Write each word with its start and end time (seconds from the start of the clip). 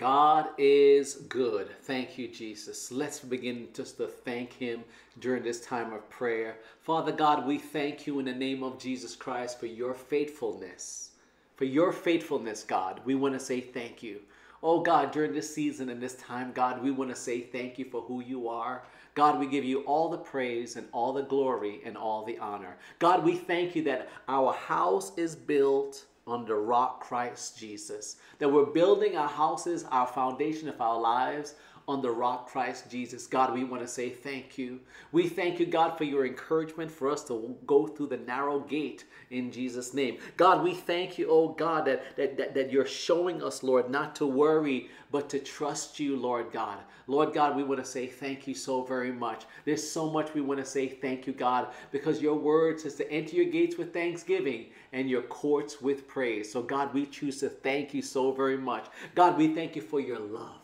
God 0.00 0.48
is 0.56 1.16
good. 1.28 1.68
Thank 1.82 2.16
you, 2.16 2.26
Jesus. 2.26 2.90
Let's 2.90 3.20
begin 3.20 3.68
just 3.74 3.98
to 3.98 4.06
thank 4.06 4.54
Him 4.54 4.82
during 5.18 5.42
this 5.42 5.60
time 5.60 5.92
of 5.92 6.08
prayer. 6.08 6.56
Father 6.80 7.12
God, 7.12 7.46
we 7.46 7.58
thank 7.58 8.06
you 8.06 8.18
in 8.18 8.24
the 8.24 8.32
name 8.32 8.62
of 8.62 8.78
Jesus 8.78 9.14
Christ 9.14 9.60
for 9.60 9.66
your 9.66 9.92
faithfulness. 9.92 11.10
For 11.54 11.66
your 11.66 11.92
faithfulness, 11.92 12.64
God, 12.64 13.02
we 13.04 13.14
want 13.14 13.34
to 13.34 13.40
say 13.40 13.60
thank 13.60 14.02
you. 14.02 14.20
Oh 14.62 14.80
God, 14.80 15.10
during 15.12 15.34
this 15.34 15.54
season 15.54 15.90
and 15.90 16.02
this 16.02 16.14
time, 16.14 16.52
God, 16.52 16.82
we 16.82 16.90
want 16.90 17.10
to 17.10 17.16
say 17.16 17.42
thank 17.42 17.78
you 17.78 17.84
for 17.84 18.00
who 18.00 18.22
you 18.22 18.48
are. 18.48 18.84
God, 19.14 19.38
we 19.38 19.46
give 19.46 19.66
you 19.66 19.80
all 19.80 20.08
the 20.08 20.16
praise 20.16 20.76
and 20.76 20.88
all 20.92 21.12
the 21.12 21.24
glory 21.24 21.82
and 21.84 21.98
all 21.98 22.24
the 22.24 22.38
honor. 22.38 22.78
God, 23.00 23.22
we 23.22 23.36
thank 23.36 23.76
you 23.76 23.82
that 23.82 24.08
our 24.28 24.54
house 24.54 25.12
is 25.18 25.36
built 25.36 26.06
on 26.30 26.44
the 26.46 26.54
rock 26.54 27.00
Christ 27.00 27.58
Jesus. 27.58 28.16
That 28.38 28.50
we're 28.50 28.66
building 28.66 29.16
our 29.16 29.28
houses, 29.28 29.84
our 29.90 30.06
foundation 30.06 30.68
of 30.68 30.80
our 30.80 31.00
lives 31.00 31.54
on 31.88 32.02
the 32.02 32.10
rock 32.10 32.48
Christ 32.48 32.90
Jesus. 32.90 33.26
God, 33.26 33.52
we 33.52 33.64
want 33.64 33.82
to 33.82 33.88
say 33.88 34.10
thank 34.10 34.56
you. 34.58 34.80
We 35.12 35.28
thank 35.28 35.58
you, 35.58 35.66
God, 35.66 35.96
for 35.98 36.04
your 36.04 36.26
encouragement 36.26 36.90
for 36.90 37.10
us 37.10 37.24
to 37.24 37.56
go 37.66 37.86
through 37.86 38.08
the 38.08 38.18
narrow 38.18 38.60
gate 38.60 39.04
in 39.30 39.50
Jesus' 39.50 39.94
name. 39.94 40.18
God, 40.36 40.62
we 40.62 40.74
thank 40.74 41.18
you, 41.18 41.28
oh 41.30 41.48
God, 41.48 41.86
that, 41.86 42.16
that, 42.16 42.36
that, 42.36 42.54
that 42.54 42.70
you're 42.70 42.86
showing 42.86 43.42
us, 43.42 43.62
Lord, 43.62 43.90
not 43.90 44.14
to 44.16 44.26
worry, 44.26 44.88
but 45.10 45.28
to 45.30 45.38
trust 45.38 45.98
you, 45.98 46.16
Lord 46.16 46.52
God. 46.52 46.78
Lord 47.06 47.32
God, 47.34 47.56
we 47.56 47.64
want 47.64 47.82
to 47.82 47.90
say 47.90 48.06
thank 48.06 48.46
you 48.46 48.54
so 48.54 48.84
very 48.84 49.10
much. 49.10 49.44
There's 49.64 49.88
so 49.88 50.08
much 50.08 50.32
we 50.32 50.40
want 50.40 50.60
to 50.60 50.66
say 50.66 50.86
thank 50.86 51.26
you, 51.26 51.32
God, 51.32 51.68
because 51.90 52.22
your 52.22 52.36
word 52.36 52.80
says 52.80 52.94
to 52.96 53.10
enter 53.10 53.34
your 53.34 53.46
gates 53.46 53.76
with 53.76 53.92
thanksgiving 53.92 54.66
and 54.92 55.10
your 55.10 55.22
courts 55.22 55.80
with 55.80 56.06
praise. 56.06 56.52
So, 56.52 56.62
God, 56.62 56.94
we 56.94 57.06
choose 57.06 57.40
to 57.40 57.48
thank 57.48 57.92
you 57.92 58.02
so 58.02 58.30
very 58.30 58.56
much. 58.56 58.86
God, 59.16 59.36
we 59.36 59.54
thank 59.54 59.74
you 59.74 59.82
for 59.82 59.98
your 59.98 60.20
love. 60.20 60.59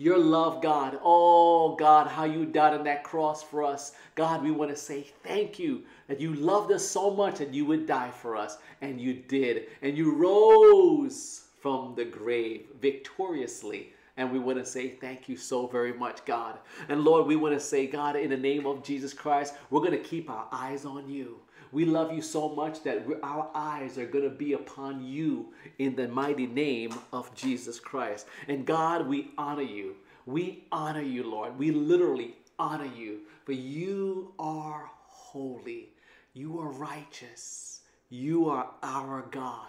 Your 0.00 0.16
love, 0.16 0.62
God. 0.62 0.98
Oh, 1.04 1.76
God, 1.76 2.06
how 2.06 2.24
you 2.24 2.46
died 2.46 2.72
on 2.72 2.84
that 2.84 3.04
cross 3.04 3.42
for 3.42 3.62
us. 3.62 3.92
God, 4.14 4.42
we 4.42 4.50
want 4.50 4.70
to 4.70 4.76
say 4.76 5.02
thank 5.22 5.58
you 5.58 5.82
that 6.08 6.18
you 6.18 6.32
loved 6.32 6.72
us 6.72 6.82
so 6.82 7.10
much 7.10 7.36
that 7.36 7.52
you 7.52 7.66
would 7.66 7.86
die 7.86 8.10
for 8.10 8.34
us. 8.34 8.56
And 8.80 8.98
you 8.98 9.12
did. 9.12 9.66
And 9.82 9.98
you 9.98 10.14
rose 10.14 11.42
from 11.58 11.92
the 11.96 12.06
grave 12.06 12.68
victoriously. 12.80 13.92
And 14.16 14.32
we 14.32 14.38
want 14.38 14.58
to 14.58 14.64
say 14.64 14.88
thank 14.88 15.28
you 15.28 15.36
so 15.36 15.66
very 15.66 15.92
much, 15.92 16.24
God. 16.24 16.56
And 16.88 17.02
Lord, 17.02 17.26
we 17.26 17.36
want 17.36 17.52
to 17.52 17.60
say, 17.60 17.86
God, 17.86 18.16
in 18.16 18.30
the 18.30 18.38
name 18.38 18.64
of 18.64 18.82
Jesus 18.82 19.12
Christ, 19.12 19.52
we're 19.68 19.80
going 19.80 19.92
to 19.92 19.98
keep 19.98 20.30
our 20.30 20.46
eyes 20.50 20.86
on 20.86 21.10
you. 21.10 21.40
We 21.72 21.84
love 21.84 22.12
you 22.12 22.22
so 22.22 22.48
much 22.48 22.82
that 22.82 23.06
our 23.22 23.50
eyes 23.54 23.96
are 23.96 24.06
going 24.06 24.24
to 24.24 24.30
be 24.30 24.54
upon 24.54 25.04
you 25.04 25.52
in 25.78 25.94
the 25.94 26.08
mighty 26.08 26.46
name 26.46 26.94
of 27.12 27.34
Jesus 27.34 27.78
Christ. 27.78 28.26
And 28.48 28.66
God, 28.66 29.06
we 29.06 29.30
honor 29.38 29.62
you. 29.62 29.94
We 30.26 30.64
honor 30.72 31.02
you, 31.02 31.30
Lord. 31.30 31.58
We 31.58 31.70
literally 31.70 32.34
honor 32.58 32.90
you, 32.96 33.20
for 33.44 33.52
you 33.52 34.32
are 34.38 34.90
holy. 35.06 35.90
You 36.34 36.60
are 36.60 36.70
righteous. 36.70 37.80
You 38.08 38.48
are 38.48 38.70
our 38.82 39.22
God. 39.30 39.68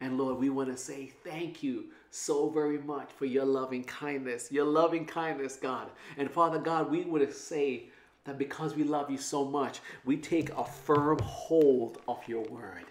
And 0.00 0.18
Lord, 0.18 0.38
we 0.38 0.50
want 0.50 0.70
to 0.70 0.76
say 0.76 1.12
thank 1.22 1.62
you 1.62 1.84
so 2.10 2.48
very 2.50 2.78
much 2.78 3.10
for 3.12 3.24
your 3.24 3.44
loving 3.44 3.84
kindness, 3.84 4.50
your 4.50 4.64
loving 4.64 5.06
kindness, 5.06 5.56
God. 5.56 5.88
And 6.16 6.30
Father 6.30 6.58
God, 6.58 6.90
we 6.90 7.04
want 7.04 7.26
to 7.26 7.32
say 7.32 7.90
that 8.24 8.38
because 8.38 8.76
we 8.76 8.84
love 8.84 9.10
you 9.10 9.18
so 9.18 9.44
much, 9.44 9.80
we 10.04 10.16
take 10.16 10.50
a 10.50 10.64
firm 10.64 11.18
hold 11.18 12.00
of 12.06 12.20
your 12.28 12.44
word. 12.44 12.84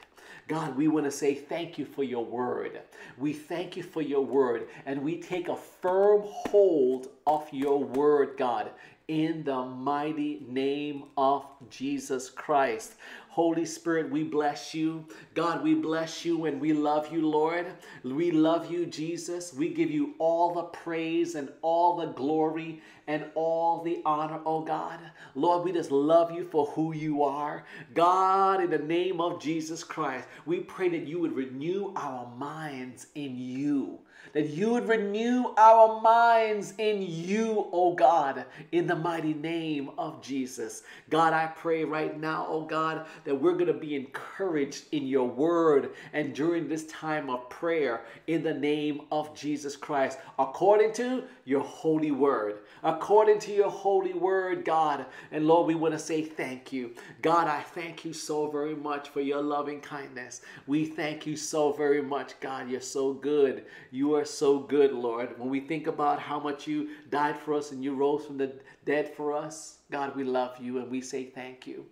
God, 0.47 0.75
we 0.75 0.89
want 0.89 1.05
to 1.05 1.11
say 1.11 1.33
thank 1.33 1.77
you 1.77 1.85
for 1.85 2.03
your 2.03 2.25
word. 2.25 2.81
We 3.17 3.31
thank 3.31 3.77
you 3.77 3.83
for 3.83 4.01
your 4.01 4.25
word, 4.25 4.67
and 4.85 5.01
we 5.01 5.21
take 5.21 5.47
a 5.47 5.55
firm 5.55 6.23
hold 6.25 7.07
of 7.25 7.47
your 7.53 7.81
word, 7.81 8.35
God, 8.37 8.71
in 9.07 9.43
the 9.43 9.63
mighty 9.63 10.43
name 10.47 11.03
of 11.17 11.45
Jesus 11.69 12.29
Christ. 12.29 12.95
Holy 13.29 13.65
Spirit, 13.65 14.09
we 14.09 14.23
bless 14.23 14.73
you. 14.73 15.05
God, 15.33 15.63
we 15.63 15.73
bless 15.73 16.25
you 16.25 16.45
and 16.45 16.59
we 16.59 16.73
love 16.73 17.11
you, 17.13 17.27
Lord. 17.27 17.67
We 18.03 18.31
love 18.31 18.69
you, 18.69 18.85
Jesus. 18.85 19.53
We 19.53 19.69
give 19.69 19.89
you 19.89 20.15
all 20.19 20.53
the 20.53 20.63
praise 20.63 21.35
and 21.35 21.49
all 21.61 21.95
the 21.95 22.07
glory 22.07 22.81
and 23.11 23.25
all 23.35 23.81
the 23.83 24.01
honor, 24.05 24.39
oh 24.45 24.61
God. 24.61 24.97
Lord, 25.35 25.65
we 25.65 25.73
just 25.73 25.91
love 25.91 26.31
you 26.31 26.45
for 26.45 26.65
who 26.67 26.93
you 26.93 27.23
are. 27.23 27.65
God, 27.93 28.63
in 28.63 28.69
the 28.69 28.77
name 28.77 29.19
of 29.19 29.41
Jesus 29.41 29.83
Christ, 29.83 30.29
we 30.45 30.61
pray 30.61 30.87
that 30.87 31.05
you 31.05 31.19
would 31.19 31.35
renew 31.35 31.91
our 31.97 32.33
minds 32.37 33.07
in 33.15 33.35
you 33.37 33.99
that 34.33 34.47
you 34.49 34.69
would 34.71 34.87
renew 34.87 35.53
our 35.57 36.01
minds 36.01 36.73
in 36.77 37.01
you, 37.01 37.67
oh 37.71 37.93
God, 37.93 38.45
in 38.71 38.87
the 38.87 38.95
mighty 38.95 39.33
name 39.33 39.91
of 39.97 40.21
Jesus. 40.21 40.83
God, 41.09 41.33
I 41.33 41.47
pray 41.47 41.83
right 41.83 42.17
now, 42.19 42.45
oh 42.47 42.63
God, 42.63 43.07
that 43.25 43.35
we're 43.35 43.53
going 43.53 43.67
to 43.67 43.73
be 43.73 43.95
encouraged 43.95 44.85
in 44.91 45.05
your 45.05 45.27
word 45.27 45.91
and 46.13 46.33
during 46.33 46.67
this 46.67 46.85
time 46.87 47.29
of 47.29 47.49
prayer 47.49 48.01
in 48.27 48.43
the 48.43 48.53
name 48.53 49.01
of 49.11 49.35
Jesus 49.35 49.75
Christ, 49.75 50.19
according 50.39 50.93
to 50.93 51.23
your 51.45 51.61
holy 51.61 52.11
word. 52.11 52.59
According 52.83 53.00
to 53.01 53.51
your 53.51 53.69
holy 53.69 54.13
word, 54.13 54.63
God. 54.63 55.05
And 55.31 55.47
Lord, 55.47 55.67
we 55.67 55.75
want 55.75 55.93
to 55.93 55.99
say 55.99 56.21
thank 56.21 56.71
you. 56.71 56.91
God, 57.21 57.47
I 57.47 57.61
thank 57.61 58.05
you 58.05 58.13
so 58.13 58.49
very 58.49 58.75
much 58.75 59.09
for 59.09 59.21
your 59.21 59.41
loving 59.41 59.81
kindness. 59.81 60.41
We 60.67 60.85
thank 60.85 61.25
you 61.25 61.35
so 61.35 61.71
very 61.71 62.01
much, 62.01 62.39
God. 62.39 62.69
You're 62.69 62.81
so 62.81 63.13
good. 63.13 63.65
You 63.91 64.15
are 64.15 64.25
so 64.25 64.59
good, 64.59 64.93
Lord. 64.93 65.37
When 65.39 65.49
we 65.49 65.59
think 65.59 65.87
about 65.87 66.19
how 66.19 66.39
much 66.39 66.67
you 66.67 66.89
died 67.09 67.37
for 67.37 67.53
us 67.55 67.71
and 67.71 67.83
you 67.83 67.95
rose 67.95 68.25
from 68.25 68.37
the 68.37 68.53
dead 68.85 69.13
for 69.15 69.33
us, 69.35 69.79
God, 69.89 70.15
we 70.15 70.23
love 70.23 70.57
you 70.59 70.77
and 70.77 70.89
we 70.89 71.01
say 71.01 71.25
thank 71.25 71.65
you. 71.65 71.85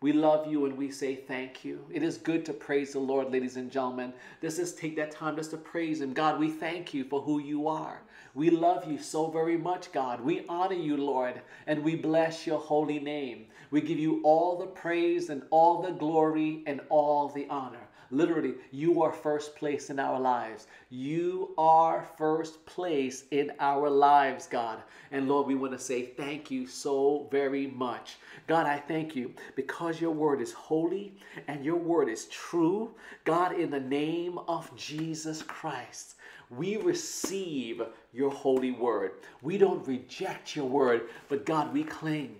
We 0.00 0.12
love 0.12 0.46
you 0.46 0.64
and 0.66 0.78
we 0.78 0.92
say 0.92 1.16
thank 1.16 1.64
you. 1.64 1.84
It 1.90 2.04
is 2.04 2.18
good 2.18 2.44
to 2.46 2.52
praise 2.52 2.92
the 2.92 3.00
Lord, 3.00 3.32
ladies 3.32 3.56
and 3.56 3.70
gentlemen. 3.70 4.12
Let's 4.40 4.56
just 4.56 4.78
take 4.78 4.94
that 4.96 5.10
time 5.10 5.34
just 5.34 5.50
to 5.50 5.56
praise 5.56 6.00
Him. 6.00 6.12
God, 6.12 6.38
we 6.38 6.50
thank 6.50 6.94
you 6.94 7.02
for 7.04 7.20
who 7.20 7.40
you 7.40 7.66
are. 7.66 8.02
We 8.34 8.50
love 8.50 8.90
you 8.90 8.98
so 8.98 9.30
very 9.30 9.56
much, 9.56 9.92
God. 9.92 10.20
We 10.20 10.44
honor 10.48 10.74
you, 10.74 10.96
Lord, 10.96 11.40
and 11.66 11.82
we 11.82 11.96
bless 11.96 12.46
your 12.46 12.58
holy 12.58 12.98
name. 12.98 13.46
We 13.70 13.80
give 13.80 13.98
you 13.98 14.20
all 14.24 14.58
the 14.58 14.66
praise 14.66 15.30
and 15.30 15.42
all 15.50 15.82
the 15.82 15.92
glory 15.92 16.62
and 16.66 16.80
all 16.88 17.28
the 17.28 17.46
honor. 17.48 17.88
Literally, 18.10 18.54
you 18.70 19.02
are 19.02 19.12
first 19.12 19.54
place 19.54 19.90
in 19.90 19.98
our 19.98 20.18
lives. 20.18 20.66
You 20.88 21.54
are 21.58 22.08
first 22.16 22.64
place 22.64 23.24
in 23.30 23.52
our 23.60 23.90
lives, 23.90 24.46
God. 24.46 24.78
And 25.10 25.28
Lord, 25.28 25.46
we 25.46 25.54
want 25.54 25.72
to 25.72 25.78
say 25.78 26.06
thank 26.06 26.50
you 26.50 26.66
so 26.66 27.28
very 27.30 27.66
much. 27.66 28.16
God, 28.46 28.66
I 28.66 28.78
thank 28.78 29.14
you 29.14 29.34
because 29.56 30.00
your 30.00 30.12
word 30.12 30.40
is 30.40 30.52
holy 30.52 31.12
and 31.48 31.62
your 31.64 31.76
word 31.76 32.08
is 32.08 32.26
true. 32.26 32.94
God, 33.24 33.58
in 33.58 33.70
the 33.70 33.80
name 33.80 34.38
of 34.48 34.74
Jesus 34.74 35.42
Christ, 35.42 36.14
we 36.50 36.76
receive 36.76 37.82
your 38.12 38.30
holy 38.30 38.72
word. 38.72 39.12
We 39.42 39.58
don't 39.58 39.86
reject 39.86 40.56
your 40.56 40.66
word, 40.66 41.08
but 41.28 41.44
God, 41.44 41.72
we 41.72 41.84
cling 41.84 42.36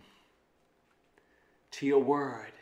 to 1.72 1.86
your 1.86 2.02
word. 2.02 2.52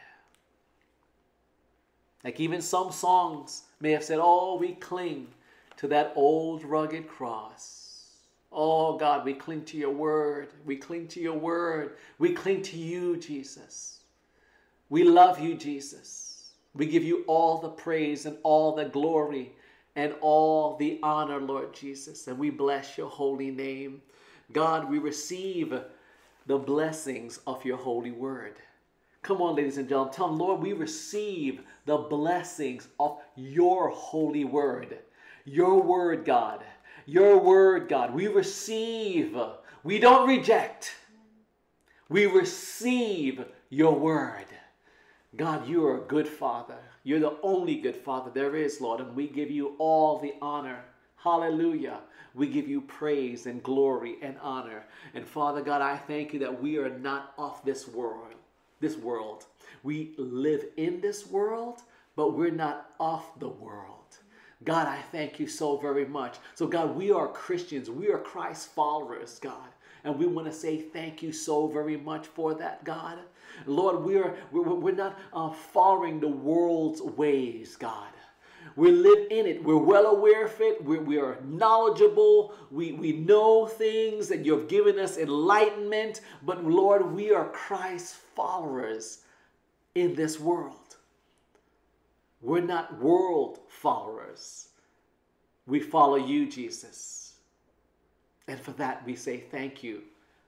Like 2.25 2.41
even 2.41 2.61
some 2.61 2.91
songs 2.91 3.63
may 3.81 3.93
have 3.93 4.03
said, 4.03 4.19
Oh, 4.21 4.57
we 4.57 4.73
cling 4.73 5.29
to 5.77 5.87
that 5.89 6.13
old 6.17 6.65
rugged 6.65 7.09
cross. 7.09 7.87
Oh, 8.51 8.97
God, 8.97 9.25
we 9.25 9.35
cling 9.35 9.65
to 9.67 9.77
your 9.77 9.91
word. 9.91 10.49
We 10.65 10.77
cling 10.77 11.09
to 11.09 11.21
your 11.21 11.39
word. 11.39 11.97
We 12.19 12.33
cling 12.33 12.63
to 12.63 12.79
you, 12.79 13.17
Jesus. 13.19 14.01
We 14.89 15.05
love 15.05 15.39
you, 15.39 15.55
Jesus. 15.55 16.53
We 16.75 16.87
give 16.87 17.05
you 17.05 17.25
all 17.27 17.59
the 17.59 17.69
praise 17.69 18.25
and 18.25 18.39
all 18.43 18.75
the 18.75 18.87
glory 18.87 19.53
and 19.97 20.15
all 20.21 20.77
the 20.77 21.01
honor, 21.03 21.41
Lord 21.41 21.75
Jesus. 21.75 22.29
And 22.29 22.39
we 22.39 22.51
bless 22.51 22.97
your 22.97 23.09
holy 23.09 23.51
name. 23.51 24.03
God, 24.53 24.89
we 24.89 24.99
receive 24.99 25.81
the 26.47 26.59
blessings 26.59 27.41
of 27.47 27.65
your 27.65 27.79
holy 27.79 28.13
word. 28.13 28.57
Come 29.23 29.43
on, 29.43 29.57
ladies 29.57 29.79
and 29.79 29.89
gentlemen. 29.89 30.13
Tell 30.15 30.29
them, 30.29 30.39
Lord, 30.39 30.61
we 30.61 30.73
receive 30.73 31.63
the 31.87 31.97
blessings 31.97 32.87
of 33.01 33.19
your 33.35 33.89
holy 33.89 34.45
word. 34.45 34.99
Your 35.45 35.83
word, 35.83 36.25
God. 36.25 36.63
Your 37.07 37.39
word, 37.39 37.89
God. 37.89 38.15
We 38.15 38.29
receive. 38.29 39.37
We 39.83 39.99
don't 39.99 40.29
reject. 40.29 40.95
We 42.09 42.27
receive 42.27 43.45
your 43.69 43.95
word. 43.95 44.47
God, 45.37 45.67
you 45.69 45.87
are 45.87 45.99
a 45.99 46.07
good 46.07 46.29
father. 46.29 46.79
You're 47.07 47.21
the 47.21 47.39
only 47.43 47.77
good 47.77 47.95
father 47.95 48.33
there 48.35 48.57
is, 48.57 48.81
Lord, 48.81 49.01
and 49.01 49.15
we 49.15 49.29
give 49.29 49.51
you 49.51 49.77
all 49.79 50.19
the 50.19 50.35
honor. 50.43 50.85
Hallelujah. 51.15 52.01
We 52.35 52.49
give 52.49 52.67
you 52.67 52.81
praise 52.81 53.47
and 53.47 53.63
glory 53.63 54.17
and 54.23 54.37
honor. 54.43 54.85
And 55.15 55.25
Father 55.25 55.63
God, 55.63 55.83
I 55.83 55.97
thank 55.97 56.33
you 56.33 56.41
that 56.41 56.61
we 56.61 56.79
are 56.79 56.99
not 56.99 57.33
off 57.39 57.65
this 57.65 57.87
world 57.87 58.35
this 58.81 58.97
world. 58.97 59.47
We 59.83 60.15
live 60.19 60.65
in 60.77 61.01
this 61.01 61.27
world, 61.27 61.83
but 62.15 62.35
we're 62.35 62.51
not 62.51 62.91
off 62.99 63.39
the 63.39 63.49
world. 63.49 63.93
God, 64.65 64.87
I 64.87 65.01
thank 65.13 65.39
you 65.39 65.47
so 65.47 65.77
very 65.77 66.07
much. 66.07 66.37
So, 66.55 66.67
God, 66.67 66.97
we 66.97 67.11
are 67.11 67.29
Christians. 67.29 67.91
We 67.91 68.09
are 68.09 68.19
Christ 68.19 68.75
followers, 68.75 69.39
God. 69.39 69.69
And 70.07 70.17
we 70.21 70.27
want 70.27 70.47
to 70.47 70.53
say 70.53 70.79
thank 70.79 71.21
you 71.21 71.33
so 71.33 71.67
very 71.67 71.97
much 71.97 72.29
for 72.29 72.55
that, 72.55 72.85
God. 72.85 73.19
Lord, 73.67 74.05
we're, 74.05 74.37
we're 74.53 74.95
not 74.95 75.19
uh, 75.33 75.51
following 75.51 76.21
the 76.21 76.29
world's 76.29 77.03
ways, 77.03 77.75
God. 77.75 78.13
We 78.77 78.93
live 78.93 79.27
in 79.33 79.47
it. 79.47 79.65
We're 79.65 79.77
well 79.77 80.07
aware 80.07 80.45
of 80.45 80.61
it. 80.61 80.85
We're, 80.85 81.01
we 81.01 81.19
are 81.19 81.39
knowledgeable. 81.45 82.55
We, 82.71 82.93
we 82.93 83.15
know 83.15 83.67
things 83.67 84.31
and 84.31 84.47
you've 84.47 84.69
given 84.69 84.97
us 85.01 85.19
enlightenment. 85.19 86.21
But 86.45 86.63
Lord, 86.63 87.11
we 87.11 87.33
are 87.33 87.49
Christ's 87.49 88.17
followers 88.37 89.23
in 89.97 90.15
this 90.15 90.39
world. 90.39 90.97
We're 92.41 92.61
not 92.61 93.01
world 93.01 93.59
followers. 93.67 94.69
We 95.67 95.81
follow 95.81 96.17
you, 96.17 96.49
Jesus. 96.49 97.26
And 98.49 98.61
for 98.61 98.73
that, 98.73 99.05
we 99.05 99.17
say 99.17 99.39
thank 99.39 99.83
you 99.83 100.03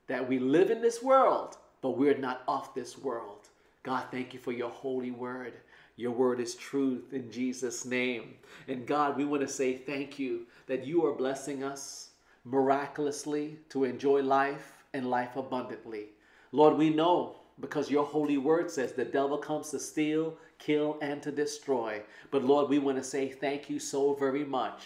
that 0.06 0.26
we 0.26 0.38
live 0.38 0.70
in 0.70 0.80
this 0.80 1.02
world, 1.02 1.56
but 1.82 1.96
we're 1.96 2.16
not 2.16 2.42
of 2.48 2.72
this 2.74 2.98
world. 2.98 3.48
God, 3.82 4.04
thank 4.10 4.32
you 4.32 4.40
for 4.40 4.52
your 4.52 4.70
holy 4.70 5.10
word. 5.10 5.54
Your 5.96 6.12
word 6.12 6.40
is 6.40 6.54
truth 6.54 7.12
in 7.12 7.30
Jesus' 7.30 7.84
name. 7.84 8.34
And 8.68 8.86
God, 8.86 9.16
we 9.16 9.24
want 9.24 9.42
to 9.42 9.48
say 9.48 9.76
thank 9.76 10.18
you 10.18 10.46
that 10.66 10.86
you 10.86 11.04
are 11.04 11.12
blessing 11.12 11.64
us 11.64 12.10
miraculously 12.44 13.58
to 13.70 13.84
enjoy 13.84 14.22
life 14.22 14.84
and 14.94 15.10
life 15.10 15.36
abundantly. 15.36 16.06
Lord, 16.52 16.76
we 16.76 16.90
know 16.90 17.36
because 17.60 17.90
your 17.90 18.04
holy 18.04 18.38
word 18.38 18.70
says 18.70 18.92
the 18.92 19.04
devil 19.04 19.36
comes 19.36 19.70
to 19.70 19.78
steal, 19.78 20.34
kill, 20.58 20.98
and 21.02 21.20
to 21.22 21.32
destroy. 21.32 22.00
But 22.30 22.44
Lord, 22.44 22.68
we 22.68 22.78
want 22.78 22.98
to 22.98 23.04
say 23.04 23.28
thank 23.28 23.68
you 23.68 23.78
so 23.78 24.14
very 24.14 24.44
much 24.44 24.82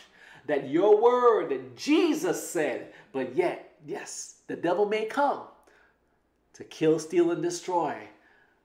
that 0.46 0.68
your 0.68 1.00
word 1.00 1.50
that 1.50 1.76
Jesus 1.76 2.48
said, 2.50 2.92
but 3.12 3.34
yet, 3.36 3.74
yes, 3.86 4.36
the 4.46 4.56
devil 4.56 4.86
may 4.86 5.04
come 5.04 5.42
to 6.54 6.64
kill, 6.64 6.98
steal, 6.98 7.30
and 7.30 7.42
destroy. 7.42 7.96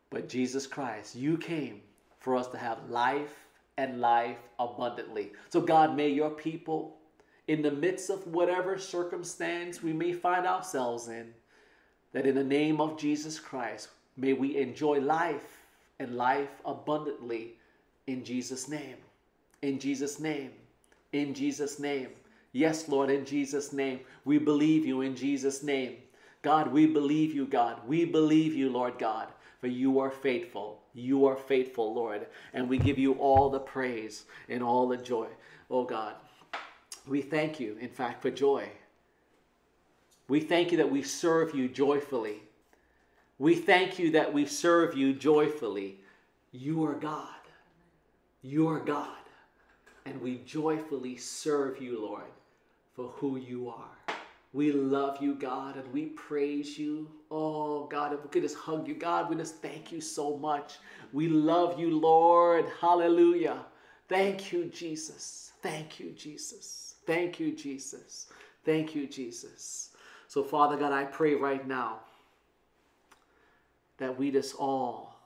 But 0.09 0.29
Jesus 0.29 0.65
Christ, 0.67 1.15
you 1.15 1.37
came 1.37 1.81
for 2.19 2.35
us 2.35 2.47
to 2.47 2.57
have 2.57 2.89
life 2.89 3.47
and 3.77 4.01
life 4.01 4.37
abundantly. 4.59 5.31
So, 5.49 5.61
God, 5.61 5.95
may 5.95 6.09
your 6.09 6.31
people, 6.31 6.97
in 7.47 7.61
the 7.61 7.71
midst 7.71 8.09
of 8.09 8.25
whatever 8.27 8.77
circumstance 8.77 9.83
we 9.83 9.93
may 9.93 10.13
find 10.13 10.45
ourselves 10.45 11.07
in, 11.07 11.33
that 12.13 12.25
in 12.25 12.35
the 12.35 12.43
name 12.43 12.81
of 12.81 12.97
Jesus 12.97 13.39
Christ, 13.39 13.89
may 14.15 14.33
we 14.33 14.57
enjoy 14.57 14.99
life 14.99 15.65
and 15.99 16.15
life 16.15 16.61
abundantly 16.65 17.55
in 18.07 18.23
Jesus' 18.23 18.67
name. 18.67 18.97
In 19.61 19.79
Jesus' 19.79 20.19
name. 20.19 20.51
In 21.17 21.33
Jesus' 21.33 21.79
name. 21.79 22.09
Yes, 22.51 22.87
Lord, 22.87 23.09
in 23.09 23.25
Jesus' 23.25 23.73
name. 23.73 24.01
We 24.23 24.37
believe 24.37 24.85
you 24.85 25.01
in 25.01 25.15
Jesus' 25.15 25.63
name. 25.63 25.95
God, 26.43 26.71
we 26.71 26.85
believe 26.85 27.33
you, 27.33 27.47
God. 27.47 27.79
We 27.87 28.05
believe 28.05 28.53
you, 28.53 28.69
Lord 28.69 28.99
God, 28.99 29.29
for 29.59 29.65
you 29.65 29.99
are 29.99 30.11
faithful. 30.11 30.83
You 30.93 31.25
are 31.25 31.35
faithful, 31.35 31.91
Lord. 31.91 32.27
And 32.53 32.69
we 32.69 32.77
give 32.77 32.99
you 32.99 33.13
all 33.13 33.49
the 33.49 33.59
praise 33.59 34.25
and 34.47 34.61
all 34.61 34.87
the 34.87 34.97
joy. 34.97 35.27
Oh 35.71 35.85
God, 35.85 36.13
we 37.07 37.23
thank 37.23 37.59
you, 37.59 37.77
in 37.81 37.89
fact, 37.89 38.21
for 38.21 38.29
joy. 38.29 38.69
We 40.27 40.39
thank 40.39 40.71
you 40.71 40.77
that 40.77 40.91
we 40.91 41.01
serve 41.01 41.55
you 41.55 41.67
joyfully. 41.67 42.43
We 43.39 43.55
thank 43.55 43.97
you 43.97 44.11
that 44.11 44.31
we 44.31 44.45
serve 44.45 44.95
you 44.95 45.13
joyfully. 45.13 45.99
You 46.51 46.85
are 46.85 46.93
God. 46.93 47.33
You 48.43 48.69
are 48.69 48.79
God. 48.79 49.16
And 50.07 50.21
we 50.21 50.37
joyfully 50.45 51.17
serve 51.17 51.81
you, 51.81 52.01
Lord, 52.01 52.31
for 52.95 53.09
who 53.09 53.35
you 53.35 53.67
are. 53.67 54.15
We 54.53 54.71
love 54.71 55.21
you, 55.21 55.35
God, 55.35 55.75
and 55.75 55.91
we 55.91 56.05
praise 56.05 56.79
you. 56.79 57.11
Oh, 57.29 57.87
God, 57.87 58.13
if 58.13 58.23
we 58.23 58.29
could 58.29 58.43
just 58.43 58.55
hug 58.55 58.87
you, 58.87 58.95
God, 58.95 59.29
we 59.29 59.35
just 59.35 59.61
thank 59.61 59.91
you 59.91 59.99
so 59.99 60.37
much. 60.37 60.77
We 61.11 61.27
love 61.27 61.77
you, 61.77 61.99
Lord. 61.99 62.65
Hallelujah. 62.79 63.65
Thank 64.07 64.53
you, 64.53 64.65
Jesus. 64.65 65.51
Thank 65.61 65.99
you, 65.99 66.11
Jesus. 66.11 66.95
Thank 67.05 67.41
you, 67.41 67.51
Jesus. 67.53 68.27
Thank 68.63 68.95
you, 68.95 69.07
Jesus. 69.07 69.89
So, 70.29 70.41
Father 70.41 70.77
God, 70.77 70.93
I 70.93 71.03
pray 71.03 71.35
right 71.35 71.67
now 71.67 71.99
that 73.97 74.17
we 74.17 74.31
just 74.31 74.55
all 74.55 75.19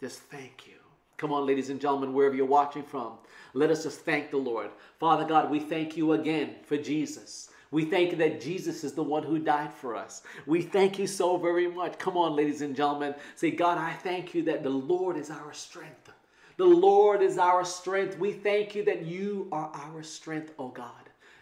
just 0.00 0.20
thank 0.20 0.66
you. 0.66 0.81
Come 1.22 1.32
on, 1.32 1.46
ladies 1.46 1.70
and 1.70 1.80
gentlemen, 1.80 2.12
wherever 2.12 2.34
you're 2.34 2.44
watching 2.44 2.82
from, 2.82 3.12
let 3.54 3.70
us 3.70 3.84
just 3.84 4.00
thank 4.00 4.32
the 4.32 4.36
Lord. 4.36 4.70
Father 4.98 5.24
God, 5.24 5.52
we 5.52 5.60
thank 5.60 5.96
you 5.96 6.14
again 6.14 6.56
for 6.64 6.76
Jesus. 6.76 7.48
We 7.70 7.84
thank 7.84 8.10
you 8.10 8.16
that 8.16 8.40
Jesus 8.40 8.82
is 8.82 8.92
the 8.92 9.04
one 9.04 9.22
who 9.22 9.38
died 9.38 9.72
for 9.72 9.94
us. 9.94 10.22
We 10.46 10.62
thank 10.62 10.98
you 10.98 11.06
so 11.06 11.36
very 11.36 11.68
much. 11.68 11.96
Come 11.96 12.16
on, 12.16 12.34
ladies 12.34 12.60
and 12.60 12.74
gentlemen. 12.74 13.14
Say, 13.36 13.52
God, 13.52 13.78
I 13.78 13.92
thank 13.92 14.34
you 14.34 14.42
that 14.46 14.64
the 14.64 14.70
Lord 14.70 15.16
is 15.16 15.30
our 15.30 15.52
strength. 15.52 16.10
The 16.56 16.64
Lord 16.64 17.22
is 17.22 17.38
our 17.38 17.64
strength. 17.64 18.18
We 18.18 18.32
thank 18.32 18.74
you 18.74 18.84
that 18.86 19.02
you 19.06 19.46
are 19.52 19.70
our 19.72 20.02
strength, 20.02 20.52
oh 20.58 20.70
God. 20.70 20.90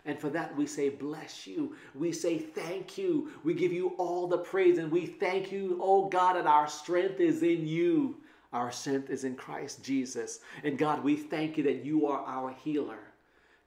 And 0.04 0.18
for 0.18 0.28
that, 0.28 0.54
we 0.54 0.66
say, 0.66 0.90
bless 0.90 1.46
you. 1.46 1.74
We 1.94 2.12
say, 2.12 2.36
thank 2.36 2.98
you. 2.98 3.30
We 3.44 3.54
give 3.54 3.72
you 3.72 3.94
all 3.96 4.26
the 4.26 4.38
praise. 4.38 4.76
And 4.76 4.92
we 4.92 5.06
thank 5.06 5.50
you, 5.50 5.78
oh 5.82 6.10
God, 6.10 6.36
that 6.36 6.46
our 6.46 6.68
strength 6.68 7.18
is 7.18 7.42
in 7.42 7.66
you. 7.66 8.16
Our 8.52 8.72
strength 8.72 9.10
is 9.10 9.24
in 9.24 9.36
Christ 9.36 9.84
Jesus. 9.84 10.40
And 10.64 10.76
God, 10.76 11.04
we 11.04 11.16
thank 11.16 11.56
you 11.56 11.64
that 11.64 11.84
you 11.84 12.06
are 12.06 12.24
our 12.26 12.50
healer. 12.64 12.98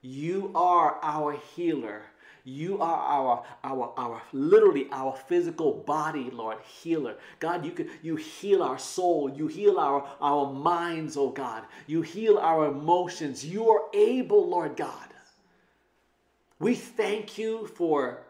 You 0.02 0.50
are 0.54 0.98
our 1.02 1.32
healer. 1.32 2.02
You 2.46 2.78
are 2.78 2.98
our, 2.98 3.44
our, 3.64 3.94
our, 3.96 4.22
literally 4.34 4.86
our 4.92 5.16
physical 5.16 5.72
body, 5.72 6.28
Lord, 6.30 6.58
healer. 6.82 7.16
God, 7.40 7.64
you 7.64 7.72
can, 7.72 7.88
you 8.02 8.16
heal 8.16 8.62
our 8.62 8.78
soul. 8.78 9.30
You 9.34 9.46
heal 9.46 9.80
our, 9.80 10.06
our 10.20 10.52
minds, 10.52 11.16
oh 11.16 11.30
God. 11.30 11.64
You 11.86 12.02
heal 12.02 12.36
our 12.36 12.66
emotions. 12.66 13.46
You 13.46 13.70
are 13.70 13.84
able, 13.94 14.46
Lord 14.46 14.76
God. 14.76 15.08
We 16.58 16.74
thank 16.74 17.38
you 17.38 17.66
for 17.66 18.23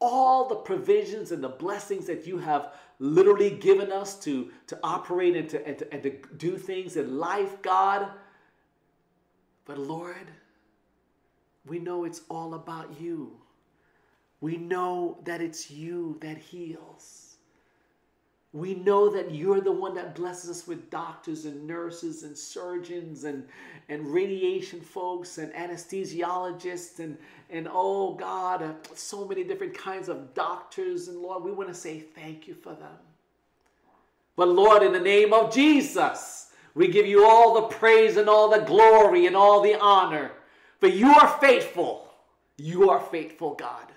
all 0.00 0.48
the 0.48 0.56
provisions 0.56 1.30
and 1.32 1.42
the 1.42 1.48
blessings 1.48 2.06
that 2.06 2.26
you 2.26 2.38
have 2.38 2.72
literally 2.98 3.50
given 3.50 3.92
us 3.92 4.18
to, 4.20 4.50
to 4.66 4.78
operate 4.82 5.36
and 5.36 5.48
to, 5.50 5.66
and 5.66 5.78
to, 5.78 5.92
and 5.92 6.02
to 6.02 6.10
do 6.36 6.56
things 6.56 6.96
in 6.96 7.18
life, 7.18 7.60
God. 7.62 8.10
But 9.64 9.78
Lord, 9.78 10.30
we 11.66 11.78
know 11.78 12.04
it's 12.04 12.22
all 12.28 12.54
about 12.54 13.00
you. 13.00 13.36
We 14.40 14.56
know 14.56 15.18
that 15.24 15.40
it's 15.40 15.70
you 15.70 16.18
that 16.20 16.38
heals. 16.38 17.29
We 18.52 18.74
know 18.74 19.08
that 19.10 19.32
you're 19.32 19.60
the 19.60 19.70
one 19.70 19.94
that 19.94 20.16
blesses 20.16 20.50
us 20.50 20.66
with 20.66 20.90
doctors 20.90 21.44
and 21.44 21.68
nurses 21.68 22.24
and 22.24 22.36
surgeons 22.36 23.22
and, 23.22 23.44
and 23.88 24.12
radiation 24.12 24.80
folks 24.80 25.38
and 25.38 25.52
anesthesiologists 25.52 26.98
and, 26.98 27.16
and 27.48 27.68
oh 27.70 28.14
God, 28.14 28.62
uh, 28.62 28.72
so 28.94 29.24
many 29.26 29.44
different 29.44 29.78
kinds 29.78 30.08
of 30.08 30.34
doctors. 30.34 31.06
And 31.06 31.18
Lord, 31.18 31.44
we 31.44 31.52
want 31.52 31.68
to 31.68 31.74
say 31.74 32.00
thank 32.00 32.48
you 32.48 32.54
for 32.54 32.74
them. 32.74 32.98
But 34.34 34.48
Lord, 34.48 34.82
in 34.82 34.92
the 34.92 34.98
name 35.00 35.32
of 35.32 35.54
Jesus, 35.54 36.50
we 36.74 36.88
give 36.88 37.06
you 37.06 37.24
all 37.24 37.54
the 37.54 37.68
praise 37.68 38.16
and 38.16 38.28
all 38.28 38.48
the 38.48 38.64
glory 38.64 39.26
and 39.26 39.36
all 39.36 39.60
the 39.60 39.78
honor. 39.78 40.32
For 40.80 40.88
you 40.88 41.08
are 41.08 41.28
faithful. 41.40 42.08
You 42.56 42.90
are 42.90 43.00
faithful, 43.00 43.54
God. 43.54 43.89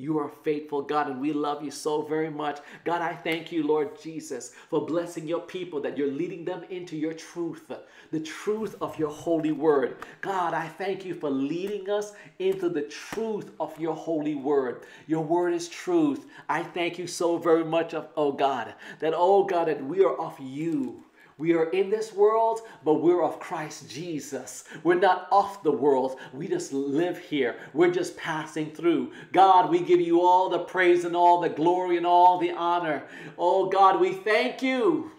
You 0.00 0.20
are 0.20 0.28
faithful, 0.28 0.82
God, 0.82 1.08
and 1.08 1.20
we 1.20 1.32
love 1.32 1.60
you 1.64 1.72
so 1.72 2.02
very 2.02 2.30
much. 2.30 2.60
God, 2.84 3.02
I 3.02 3.14
thank 3.14 3.50
you, 3.50 3.66
Lord 3.66 4.00
Jesus, 4.00 4.52
for 4.70 4.86
blessing 4.86 5.26
your 5.26 5.40
people, 5.40 5.80
that 5.80 5.98
you're 5.98 6.12
leading 6.12 6.44
them 6.44 6.62
into 6.70 6.96
your 6.96 7.14
truth, 7.14 7.64
the 8.12 8.20
truth 8.20 8.76
of 8.80 8.96
your 8.96 9.10
holy 9.10 9.50
word. 9.50 9.96
God, 10.20 10.54
I 10.54 10.68
thank 10.68 11.04
you 11.04 11.14
for 11.14 11.30
leading 11.30 11.90
us 11.90 12.12
into 12.38 12.68
the 12.68 12.82
truth 12.82 13.50
of 13.58 13.76
your 13.80 13.96
holy 13.96 14.36
word. 14.36 14.86
Your 15.08 15.24
word 15.24 15.52
is 15.52 15.68
truth. 15.68 16.26
I 16.48 16.62
thank 16.62 16.96
you 16.96 17.08
so 17.08 17.36
very 17.36 17.64
much, 17.64 17.92
of, 17.92 18.06
oh 18.16 18.30
God, 18.30 18.74
that, 19.00 19.14
oh 19.16 19.42
God, 19.42 19.66
that 19.66 19.84
we 19.84 20.04
are 20.04 20.16
of 20.16 20.38
you. 20.38 21.02
We 21.38 21.54
are 21.54 21.70
in 21.70 21.88
this 21.88 22.12
world, 22.12 22.62
but 22.84 22.94
we're 22.94 23.22
of 23.22 23.38
Christ 23.38 23.88
Jesus. 23.88 24.64
We're 24.82 24.98
not 24.98 25.28
off 25.30 25.62
the 25.62 25.70
world. 25.70 26.18
We 26.34 26.48
just 26.48 26.72
live 26.72 27.16
here. 27.16 27.60
We're 27.72 27.92
just 27.92 28.16
passing 28.16 28.72
through. 28.72 29.12
God, 29.32 29.70
we 29.70 29.78
give 29.78 30.00
you 30.00 30.20
all 30.20 30.48
the 30.48 30.58
praise 30.58 31.04
and 31.04 31.14
all 31.14 31.40
the 31.40 31.48
glory 31.48 31.96
and 31.96 32.04
all 32.04 32.38
the 32.38 32.50
honor. 32.50 33.04
Oh, 33.38 33.68
God, 33.68 34.00
we 34.00 34.14
thank 34.14 34.62
you. 34.62 35.12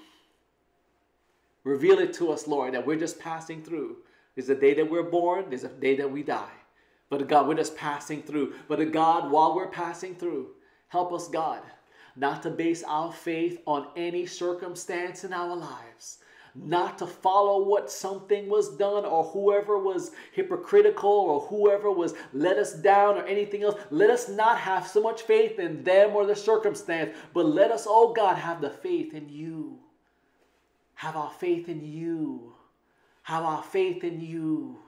Reveal 1.64 2.00
it 2.00 2.14
to 2.16 2.34
us, 2.34 2.48
Lord, 2.48 2.74
that 2.74 2.86
we're 2.86 3.00
just 3.00 3.18
passing 3.20 3.64
through. 3.64 3.98
There's 4.36 4.50
a 4.50 4.56
day 4.56 4.74
that 4.74 4.92
we're 4.92 5.04
born, 5.04 5.46
there's 5.48 5.64
a 5.64 5.70
day 5.70 5.96
that 5.96 6.12
we 6.12 6.24
die. 6.24 6.52
But 7.10 7.28
God, 7.30 7.48
we're 7.48 7.56
just 7.56 7.78
passing 7.78 8.24
through. 8.24 8.56
But 8.68 8.92
God, 8.92 9.32
while 9.32 9.56
we're 9.56 9.68
passing 9.68 10.16
through, 10.16 10.50
help 10.90 11.14
us, 11.14 11.30
God 11.30 11.62
not 12.20 12.44
to 12.44 12.50
base 12.50 12.84
our 12.84 13.12
faith 13.12 13.62
on 13.66 13.88
any 13.96 14.26
circumstance 14.26 15.24
in 15.24 15.32
our 15.32 15.56
lives, 15.56 16.18
not 16.54 16.98
to 16.98 17.08
follow 17.08 17.64
what 17.64 17.90
something 17.90 18.50
was 18.50 18.76
done 18.76 19.06
or 19.06 19.24
whoever 19.24 19.80
was 19.80 20.12
hypocritical 20.34 21.10
or 21.10 21.40
whoever 21.42 21.90
was 21.90 22.14
let 22.34 22.58
us 22.58 22.74
down 22.74 23.18
or 23.18 23.24
anything 23.24 23.64
else. 23.64 23.80
Let 23.90 24.10
us 24.10 24.28
not 24.28 24.58
have 24.58 24.86
so 24.86 25.02
much 25.02 25.22
faith 25.22 25.60
in 25.60 25.84
them 25.84 26.14
or 26.14 26.26
the 26.26 26.36
circumstance, 26.36 27.16
but 27.34 27.46
let 27.46 27.72
us, 27.72 27.86
oh 27.88 28.14
God, 28.14 28.36
have 28.36 28.60
the 28.60 28.70
faith 28.70 29.14
in 29.14 29.30
you. 29.30 29.80
Have 30.96 31.16
our 31.16 31.32
faith 31.32 31.70
in 31.70 31.82
you. 31.86 32.54
Have 33.24 33.46
our 33.46 33.64
faith 33.64 34.04
in 34.04 34.20
you 34.20 34.80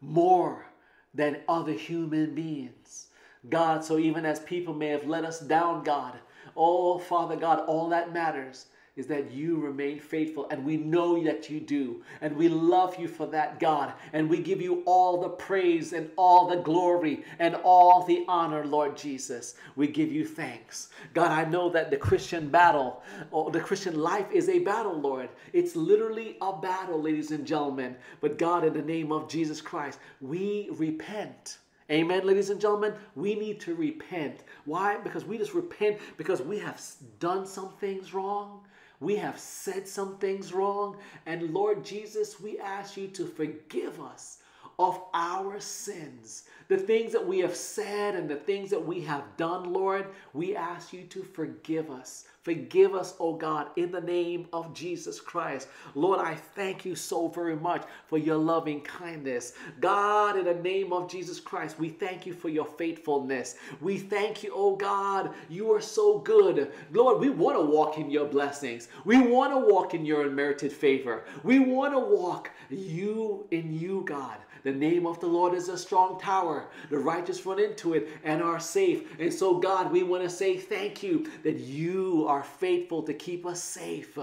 more 0.00 0.66
than 1.14 1.38
other 1.48 1.72
human 1.72 2.34
beings. 2.34 3.08
God, 3.48 3.82
so 3.82 3.98
even 3.98 4.24
as 4.24 4.38
people 4.40 4.74
may 4.74 4.88
have 4.88 5.06
let 5.06 5.24
us 5.24 5.40
down, 5.40 5.82
God, 5.82 6.18
oh 6.56 6.98
Father 6.98 7.36
God, 7.36 7.60
all 7.66 7.88
that 7.90 8.12
matters 8.12 8.66
is 8.96 9.06
that 9.06 9.30
you 9.30 9.58
remain 9.58 10.00
faithful, 10.00 10.48
and 10.50 10.64
we 10.64 10.78
know 10.78 11.22
that 11.22 11.50
you 11.50 11.60
do. 11.60 12.02
And 12.22 12.34
we 12.34 12.48
love 12.48 12.98
you 12.98 13.06
for 13.06 13.26
that, 13.26 13.60
God. 13.60 13.92
And 14.14 14.28
we 14.28 14.38
give 14.38 14.62
you 14.62 14.82
all 14.86 15.20
the 15.20 15.28
praise 15.28 15.92
and 15.92 16.10
all 16.16 16.48
the 16.48 16.56
glory 16.56 17.22
and 17.38 17.56
all 17.56 18.04
the 18.04 18.24
honor, 18.26 18.64
Lord 18.64 18.96
Jesus. 18.96 19.56
We 19.76 19.86
give 19.86 20.10
you 20.10 20.24
thanks. 20.24 20.88
God, 21.12 21.30
I 21.30 21.44
know 21.48 21.68
that 21.70 21.90
the 21.90 21.98
Christian 21.98 22.48
battle, 22.48 23.02
or 23.30 23.50
the 23.50 23.60
Christian 23.60 24.00
life 24.00 24.32
is 24.32 24.48
a 24.48 24.60
battle, 24.60 24.98
Lord. 24.98 25.28
It's 25.52 25.76
literally 25.76 26.38
a 26.40 26.54
battle, 26.54 27.00
ladies 27.00 27.32
and 27.32 27.46
gentlemen. 27.46 27.96
But 28.22 28.38
God, 28.38 28.64
in 28.64 28.72
the 28.72 28.80
name 28.80 29.12
of 29.12 29.28
Jesus 29.28 29.60
Christ, 29.60 29.98
we 30.22 30.68
repent. 30.72 31.58
Amen, 31.88 32.26
ladies 32.26 32.50
and 32.50 32.60
gentlemen. 32.60 32.94
We 33.14 33.36
need 33.36 33.60
to 33.60 33.74
repent. 33.76 34.40
Why? 34.64 34.96
Because 34.98 35.24
we 35.24 35.38
just 35.38 35.54
repent 35.54 35.98
because 36.16 36.42
we 36.42 36.58
have 36.58 36.80
done 37.20 37.46
some 37.46 37.70
things 37.78 38.12
wrong. 38.12 38.62
We 38.98 39.14
have 39.16 39.38
said 39.38 39.86
some 39.86 40.16
things 40.18 40.52
wrong. 40.52 40.96
And 41.26 41.54
Lord 41.54 41.84
Jesus, 41.84 42.40
we 42.40 42.58
ask 42.58 42.96
you 42.96 43.06
to 43.08 43.26
forgive 43.26 44.00
us 44.00 44.38
of 44.80 45.00
our 45.14 45.60
sins. 45.60 46.44
The 46.68 46.76
things 46.76 47.12
that 47.12 47.26
we 47.26 47.38
have 47.40 47.54
said 47.54 48.14
and 48.14 48.28
the 48.28 48.36
things 48.36 48.70
that 48.70 48.84
we 48.84 49.00
have 49.02 49.24
done, 49.36 49.72
Lord, 49.72 50.06
we 50.32 50.56
ask 50.56 50.92
you 50.92 51.02
to 51.04 51.22
forgive 51.22 51.90
us. 51.90 52.24
Forgive 52.42 52.94
us, 52.94 53.14
oh 53.18 53.34
God, 53.34 53.68
in 53.74 53.90
the 53.90 54.00
name 54.00 54.46
of 54.52 54.72
Jesus 54.72 55.20
Christ. 55.20 55.66
Lord, 55.96 56.20
I 56.20 56.34
thank 56.34 56.84
you 56.84 56.94
so 56.94 57.26
very 57.26 57.56
much 57.56 57.84
for 58.06 58.18
your 58.18 58.36
loving 58.36 58.80
kindness. 58.82 59.54
God, 59.80 60.36
in 60.36 60.44
the 60.44 60.54
name 60.54 60.92
of 60.92 61.10
Jesus 61.10 61.40
Christ, 61.40 61.76
we 61.78 61.88
thank 61.88 62.24
you 62.24 62.32
for 62.32 62.48
your 62.48 62.66
faithfulness. 62.66 63.56
We 63.80 63.98
thank 63.98 64.44
you, 64.44 64.52
oh 64.54 64.76
God, 64.76 65.34
you 65.48 65.72
are 65.72 65.80
so 65.80 66.20
good. 66.20 66.70
Lord, 66.92 67.20
we 67.20 67.30
want 67.30 67.58
to 67.58 67.64
walk 67.64 67.98
in 67.98 68.10
your 68.10 68.26
blessings. 68.26 68.88
We 69.04 69.18
want 69.18 69.52
to 69.52 69.72
walk 69.72 69.94
in 69.94 70.06
your 70.06 70.24
unmerited 70.26 70.72
favor. 70.72 71.24
We 71.42 71.58
want 71.58 71.94
to 71.94 71.98
walk 71.98 72.50
you 72.70 73.46
in 73.50 73.72
you, 73.72 74.04
God. 74.06 74.38
The 74.62 74.72
name 74.72 75.06
of 75.06 75.20
the 75.20 75.28
Lord 75.28 75.54
is 75.54 75.68
a 75.68 75.78
strong 75.78 76.18
tower. 76.18 76.55
The 76.90 76.98
righteous 76.98 77.44
run 77.44 77.58
into 77.58 77.94
it 77.94 78.08
and 78.24 78.42
are 78.42 78.60
safe. 78.60 79.18
And 79.18 79.32
so, 79.32 79.58
God, 79.58 79.92
we 79.92 80.02
want 80.02 80.22
to 80.22 80.30
say 80.30 80.56
thank 80.56 81.02
you 81.02 81.30
that 81.42 81.58
you 81.58 82.26
are 82.28 82.42
faithful 82.42 83.02
to 83.04 83.14
keep 83.14 83.46
us 83.46 83.62
safe 83.62 84.18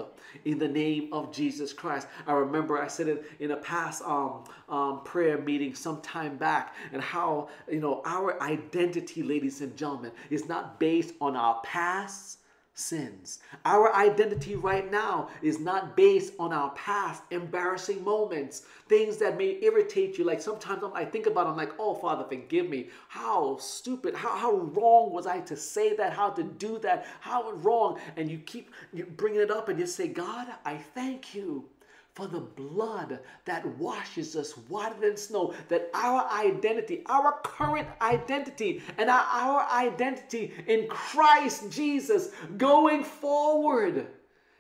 in 0.46 0.58
the 0.58 0.68
name 0.68 1.10
of 1.12 1.32
Jesus 1.32 1.74
Christ. 1.74 2.08
I 2.28 2.34
remember 2.34 2.82
I 2.82 2.88
said 2.88 3.08
it 3.08 3.26
in 3.40 3.52
a 3.52 3.58
past 3.58 4.02
um, 4.04 4.44
um, 4.70 5.02
prayer 5.04 5.38
meeting 5.38 5.76
some 5.76 6.02
time 6.02 6.38
back, 6.38 6.76
and 6.92 7.02
how, 7.02 7.50
you 7.70 7.80
know, 7.80 8.02
our 8.06 8.42
identity, 8.42 9.24
ladies 9.24 9.62
and 9.62 9.76
gentlemen, 9.78 10.12
is 10.30 10.48
not 10.48 10.80
based 10.80 11.14
on 11.22 11.36
our 11.36 11.62
past 11.64 12.40
sins. 12.74 13.40
Our 13.66 13.94
identity 13.96 14.56
right 14.56 14.90
now 14.90 15.30
is 15.42 15.60
not 15.60 15.96
based 15.96 16.34
on 16.40 16.52
our 16.52 16.72
past 16.72 17.24
embarrassing 17.32 18.04
moments, 18.04 18.64
things 18.88 19.18
that 19.18 19.38
may 19.38 19.60
irritate 19.62 20.18
you. 20.18 20.24
Like 20.24 20.42
sometimes 20.42 20.84
I 20.94 21.06
think 21.06 21.28
about, 21.28 21.48
I'm 21.48 21.56
like, 21.56 21.74
oh, 21.80 21.94
Father, 21.94 22.26
forgive 22.28 22.70
me. 22.70 22.90
How 23.08 23.58
stupid, 23.58 24.16
how, 24.16 24.36
how 24.36 24.52
wrong 24.54 25.12
was 25.12 25.28
I 25.28 25.42
to 25.42 25.56
say 25.56 25.96
that, 25.96 26.14
how 26.14 26.30
to 26.32 26.44
do 26.44 26.80
that, 26.80 27.06
how 27.20 27.52
wrong. 27.54 28.00
And 28.18 28.30
you 28.30 28.40
keep 28.40 28.72
bringing 29.18 29.42
it 29.42 29.52
up 29.52 29.70
and 29.70 29.80
you 29.80 29.86
say, 29.86 30.08
God, 30.08 30.48
I 30.66 30.78
thank 30.78 31.36
you 31.36 31.66
for 32.14 32.28
the 32.28 32.40
blood 32.40 33.20
that 33.46 33.66
washes 33.78 34.36
us 34.36 34.52
whiter 34.70 35.00
than 35.00 35.18
snow, 35.18 35.54
that 35.68 35.90
our 35.96 36.30
identity, 36.32 37.02
our 37.08 37.40
current 37.44 37.88
identity, 38.02 38.82
and 38.98 39.10
our, 39.10 39.26
our 39.32 39.68
identity 39.72 40.54
in 40.68 40.88
Christ 40.88 41.72
Jesus 41.72 42.30
going 42.58 43.04
forward 43.04 44.08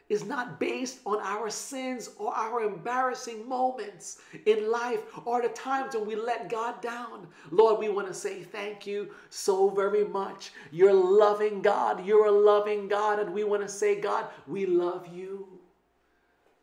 is 0.09 0.25
not 0.25 0.59
based 0.59 0.99
on 1.05 1.19
our 1.21 1.49
sins 1.49 2.09
or 2.17 2.33
our 2.33 2.61
embarrassing 2.61 3.47
moments 3.47 4.19
in 4.45 4.69
life 4.69 5.01
or 5.25 5.41
the 5.41 5.49
times 5.49 5.95
when 5.95 6.05
we 6.05 6.15
let 6.15 6.49
God 6.49 6.81
down. 6.81 7.27
Lord, 7.51 7.79
we 7.79 7.89
want 7.89 8.07
to 8.07 8.13
say 8.13 8.43
thank 8.43 8.85
you 8.85 9.09
so 9.29 9.69
very 9.69 10.03
much. 10.05 10.51
You're 10.71 10.93
loving 10.93 11.61
God. 11.61 12.05
You're 12.05 12.27
a 12.27 12.31
loving 12.31 12.87
God. 12.87 13.19
And 13.19 13.33
we 13.33 13.43
want 13.43 13.63
to 13.63 13.69
say, 13.69 13.99
God, 13.99 14.27
we 14.45 14.65
love 14.65 15.07
you. 15.07 15.47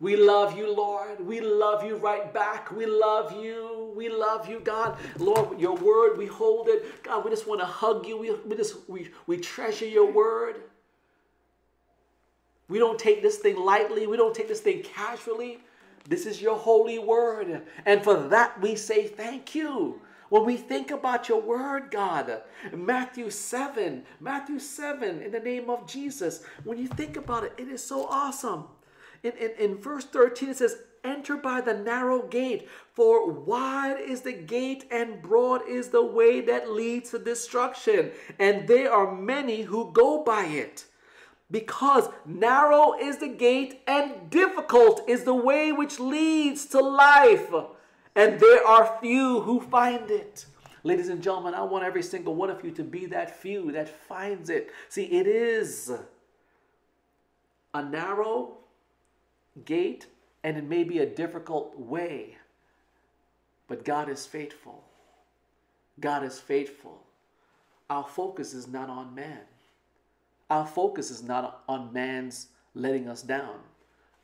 We 0.01 0.17
love 0.17 0.57
you, 0.57 0.75
Lord. 0.75 1.21
We 1.25 1.41
love 1.41 1.85
you 1.85 1.97
right 1.97 2.33
back. 2.33 2.73
We 2.73 2.87
love 2.87 3.33
you. 3.45 3.93
We 3.95 4.09
love 4.09 4.49
you, 4.49 4.61
God. 4.61 4.99
Lord, 5.19 5.61
your 5.61 5.77
word, 5.77 6.17
we 6.17 6.27
hold 6.27 6.69
it. 6.69 7.03
God, 7.03 7.23
we 7.23 7.31
just 7.31 7.47
want 7.47 7.61
to 7.61 7.67
hug 7.67 8.07
you. 8.07 8.17
We, 8.17 8.33
we 8.33 8.57
just 8.57 8.89
we, 8.89 9.11
we 9.27 9.37
treasure 9.37 9.87
your 9.87 10.11
word. 10.11 10.63
We 12.69 12.79
don't 12.79 12.99
take 12.99 13.21
this 13.21 13.39
thing 13.39 13.57
lightly. 13.57 14.07
We 14.07 14.17
don't 14.17 14.35
take 14.35 14.49
this 14.49 14.61
thing 14.61 14.83
casually. 14.83 15.59
This 16.09 16.25
is 16.25 16.41
your 16.41 16.57
holy 16.57 16.99
word. 16.99 17.63
And 17.85 18.03
for 18.03 18.15
that 18.29 18.59
we 18.63 18.77
say 18.77 19.07
thank 19.07 19.55
you. 19.55 20.01
When 20.31 20.47
we 20.47 20.57
think 20.57 20.93
about 20.93 21.29
your 21.29 21.41
word, 21.41 21.91
God, 21.91 22.43
Matthew 22.73 23.31
7, 23.31 24.05
Matthew 24.21 24.61
7, 24.61 25.23
in 25.23 25.33
the 25.33 25.41
name 25.41 25.69
of 25.69 25.89
Jesus, 25.89 26.45
when 26.63 26.79
you 26.79 26.87
think 26.87 27.17
about 27.17 27.43
it, 27.43 27.53
it 27.59 27.67
is 27.67 27.83
so 27.83 28.07
awesome. 28.07 28.65
In, 29.23 29.33
in, 29.33 29.51
in 29.59 29.77
verse 29.79 30.05
13, 30.05 30.51
it 30.51 30.57
says, 30.57 30.77
Enter 31.03 31.37
by 31.37 31.63
the 31.63 31.73
narrow 31.73 32.23
gate, 32.23 32.69
for 32.93 33.31
wide 33.31 33.99
is 33.99 34.21
the 34.21 34.35
gate 34.35 34.85
and 34.91 35.23
broad 35.23 35.63
is 35.67 35.89
the 35.89 36.05
way 36.05 36.43
that 36.43 36.71
leads 36.71 37.11
to 37.11 37.19
destruction, 37.19 38.11
and 38.39 38.69
there 38.69 38.93
are 38.93 39.15
many 39.15 39.63
who 39.63 39.93
go 39.93 40.23
by 40.23 40.45
it. 40.45 40.85
Because 41.51 42.09
narrow 42.27 42.95
is 43.01 43.17
the 43.17 43.29
gate 43.29 43.81
and 43.87 44.29
difficult 44.29 45.03
is 45.09 45.25
the 45.25 45.35
way 45.35 45.73
which 45.73 45.99
leads 45.99 46.67
to 46.67 46.81
life, 46.81 47.51
and 48.15 48.39
there 48.39 48.67
are 48.67 48.99
few 49.01 49.41
who 49.41 49.61
find 49.61 50.11
it. 50.11 50.45
Ladies 50.83 51.09
and 51.09 51.23
gentlemen, 51.23 51.55
I 51.55 51.63
want 51.63 51.85
every 51.85 52.03
single 52.03 52.35
one 52.35 52.51
of 52.51 52.63
you 52.65 52.71
to 52.73 52.85
be 52.85 53.07
that 53.07 53.41
few 53.41 53.73
that 53.73 53.89
finds 53.89 54.51
it. 54.51 54.71
See, 54.89 55.05
it 55.05 55.27
is 55.27 55.93
a 57.73 57.83
narrow 57.83 58.60
gate 59.65 60.07
and 60.43 60.57
it 60.57 60.65
may 60.65 60.85
be 60.85 61.01
a 61.01 61.07
difficult 61.07 61.79
way, 61.79 62.37
but 63.69 63.85
God 63.85 64.09
is 64.09 64.27
faithful. 64.27 64.85
God 66.01 66.25
is 66.25 66.39
faithful. 66.39 67.03
Our 67.91 68.05
focus 68.05 68.55
is 68.55 68.69
not 68.69 68.89
on 68.89 69.15
man. 69.15 69.41
Our 70.49 70.67
focus 70.67 71.11
is 71.11 71.23
not 71.23 71.63
on 71.69 71.93
man's 71.93 72.49
letting 72.75 73.09
us 73.09 73.23
down. 73.23 73.61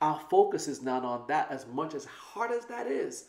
Our 0.01 0.21
focus 0.31 0.69
is 0.69 0.83
not 0.83 1.05
on 1.05 1.25
that 1.29 1.51
as 1.51 1.67
much 1.67 1.95
as 1.95 2.05
hard 2.05 2.51
as 2.51 2.65
that 2.67 2.87
is. 2.87 3.27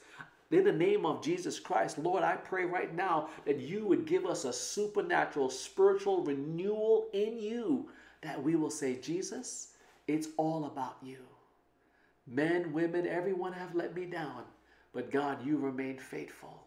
In 0.52 0.64
the 0.64 0.72
name 0.72 1.06
of 1.06 1.22
Jesus 1.22 1.60
Christ, 1.60 1.98
Lord, 1.98 2.24
I 2.24 2.36
pray 2.36 2.64
right 2.64 2.94
now 2.96 3.30
that 3.46 3.60
you 3.60 3.86
would 3.86 4.06
give 4.06 4.26
us 4.26 4.46
a 4.46 4.54
supernatural 4.54 5.50
spiritual 5.50 6.24
renewal 6.24 7.08
in 7.14 7.38
you 7.38 7.90
that 8.22 8.42
we 8.42 8.56
will 8.56 8.70
say, 8.70 8.96
Jesus, 8.96 9.74
it's 10.08 10.30
all 10.38 10.66
about 10.66 10.98
you. 11.04 11.18
Men, 12.28 12.74
women, 12.74 13.08
everyone 13.08 13.54
have 13.54 13.74
let 13.74 13.96
me 13.96 14.06
down, 14.06 14.44
but 14.94 15.12
God, 15.12 15.46
you 15.46 15.58
remain 15.58 15.98
faithful. 15.98 16.64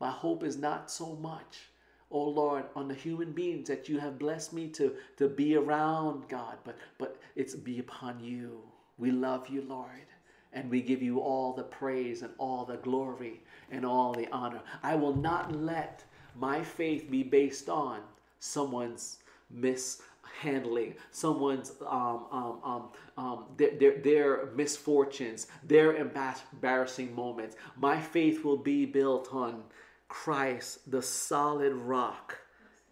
My 0.00 0.10
hope 0.10 0.44
is 0.44 0.56
not 0.56 0.90
so 0.90 1.16
much, 1.16 1.68
oh 2.12 2.28
Lord, 2.28 2.64
on 2.76 2.86
the 2.86 2.94
human 2.94 3.32
beings 3.32 3.66
that 3.68 3.88
you 3.88 3.98
have 3.98 4.18
blessed 4.18 4.52
me 4.52 4.68
to, 4.68 4.94
to 5.16 5.28
be 5.28 5.56
around, 5.56 6.28
God, 6.28 6.58
but, 6.64 6.76
but 6.98 7.16
it's 7.34 7.54
be 7.54 7.80
upon 7.80 8.20
you. 8.20 8.60
We 8.96 9.10
love 9.10 9.48
you, 9.48 9.62
Lord, 9.62 10.06
and 10.52 10.70
we 10.70 10.80
give 10.80 11.02
you 11.02 11.20
all 11.20 11.52
the 11.52 11.64
praise 11.64 12.22
and 12.22 12.32
all 12.38 12.64
the 12.64 12.76
glory 12.76 13.40
and 13.72 13.84
all 13.84 14.12
the 14.12 14.28
honor. 14.30 14.60
I 14.82 14.94
will 14.94 15.16
not 15.16 15.52
let 15.52 16.04
my 16.36 16.62
faith 16.62 17.10
be 17.10 17.24
based 17.24 17.68
on 17.68 18.00
someone's 18.38 19.18
mis 19.50 20.02
handling 20.40 20.94
someone's 21.10 21.72
um, 21.86 22.26
um, 22.30 22.58
um, 22.64 22.88
um, 23.16 23.44
their, 23.56 23.76
their, 23.78 23.98
their 24.00 24.46
misfortunes, 24.54 25.46
their 25.62 25.96
embarrassing 25.96 27.14
moments. 27.14 27.56
My 27.76 28.00
faith 28.00 28.44
will 28.44 28.56
be 28.56 28.84
built 28.86 29.28
on 29.32 29.64
Christ, 30.08 30.90
the 30.90 31.02
solid 31.02 31.72
rock. 31.72 32.38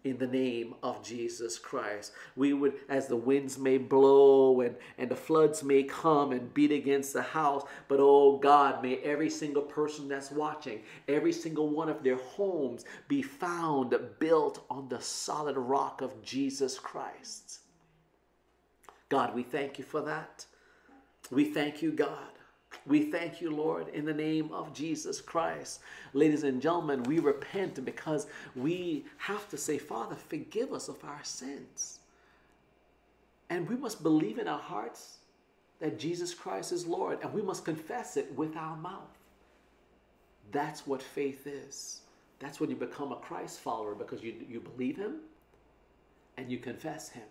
In 0.03 0.17
the 0.17 0.27
name 0.27 0.75
of 0.83 1.03
Jesus 1.03 1.57
Christ. 1.57 2.11
We 2.35 2.53
would, 2.53 2.73
as 2.89 3.07
the 3.07 3.15
winds 3.15 3.57
may 3.57 3.77
blow 3.77 4.61
and, 4.61 4.75
and 4.97 5.09
the 5.09 5.15
floods 5.15 5.63
may 5.63 5.83
come 5.83 6.31
and 6.31 6.53
beat 6.53 6.71
against 6.71 7.13
the 7.13 7.21
house, 7.21 7.63
but 7.87 7.99
oh 8.01 8.37
God, 8.37 8.83
may 8.83 8.97
every 8.97 9.29
single 9.29 9.61
person 9.61 10.07
that's 10.07 10.31
watching, 10.31 10.81
every 11.07 11.31
single 11.31 11.69
one 11.69 11.89
of 11.89 12.03
their 12.03 12.17
homes 12.17 12.85
be 13.07 13.21
found 13.21 13.95
built 14.19 14.65
on 14.69 14.89
the 14.89 14.99
solid 14.99 15.57
rock 15.57 16.01
of 16.01 16.21
Jesus 16.21 16.77
Christ. 16.77 17.59
God, 19.09 19.33
we 19.33 19.43
thank 19.43 19.77
you 19.77 19.85
for 19.85 20.01
that. 20.01 20.45
We 21.31 21.45
thank 21.45 21.81
you, 21.81 21.91
God. 21.91 22.32
We 22.85 23.03
thank 23.03 23.39
you, 23.39 23.49
Lord, 23.55 23.87
in 23.89 24.05
the 24.05 24.13
name 24.13 24.51
of 24.51 24.73
Jesus 24.73 25.21
Christ. 25.21 25.79
Ladies 26.13 26.43
and 26.43 26.61
gentlemen, 26.61 27.03
we 27.03 27.19
repent 27.19 27.83
because 27.85 28.27
we 28.55 29.05
have 29.17 29.47
to 29.49 29.57
say, 29.57 29.77
Father, 29.77 30.15
forgive 30.15 30.73
us 30.73 30.89
of 30.89 31.01
our 31.03 31.23
sins. 31.23 31.99
And 33.49 33.69
we 33.69 33.77
must 33.77 34.03
believe 34.03 34.37
in 34.37 34.49
our 34.49 34.59
hearts 34.59 35.19
that 35.79 35.97
Jesus 35.97 36.33
Christ 36.33 36.73
is 36.73 36.85
Lord, 36.85 37.19
and 37.21 37.33
we 37.33 37.41
must 37.41 37.63
confess 37.63 38.17
it 38.17 38.33
with 38.35 38.55
our 38.57 38.75
mouth. 38.75 39.17
That's 40.51 40.85
what 40.85 41.01
faith 41.01 41.47
is. 41.47 42.01
That's 42.39 42.59
when 42.59 42.69
you 42.69 42.75
become 42.75 43.13
a 43.13 43.17
Christ 43.17 43.61
follower 43.61 43.95
because 43.95 44.21
you, 44.21 44.33
you 44.49 44.59
believe 44.59 44.97
Him 44.97 45.19
and 46.37 46.51
you 46.51 46.57
confess 46.57 47.09
Him 47.09 47.23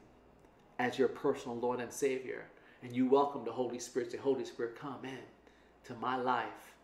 as 0.78 0.98
your 0.98 1.08
personal 1.08 1.58
Lord 1.58 1.80
and 1.80 1.92
Savior. 1.92 2.44
And 2.82 2.96
you 2.96 3.06
welcome 3.06 3.44
the 3.44 3.52
Holy 3.52 3.78
Spirit. 3.78 4.10
Say, 4.10 4.18
Holy 4.18 4.44
Spirit, 4.44 4.78
come 4.80 5.04
in 5.04 5.18
to 5.84 5.94
my 5.94 6.16
life 6.16 6.74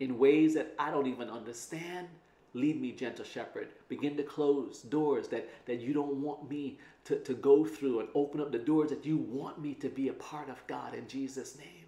in 0.00 0.18
ways 0.18 0.54
that 0.54 0.74
I 0.78 0.90
don't 0.90 1.06
even 1.06 1.28
understand. 1.30 2.08
Lead 2.52 2.80
me, 2.80 2.92
gentle 2.92 3.24
shepherd. 3.24 3.68
Begin 3.88 4.16
to 4.16 4.22
close 4.22 4.82
doors 4.82 5.26
that, 5.28 5.48
that 5.66 5.80
you 5.80 5.92
don't 5.92 6.22
want 6.22 6.48
me 6.48 6.78
to, 7.04 7.16
to 7.18 7.34
go 7.34 7.64
through 7.64 8.00
and 8.00 8.08
open 8.14 8.40
up 8.40 8.52
the 8.52 8.58
doors 8.58 8.90
that 8.90 9.04
you 9.04 9.16
want 9.16 9.60
me 9.60 9.74
to 9.74 9.88
be 9.88 10.08
a 10.08 10.12
part 10.12 10.48
of, 10.48 10.64
God, 10.68 10.94
in 10.94 11.08
Jesus' 11.08 11.58
name. 11.58 11.84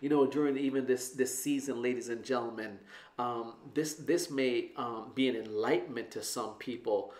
You 0.00 0.08
know, 0.08 0.26
during 0.26 0.58
even 0.58 0.86
this 0.86 1.10
this 1.10 1.36
season, 1.36 1.80
ladies 1.80 2.10
and 2.10 2.22
gentlemen, 2.22 2.78
um, 3.18 3.54
this 3.72 3.94
this 3.94 4.30
may 4.30 4.70
um, 4.76 5.12
be 5.14 5.26
an 5.28 5.36
enlightenment 5.36 6.10
to 6.12 6.22
some 6.22 6.50
people 6.58 7.14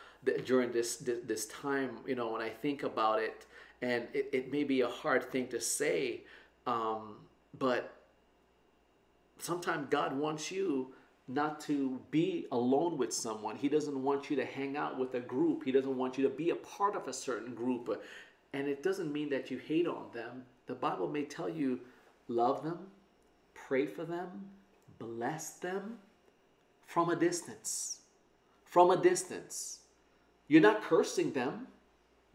during 0.45 0.73
this, 0.73 0.97
this 0.97 1.21
this 1.25 1.47
time. 1.47 1.99
You 2.07 2.17
know, 2.17 2.33
when 2.33 2.43
I 2.43 2.51
think 2.51 2.83
about 2.83 3.21
it, 3.21 3.47
and 3.81 4.07
it, 4.13 4.29
it 4.33 4.53
may 4.53 4.65
be 4.65 4.83
a 4.83 4.89
hard 4.89 5.31
thing 5.33 5.49
to 5.49 5.61
say, 5.61 6.25
um, 6.67 7.17
but 7.59 7.96
sometimes 9.39 9.89
God 9.91 10.17
wants 10.17 10.51
you 10.51 10.93
not 11.29 11.61
to 11.61 12.01
be 12.11 12.47
alone 12.53 12.97
with 12.97 13.13
someone. 13.13 13.57
He 13.57 13.69
doesn't 13.69 14.01
want 14.01 14.31
you 14.31 14.37
to 14.37 14.45
hang 14.45 14.77
out 14.77 14.99
with 14.99 15.15
a 15.15 15.21
group. 15.21 15.65
He 15.65 15.73
doesn't 15.73 15.97
want 15.97 16.17
you 16.17 16.25
to 16.25 16.31
be 16.31 16.51
a 16.51 16.57
part 16.57 16.95
of 16.95 17.09
a 17.09 17.13
certain 17.13 17.55
group. 17.55 18.03
And 18.53 18.69
it 18.69 18.83
doesn't 18.83 19.13
mean 19.13 19.31
that 19.31 19.51
you 19.51 19.59
hate 19.59 19.87
on 19.87 20.07
them. 20.15 20.45
The 20.67 20.75
Bible 20.75 21.09
may 21.09 21.25
tell 21.25 21.49
you 21.49 21.81
love 22.29 22.63
them, 22.63 22.79
pray 23.55 23.87
for 23.87 24.05
them, 24.05 24.47
bless 24.99 25.55
them 25.55 25.99
from 26.87 27.11
a 27.11 27.17
distance. 27.17 28.01
From 28.65 28.91
a 28.91 28.97
distance. 28.97 29.81
You're 30.49 30.61
not 30.61 30.83
cursing 30.83 31.33
them. 31.33 31.67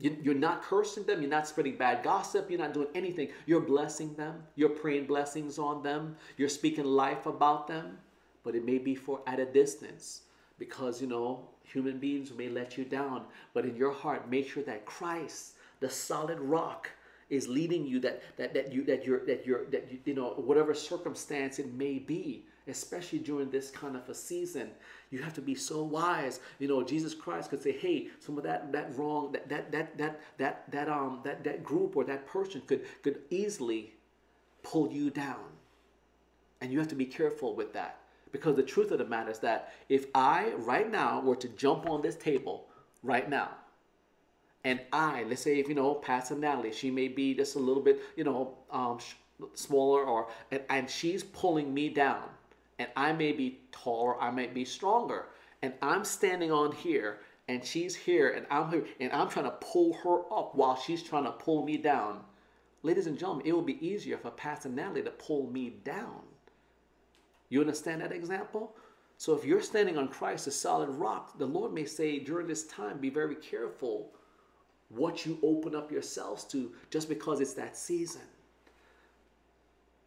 You're 0.01 0.34
not 0.34 0.63
cursing 0.63 1.03
them. 1.03 1.22
You're 1.22 1.29
not 1.29 1.48
spreading 1.48 1.77
bad 1.77 2.03
gossip. 2.03 2.50
You're 2.50 2.60
not 2.60 2.74
doing 2.74 2.88
anything. 2.96 3.29
You're 3.46 3.62
blessing 3.62 4.13
them. 4.15 4.43
You're 4.55 4.70
praying 4.70 5.05
blessings 5.05 5.60
on 5.60 5.84
them. 5.84 6.15
You're 6.38 6.50
speaking 6.50 6.86
life 6.86 7.25
about 7.25 7.67
them. 7.67 7.98
But 8.43 8.55
it 8.55 8.65
may 8.65 8.79
be 8.79 8.96
for 8.96 9.22
at 9.27 9.39
a 9.39 9.46
distance 9.46 10.22
because, 10.58 11.01
you 11.01 11.08
know, 11.08 11.48
human 11.63 12.00
beings 12.00 12.31
may 12.34 12.50
let 12.50 12.77
you 12.77 12.86
down. 12.86 13.25
But 13.53 13.65
in 13.65 13.75
your 13.75 13.91
heart, 13.91 14.29
make 14.29 14.50
sure 14.50 14.63
that 14.63 14.86
Christ, 14.86 15.53
the 15.79 15.89
solid 15.89 16.39
rock, 16.39 16.89
is 17.29 17.48
leading 17.48 17.88
you 17.88 18.00
that 18.01 18.22
that 18.38 18.53
that 18.53 18.74
you 18.74 18.84
that 18.84 19.05
you're 19.05 19.25
that 19.25 19.46
you're 19.46 19.65
that 19.65 19.89
you, 19.89 20.00
you 20.03 20.13
know 20.13 20.34
whatever 20.36 20.74
circumstance 20.74 21.60
it 21.60 21.74
may 21.74 21.98
be 21.98 22.43
especially 22.68 23.20
during 23.20 23.50
this 23.50 23.70
kind 23.70 23.96
of 23.96 24.08
a 24.10 24.15
season. 24.15 24.70
You 25.10 25.22
have 25.22 25.34
to 25.34 25.41
be 25.41 25.56
so 25.56 25.84
wise. 25.84 26.39
You 26.60 26.68
know 26.68 26.84
jesus 26.84 27.13
christ 27.13 27.50
could 27.50 27.62
say 27.62 27.72
hey 27.72 28.08
some 28.20 28.38
of 28.38 28.44
that 28.44 28.72
that 28.72 28.98
wrong 28.98 29.32
that 29.32 29.50
that 29.50 29.71
that 29.71 29.97
that 29.97 30.21
that 30.38 30.71
that 30.71 30.89
um 30.89 31.21
that 31.24 31.43
that 31.43 31.63
group 31.63 31.95
or 31.95 32.04
that 32.06 32.28
person 32.28 32.62
could 32.67 32.86
could 33.04 33.19
easily 33.30 33.93
pull 34.63 34.91
you 34.91 35.10
down. 35.10 35.45
And 36.62 36.71
you 36.71 36.80
have 36.80 36.89
to 36.89 36.95
be 36.95 37.06
careful 37.06 37.56
with 37.56 37.74
that. 37.74 37.97
Because 38.32 38.56
the 38.56 38.63
truth 38.63 38.91
of 38.91 39.00
the 39.00 39.06
matter 39.06 39.32
is 39.32 39.39
that 39.39 39.74
if 39.89 40.06
i 40.15 40.52
right 40.58 40.89
now 40.89 41.19
were 41.21 41.36
to 41.36 41.50
jump 41.50 41.89
on 41.89 42.02
this 42.02 42.15
table 42.15 42.67
right 43.04 43.30
now 43.30 43.50
and 44.63 44.80
I, 44.93 45.24
let's 45.24 45.41
say 45.41 45.60
if 45.60 45.67
you 45.67 45.76
know 45.76 45.95
Pastor 45.95 46.36
Natalie, 46.36 46.71
she 46.71 46.91
may 46.91 47.08
be 47.08 47.34
just 47.34 47.56
a 47.56 47.60
little 47.60 47.82
bit, 47.82 48.00
you 48.15 48.24
know, 48.24 48.54
um, 48.69 49.00
smaller, 49.56 50.04
or 50.04 50.30
and, 50.52 50.62
and 50.69 50.89
she's 50.89 51.24
pulling 51.24 51.74
me 51.74 51.89
down, 51.89 52.24
and 52.82 52.89
I 52.96 53.13
may 53.13 53.32
be 53.32 53.60
taller, 53.72 54.20
I 54.20 54.32
may 54.32 54.48
be 54.48 54.65
stronger, 54.65 55.28
and 55.62 55.74
I'm 55.84 56.04
standing 56.04 56.52
on 56.52 56.72
here, 56.72 57.20
and 57.48 57.63
she's 57.63 57.96
here, 57.96 58.32
and 58.32 58.48
I'm 58.50 58.72
here, 58.72 58.86
and 59.00 59.12
I'm 59.13 59.30
trying 59.30 59.46
to 59.46 59.52
pull 59.52 59.94
her 59.94 60.22
up 60.36 60.56
while 60.56 60.76
she's 60.76 61.04
trying 61.04 61.26
to 61.26 61.32
pull 61.32 61.63
me 61.63 61.78
down. 61.78 62.22
Ladies 62.82 63.06
and 63.06 63.20
gentlemen, 63.20 63.46
it 63.46 63.54
will 63.54 63.62
be 63.62 63.86
easier 63.86 64.17
for 64.17 64.32
Pastor 64.32 64.70
Natalie 64.70 65.04
to 65.04 65.12
pull 65.12 65.46
me 65.52 65.76
down. 65.84 66.24
You 67.50 67.62
understand 67.62 68.02
that 68.02 68.12
example? 68.12 68.76
So 69.17 69.36
if 69.36 69.46
you're 69.46 69.62
standing 69.62 70.00
on 70.00 70.08
Christ, 70.08 70.48
a 70.48 70.52
solid 70.52 70.89
rock, 70.89 71.38
the 71.38 71.46
Lord 71.46 71.74
may 71.74 71.86
say 71.86 72.17
during 72.17 72.48
this 72.48 72.65
time, 72.65 72.98
be 72.98 73.12
very 73.12 73.36
careful 73.36 74.10
what 74.89 75.24
you 75.24 75.38
open 75.44 75.76
up 75.76 75.91
yourselves 75.91 76.46
to 76.46 76.72
just 76.89 77.08
because 77.08 77.41
it's 77.41 77.54
that 77.54 77.78
season. 77.78 78.24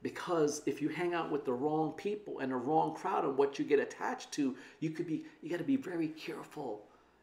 Because 0.05 0.61
if 0.67 0.83
you 0.83 0.91
hang 0.91 1.15
out 1.15 1.33
with 1.33 1.47
the 1.47 1.53
wrong 1.55 1.93
people 1.93 2.41
and 2.41 2.53
the 2.53 2.57
wrong 2.57 2.95
crowd 2.95 3.25
and 3.25 3.39
what 3.39 3.59
you 3.59 3.65
get 3.65 3.79
attached 3.79 4.31
to, 4.33 4.55
you 4.81 4.91
could 4.91 5.07
be 5.07 5.25
you 5.41 5.49
got 5.49 5.57
to 5.57 5.65
be 5.65 5.77
very 5.77 6.09
careful. 6.09 6.83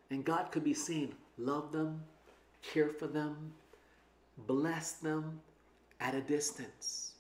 And 0.10 0.26
God 0.26 0.52
could 0.52 0.64
be 0.64 0.74
saying, 0.74 1.14
love 1.38 1.72
them, 1.72 2.02
care 2.64 2.90
for 2.90 3.06
them, 3.06 3.54
bless 4.48 4.94
them 4.94 5.40
at 6.00 6.16
a 6.16 6.22
distance. 6.22 7.14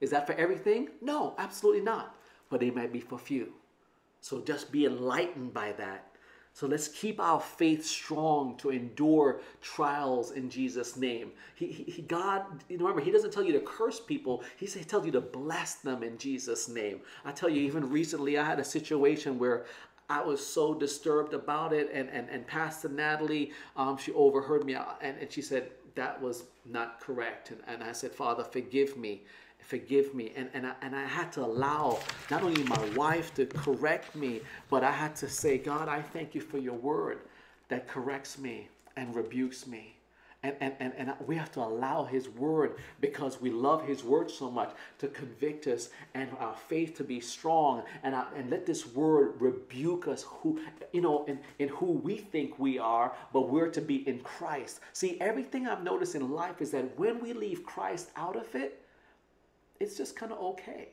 Is 0.00 0.10
that 0.10 0.26
for 0.26 0.32
everything? 0.32 0.88
No, 1.00 1.36
absolutely 1.38 1.82
not. 1.82 2.16
But 2.50 2.64
it 2.64 2.74
might 2.74 2.92
be 2.92 2.98
for 2.98 3.16
few. 3.16 3.52
So 4.20 4.40
just 4.40 4.72
be 4.72 4.86
enlightened 4.86 5.54
by 5.54 5.70
that 5.78 6.05
so 6.56 6.66
let's 6.66 6.88
keep 6.88 7.20
our 7.20 7.38
faith 7.38 7.84
strong 7.84 8.56
to 8.56 8.70
endure 8.70 9.42
trials 9.60 10.30
in 10.30 10.48
Jesus' 10.48 10.96
name. 10.96 11.32
He, 11.54 11.66
he, 11.66 12.00
God, 12.00 12.46
remember, 12.70 13.02
He 13.02 13.10
doesn't 13.10 13.30
tell 13.30 13.44
you 13.44 13.52
to 13.52 13.60
curse 13.60 14.00
people. 14.00 14.42
He 14.56 14.66
tells 14.66 15.04
you 15.04 15.12
to 15.12 15.20
bless 15.20 15.74
them 15.74 16.02
in 16.02 16.16
Jesus' 16.16 16.66
name. 16.66 17.00
I 17.26 17.32
tell 17.32 17.50
you, 17.50 17.60
even 17.60 17.90
recently, 17.90 18.38
I 18.38 18.44
had 18.44 18.58
a 18.58 18.64
situation 18.64 19.38
where 19.38 19.66
I 20.08 20.22
was 20.22 20.44
so 20.44 20.72
disturbed 20.72 21.34
about 21.34 21.74
it, 21.74 21.90
and 21.92 22.08
and, 22.08 22.26
and 22.30 22.46
Pastor 22.46 22.88
Natalie, 22.88 23.52
um, 23.76 23.98
she 23.98 24.14
overheard 24.14 24.64
me, 24.64 24.76
and, 25.02 25.18
and 25.18 25.30
she 25.30 25.42
said 25.42 25.68
that 25.94 26.22
was 26.22 26.44
not 26.64 27.00
correct, 27.00 27.50
and, 27.50 27.60
and 27.66 27.84
I 27.84 27.92
said, 27.92 28.12
Father, 28.12 28.44
forgive 28.44 28.96
me 28.96 29.24
forgive 29.58 30.14
me. 30.14 30.32
And, 30.36 30.48
and, 30.54 30.66
I, 30.66 30.74
and 30.82 30.94
I 30.94 31.04
had 31.04 31.32
to 31.32 31.44
allow 31.44 31.98
not 32.30 32.42
only 32.42 32.62
my 32.64 32.84
wife 32.94 33.34
to 33.34 33.46
correct 33.46 34.14
me, 34.14 34.40
but 34.70 34.84
I 34.84 34.92
had 34.92 35.16
to 35.16 35.28
say, 35.28 35.58
God, 35.58 35.88
I 35.88 36.00
thank 36.00 36.34
you 36.34 36.40
for 36.40 36.58
your 36.58 36.74
word 36.74 37.20
that 37.68 37.88
corrects 37.88 38.38
me 38.38 38.68
and 38.96 39.14
rebukes 39.14 39.66
me. 39.66 39.96
And, 40.42 40.54
and, 40.60 40.74
and, 40.78 40.92
and 40.96 41.14
we 41.26 41.34
have 41.36 41.50
to 41.52 41.60
allow 41.60 42.04
his 42.04 42.28
word 42.28 42.76
because 43.00 43.40
we 43.40 43.50
love 43.50 43.84
his 43.84 44.04
word 44.04 44.30
so 44.30 44.48
much 44.48 44.70
to 44.98 45.08
convict 45.08 45.66
us 45.66 45.88
and 46.14 46.30
our 46.38 46.54
faith 46.54 46.96
to 46.98 47.04
be 47.04 47.18
strong 47.18 47.82
and, 48.04 48.14
our, 48.14 48.28
and 48.36 48.48
let 48.50 48.64
this 48.64 48.86
word 48.86 49.40
rebuke 49.40 50.06
us 50.06 50.24
who 50.28 50.60
you 50.92 51.00
know 51.00 51.24
in, 51.24 51.40
in 51.58 51.68
who 51.68 51.86
we 51.86 52.18
think 52.18 52.60
we 52.60 52.78
are 52.78 53.12
but 53.32 53.48
we're 53.50 53.70
to 53.70 53.80
be 53.80 54.06
in 54.06 54.20
christ 54.20 54.80
see 54.92 55.18
everything 55.20 55.66
i've 55.66 55.82
noticed 55.82 56.14
in 56.14 56.30
life 56.30 56.60
is 56.60 56.70
that 56.70 56.96
when 56.98 57.18
we 57.20 57.32
leave 57.32 57.64
christ 57.64 58.10
out 58.14 58.36
of 58.36 58.54
it 58.54 58.85
it's 59.80 59.96
just 59.96 60.16
kind 60.16 60.32
of 60.32 60.38
okay. 60.38 60.88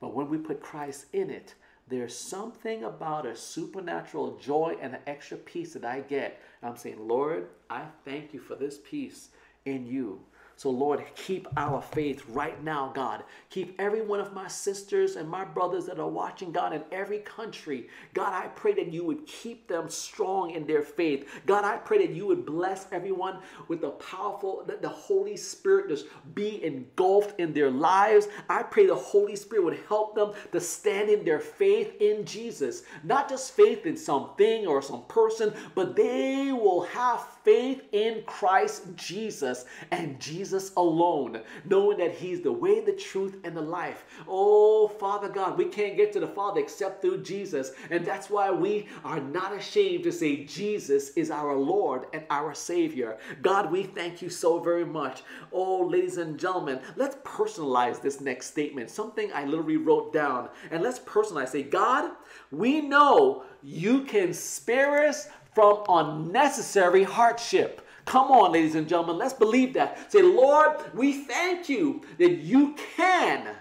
But 0.00 0.14
when 0.14 0.28
we 0.28 0.38
put 0.38 0.60
Christ 0.60 1.06
in 1.12 1.30
it, 1.30 1.54
there's 1.88 2.16
something 2.16 2.84
about 2.84 3.26
a 3.26 3.36
supernatural 3.36 4.38
joy 4.38 4.76
and 4.80 4.94
an 4.94 5.00
extra 5.06 5.36
peace 5.36 5.74
that 5.74 5.84
I 5.84 6.00
get. 6.00 6.40
I'm 6.62 6.76
saying, 6.76 6.98
Lord, 6.98 7.46
I 7.70 7.84
thank 8.04 8.34
you 8.34 8.40
for 8.40 8.56
this 8.56 8.78
peace 8.78 9.28
in 9.64 9.86
you. 9.86 10.20
So, 10.58 10.70
Lord, 10.70 11.04
keep 11.16 11.46
our 11.58 11.82
faith 11.82 12.24
right 12.28 12.62
now, 12.64 12.90
God. 12.94 13.24
Keep 13.50 13.78
every 13.78 14.00
one 14.00 14.20
of 14.20 14.32
my 14.32 14.48
sisters 14.48 15.16
and 15.16 15.28
my 15.28 15.44
brothers 15.44 15.84
that 15.84 15.98
are 15.98 16.08
watching, 16.08 16.50
God, 16.50 16.72
in 16.72 16.82
every 16.90 17.18
country. 17.18 17.88
God, 18.14 18.32
I 18.32 18.48
pray 18.48 18.72
that 18.72 18.90
you 18.90 19.04
would 19.04 19.26
keep 19.26 19.68
them 19.68 19.90
strong 19.90 20.52
in 20.52 20.66
their 20.66 20.80
faith. 20.80 21.28
God, 21.44 21.64
I 21.64 21.76
pray 21.76 21.98
that 22.06 22.14
you 22.14 22.26
would 22.26 22.46
bless 22.46 22.86
everyone 22.90 23.40
with 23.68 23.82
the 23.82 23.90
powerful, 23.90 24.64
that 24.66 24.80
the 24.80 24.88
Holy 24.88 25.36
Spirit 25.36 25.90
just 25.90 26.06
be 26.34 26.64
engulfed 26.64 27.38
in 27.38 27.52
their 27.52 27.70
lives. 27.70 28.28
I 28.48 28.62
pray 28.62 28.86
the 28.86 28.94
Holy 28.94 29.36
Spirit 29.36 29.64
would 29.64 29.80
help 29.88 30.14
them 30.14 30.32
to 30.52 30.60
stand 30.60 31.10
in 31.10 31.22
their 31.22 31.40
faith 31.40 32.00
in 32.00 32.24
Jesus. 32.24 32.84
Not 33.04 33.28
just 33.28 33.52
faith 33.52 33.84
in 33.84 33.98
something 33.98 34.66
or 34.66 34.80
some 34.80 35.04
person, 35.04 35.52
but 35.74 35.96
they 35.96 36.50
will 36.50 36.84
have 36.84 37.35
faith 37.46 37.84
in 37.92 38.24
Christ 38.26 38.82
Jesus 38.96 39.66
and 39.92 40.18
Jesus 40.18 40.72
alone, 40.76 41.42
knowing 41.64 41.96
that 41.98 42.12
He's 42.12 42.40
the 42.40 42.50
way, 42.50 42.80
the 42.80 42.92
truth, 42.92 43.36
and 43.44 43.56
the 43.56 43.62
life. 43.62 44.04
Oh, 44.26 44.88
Father 44.88 45.28
God, 45.28 45.56
we 45.56 45.66
can't 45.66 45.96
get 45.96 46.12
to 46.14 46.20
the 46.20 46.26
Father 46.26 46.60
except 46.60 47.00
through 47.00 47.22
Jesus. 47.22 47.70
And 47.90 48.04
that's 48.04 48.28
why 48.28 48.50
we 48.50 48.88
are 49.04 49.20
not 49.20 49.54
ashamed 49.54 50.02
to 50.04 50.12
say 50.12 50.44
Jesus 50.44 51.10
is 51.10 51.30
our 51.30 51.54
Lord 51.54 52.06
and 52.12 52.24
our 52.30 52.52
Savior. 52.52 53.16
God, 53.42 53.70
we 53.70 53.84
thank 53.84 54.20
you 54.20 54.28
so 54.28 54.58
very 54.58 54.84
much. 54.84 55.22
Oh, 55.52 55.86
ladies 55.86 56.16
and 56.16 56.40
gentlemen, 56.40 56.80
let's 56.96 57.16
personalize 57.24 58.02
this 58.02 58.20
next 58.20 58.46
statement, 58.46 58.90
something 58.90 59.30
I 59.32 59.44
literally 59.44 59.76
wrote 59.76 60.12
down. 60.12 60.48
And 60.72 60.82
let's 60.82 60.98
personalize. 60.98 61.50
Say, 61.50 61.62
God, 61.62 62.10
we 62.50 62.80
know 62.80 63.44
you 63.62 64.02
can 64.02 64.32
spare 64.32 65.06
us 65.06 65.28
from 65.56 65.82
unnecessary 65.88 67.02
hardship. 67.02 67.80
Come 68.04 68.30
on, 68.30 68.52
ladies 68.52 68.74
and 68.74 68.86
gentlemen, 68.86 69.16
let's 69.16 69.32
believe 69.32 69.72
that. 69.72 70.12
Say, 70.12 70.20
Lord, 70.20 70.76
we 70.92 71.24
thank 71.24 71.70
you 71.70 72.02
that 72.18 72.32
you 72.32 72.74
can 72.94 73.56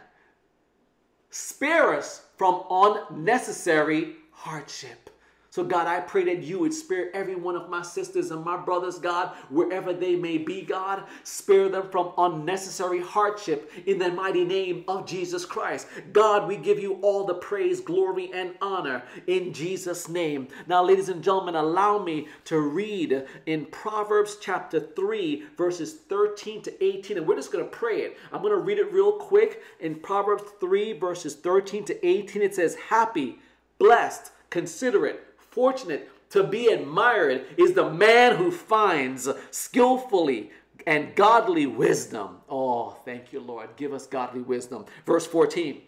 spare 1.29 1.93
us 1.93 2.25
from 2.35 2.63
unnecessary 2.69 4.17
hardship. 4.31 5.09
So, 5.55 5.63
God, 5.63 5.87
I 5.87 6.01
pray 6.01 6.25
that 6.25 6.43
you 6.43 6.59
would 6.59 6.73
spare 6.73 7.15
every 7.15 7.37
one 7.37 7.55
of 7.55 7.69
my 7.69 7.81
sisters 7.81 8.29
and 8.29 8.43
my 8.43 8.57
brothers, 8.57 8.99
God, 8.99 9.37
wherever 9.49 9.93
they 9.93 10.17
may 10.17 10.37
be, 10.37 10.61
God. 10.61 11.05
Spare 11.23 11.69
them 11.69 11.87
from 11.89 12.11
unnecessary 12.17 12.99
hardship 12.99 13.71
in 13.85 13.97
the 13.97 14.11
mighty 14.11 14.43
name 14.43 14.83
of 14.89 15.07
Jesus 15.07 15.45
Christ. 15.45 15.87
God, 16.11 16.45
we 16.45 16.57
give 16.57 16.77
you 16.77 16.95
all 16.95 17.23
the 17.23 17.35
praise, 17.35 17.79
glory, 17.79 18.31
and 18.33 18.55
honor 18.59 19.01
in 19.27 19.53
Jesus' 19.53 20.09
name. 20.09 20.49
Now, 20.67 20.83
ladies 20.83 21.07
and 21.07 21.23
gentlemen, 21.23 21.55
allow 21.55 22.03
me 22.03 22.27
to 22.43 22.59
read 22.59 23.25
in 23.45 23.65
Proverbs 23.67 24.35
chapter 24.41 24.81
3, 24.81 25.45
verses 25.55 25.93
13 26.09 26.63
to 26.63 26.83
18, 26.83 27.15
and 27.15 27.25
we're 27.25 27.37
just 27.37 27.53
going 27.53 27.63
to 27.63 27.71
pray 27.71 28.01
it. 28.01 28.17
I'm 28.33 28.41
going 28.41 28.51
to 28.51 28.59
read 28.59 28.77
it 28.77 28.91
real 28.91 29.13
quick. 29.13 29.61
In 29.79 29.95
Proverbs 29.95 30.43
3, 30.59 30.99
verses 30.99 31.33
13 31.33 31.85
to 31.85 32.05
18, 32.05 32.41
it 32.41 32.53
says, 32.53 32.75
Happy, 32.75 33.39
blessed, 33.79 34.33
considerate, 34.49 35.21
fortunate 35.55 36.11
to 36.29 36.43
be 36.43 36.67
admired 36.67 37.45
is 37.57 37.73
the 37.73 37.89
man 37.89 38.35
who 38.35 38.51
finds 38.51 39.27
skillfully 39.51 40.51
and 40.85 41.15
godly 41.15 41.65
wisdom. 41.65 42.37
Oh, 42.49 42.91
thank 43.05 43.31
you, 43.33 43.39
Lord. 43.39 43.69
Give 43.77 43.93
us 43.93 44.05
godly 44.05 44.41
wisdom. 44.41 44.85
Verse 45.05 45.25
14. 45.25 45.81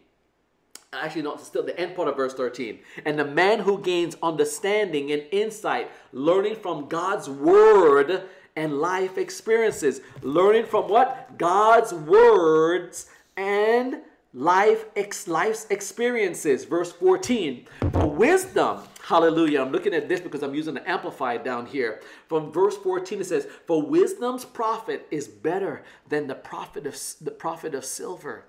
Actually, 0.93 1.23
no, 1.23 1.35
still 1.35 1.63
the 1.63 1.77
end 1.77 1.95
part 1.95 2.07
of 2.07 2.15
verse 2.15 2.33
13. 2.33 2.79
And 3.05 3.19
the 3.19 3.25
man 3.25 3.59
who 3.59 3.81
gains 3.81 4.15
understanding 4.23 5.11
and 5.11 5.23
insight, 5.31 5.91
learning 6.13 6.55
from 6.55 6.87
God's 6.87 7.29
word 7.29 8.23
and 8.55 8.79
life 8.79 9.17
experiences. 9.17 10.01
Learning 10.21 10.65
from 10.65 10.87
what? 10.87 11.37
God's 11.37 11.93
words 11.93 13.09
and 13.35 13.97
life 14.37 14.85
ex, 14.95 15.27
life's 15.27 15.65
experiences. 15.71 16.63
Verse 16.63 16.91
14. 16.91 17.65
For 17.91 18.07
wisdom, 18.07 18.83
hallelujah. 19.03 19.61
I'm 19.61 19.71
looking 19.71 19.95
at 19.95 20.07
this 20.07 20.21
because 20.21 20.43
I'm 20.43 20.53
using 20.53 20.75
the 20.75 20.89
amplified 20.89 21.43
down 21.43 21.65
here. 21.65 22.01
From 22.27 22.51
verse 22.51 22.77
14 22.77 23.21
it 23.21 23.25
says, 23.25 23.47
For 23.65 23.81
wisdom's 23.81 24.45
profit 24.45 25.07
is 25.09 25.27
better 25.27 25.83
than 26.07 26.27
the 26.27 26.35
profit 26.35 26.85
of 26.85 26.95
the 27.19 27.31
profit 27.31 27.73
of 27.73 27.83
silver. 27.83 28.45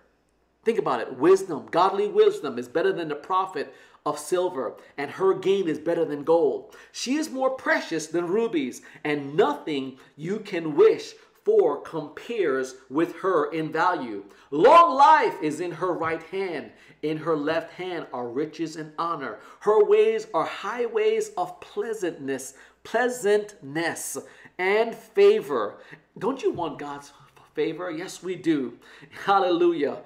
Think 0.62 0.78
about 0.78 1.00
it. 1.00 1.16
Wisdom, 1.16 1.66
godly 1.70 2.08
wisdom 2.08 2.58
is 2.58 2.68
better 2.68 2.92
than 2.92 3.08
the 3.08 3.14
profit 3.14 3.74
of 4.04 4.18
silver, 4.18 4.76
and 4.96 5.10
her 5.12 5.34
gain 5.34 5.68
is 5.68 5.78
better 5.78 6.04
than 6.04 6.24
gold. 6.24 6.74
She 6.92 7.14
is 7.16 7.30
more 7.30 7.50
precious 7.50 8.06
than 8.06 8.26
rubies, 8.26 8.82
and 9.04 9.34
nothing 9.34 9.98
you 10.16 10.40
can 10.40 10.76
wish 10.76 11.14
4 11.48 11.80
compares 11.80 12.74
with 12.90 13.16
her 13.16 13.50
in 13.52 13.72
value. 13.72 14.22
Long 14.50 14.94
life 14.94 15.34
is 15.40 15.60
in 15.60 15.70
her 15.70 15.94
right 15.94 16.22
hand. 16.24 16.72
In 17.00 17.16
her 17.16 17.34
left 17.34 17.72
hand 17.72 18.06
are 18.12 18.28
riches 18.28 18.76
and 18.76 18.92
honor. 18.98 19.38
Her 19.60 19.82
ways 19.82 20.26
are 20.34 20.44
highways 20.44 21.30
of 21.38 21.58
pleasantness, 21.60 22.52
pleasantness 22.84 24.18
and 24.58 24.94
favor. 24.94 25.78
Don't 26.18 26.42
you 26.42 26.52
want 26.52 26.78
God's 26.78 27.14
favor? 27.54 27.90
Yes, 27.90 28.22
we 28.22 28.34
do. 28.34 28.78
Hallelujah 29.24 30.02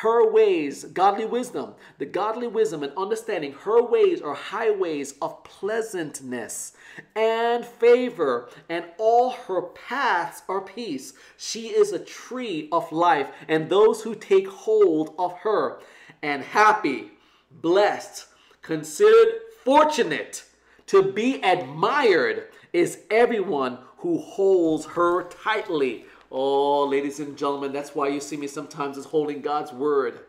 her 0.00 0.30
ways, 0.30 0.84
godly 0.84 1.24
wisdom, 1.24 1.74
the 1.96 2.04
godly 2.04 2.46
wisdom 2.46 2.82
and 2.82 2.92
understanding, 2.98 3.52
her 3.52 3.82
ways 3.82 4.20
are 4.20 4.34
highways 4.34 5.14
of 5.22 5.42
pleasantness 5.42 6.74
and 7.14 7.64
favor, 7.64 8.50
and 8.68 8.84
all 8.98 9.30
her 9.30 9.62
paths 9.62 10.42
are 10.50 10.60
peace. 10.60 11.14
She 11.38 11.68
is 11.68 11.92
a 11.92 11.98
tree 11.98 12.68
of 12.72 12.92
life, 12.92 13.30
and 13.48 13.70
those 13.70 14.02
who 14.02 14.14
take 14.14 14.48
hold 14.48 15.14
of 15.18 15.32
her, 15.38 15.80
and 16.22 16.42
happy, 16.42 17.12
blessed, 17.50 18.26
considered 18.60 19.40
fortunate 19.64 20.44
to 20.88 21.10
be 21.10 21.40
admired 21.42 22.48
is 22.74 22.98
everyone 23.10 23.78
who 23.98 24.18
holds 24.18 24.84
her 24.84 25.22
tightly. 25.28 26.04
Oh, 26.30 26.84
ladies 26.84 27.20
and 27.20 27.36
gentlemen, 27.36 27.72
that's 27.72 27.94
why 27.94 28.08
you 28.08 28.20
see 28.20 28.36
me 28.36 28.46
sometimes 28.46 28.98
as 28.98 29.04
holding 29.04 29.40
God's 29.40 29.72
word. 29.72 30.20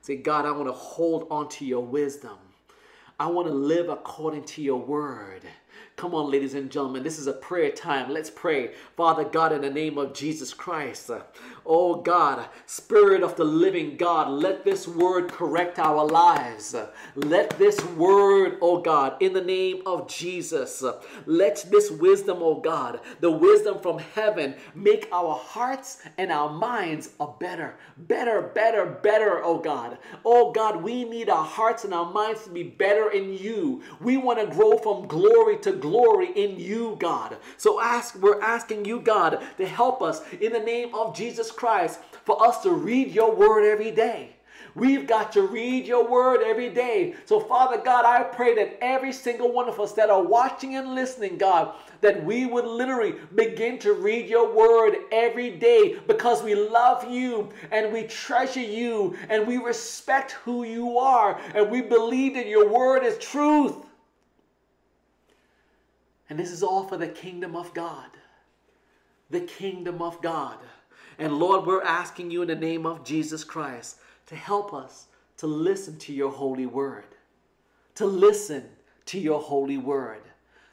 Say, 0.00 0.16
God, 0.16 0.44
I 0.44 0.50
want 0.50 0.66
to 0.66 0.72
hold 0.72 1.26
on 1.30 1.48
to 1.50 1.64
your 1.64 1.84
wisdom. 1.84 2.38
I 3.18 3.26
want 3.26 3.46
to 3.48 3.54
live 3.54 3.88
according 3.88 4.44
to 4.44 4.62
your 4.62 4.80
word. 4.80 5.42
Come 5.96 6.12
on, 6.14 6.28
ladies 6.28 6.54
and 6.54 6.70
gentlemen, 6.70 7.04
this 7.04 7.20
is 7.20 7.28
a 7.28 7.32
prayer 7.32 7.70
time. 7.70 8.10
Let's 8.10 8.28
pray. 8.28 8.72
Father 8.96 9.22
God, 9.24 9.52
in 9.52 9.60
the 9.60 9.70
name 9.70 9.96
of 9.96 10.12
Jesus 10.12 10.52
Christ, 10.52 11.08
oh 11.64 11.94
God, 11.96 12.48
Spirit 12.66 13.22
of 13.22 13.36
the 13.36 13.44
living 13.44 13.96
God, 13.96 14.28
let 14.28 14.64
this 14.64 14.88
word 14.88 15.30
correct 15.30 15.78
our 15.78 16.04
lives. 16.04 16.74
Let 17.14 17.50
this 17.58 17.82
word, 17.90 18.58
oh 18.60 18.80
God, 18.80 19.22
in 19.22 19.32
the 19.32 19.44
name 19.44 19.82
of 19.86 20.08
Jesus, 20.08 20.82
let 21.26 21.64
this 21.70 21.92
wisdom, 21.92 22.38
oh 22.40 22.60
God, 22.60 23.00
the 23.20 23.30
wisdom 23.30 23.78
from 23.80 24.00
heaven, 24.00 24.56
make 24.74 25.08
our 25.12 25.34
hearts 25.34 26.02
and 26.18 26.32
our 26.32 26.50
minds 26.50 27.10
a 27.20 27.28
better, 27.38 27.76
better, 27.96 28.42
better, 28.42 28.84
better, 28.84 29.42
oh 29.44 29.58
God. 29.58 29.98
Oh 30.24 30.50
God, 30.50 30.82
we 30.82 31.04
need 31.04 31.28
our 31.28 31.44
hearts 31.44 31.84
and 31.84 31.94
our 31.94 32.12
minds 32.12 32.44
to 32.44 32.50
be 32.50 32.64
better 32.64 33.10
in 33.10 33.32
you. 33.32 33.82
We 34.00 34.16
want 34.16 34.40
to 34.40 34.54
grow 34.54 34.76
from 34.76 35.06
glory 35.06 35.56
to 35.64 35.72
glory 35.72 36.30
in 36.36 36.58
you, 36.58 36.96
God. 37.00 37.36
So 37.56 37.80
ask, 37.80 38.14
we're 38.16 38.40
asking 38.40 38.84
you, 38.84 39.00
God, 39.00 39.42
to 39.56 39.66
help 39.66 40.02
us 40.02 40.22
in 40.40 40.52
the 40.52 40.60
name 40.60 40.94
of 40.94 41.16
Jesus 41.16 41.50
Christ 41.50 42.00
for 42.24 42.42
us 42.46 42.62
to 42.62 42.70
read 42.70 43.10
your 43.10 43.34
word 43.34 43.64
every 43.64 43.90
day. 43.90 44.36
We've 44.74 45.06
got 45.06 45.32
to 45.34 45.42
read 45.42 45.86
your 45.86 46.08
word 46.08 46.42
every 46.42 46.68
day. 46.68 47.14
So, 47.26 47.38
Father 47.38 47.78
God, 47.78 48.04
I 48.04 48.24
pray 48.24 48.56
that 48.56 48.76
every 48.82 49.12
single 49.12 49.52
one 49.52 49.68
of 49.68 49.78
us 49.78 49.92
that 49.92 50.10
are 50.10 50.22
watching 50.22 50.74
and 50.74 50.96
listening, 50.96 51.38
God, 51.38 51.74
that 52.00 52.24
we 52.24 52.46
would 52.46 52.66
literally 52.66 53.14
begin 53.36 53.78
to 53.80 53.92
read 53.92 54.28
your 54.28 54.52
word 54.52 54.96
every 55.12 55.50
day 55.50 55.96
because 56.08 56.42
we 56.42 56.56
love 56.56 57.08
you 57.08 57.50
and 57.70 57.92
we 57.92 58.02
treasure 58.04 58.60
you 58.60 59.16
and 59.28 59.46
we 59.46 59.58
respect 59.58 60.32
who 60.32 60.64
you 60.64 60.98
are 60.98 61.40
and 61.54 61.70
we 61.70 61.80
believe 61.80 62.34
that 62.34 62.48
your 62.48 62.68
word 62.68 63.04
is 63.04 63.16
truth. 63.18 63.76
And 66.34 66.40
this 66.40 66.50
is 66.50 66.64
all 66.64 66.82
for 66.82 66.96
the 66.96 67.06
kingdom 67.06 67.54
of 67.54 67.72
God. 67.74 68.08
The 69.30 69.42
kingdom 69.42 70.02
of 70.02 70.20
God. 70.20 70.58
And 71.16 71.38
Lord, 71.38 71.64
we're 71.64 71.84
asking 71.84 72.32
you 72.32 72.42
in 72.42 72.48
the 72.48 72.56
name 72.56 72.86
of 72.86 73.04
Jesus 73.04 73.44
Christ 73.44 73.98
to 74.26 74.34
help 74.34 74.74
us 74.74 75.06
to 75.36 75.46
listen 75.46 75.96
to 75.98 76.12
your 76.12 76.32
holy 76.32 76.66
word. 76.66 77.06
To 77.94 78.06
listen 78.06 78.64
to 79.06 79.20
your 79.20 79.40
holy 79.40 79.78
word. 79.78 80.22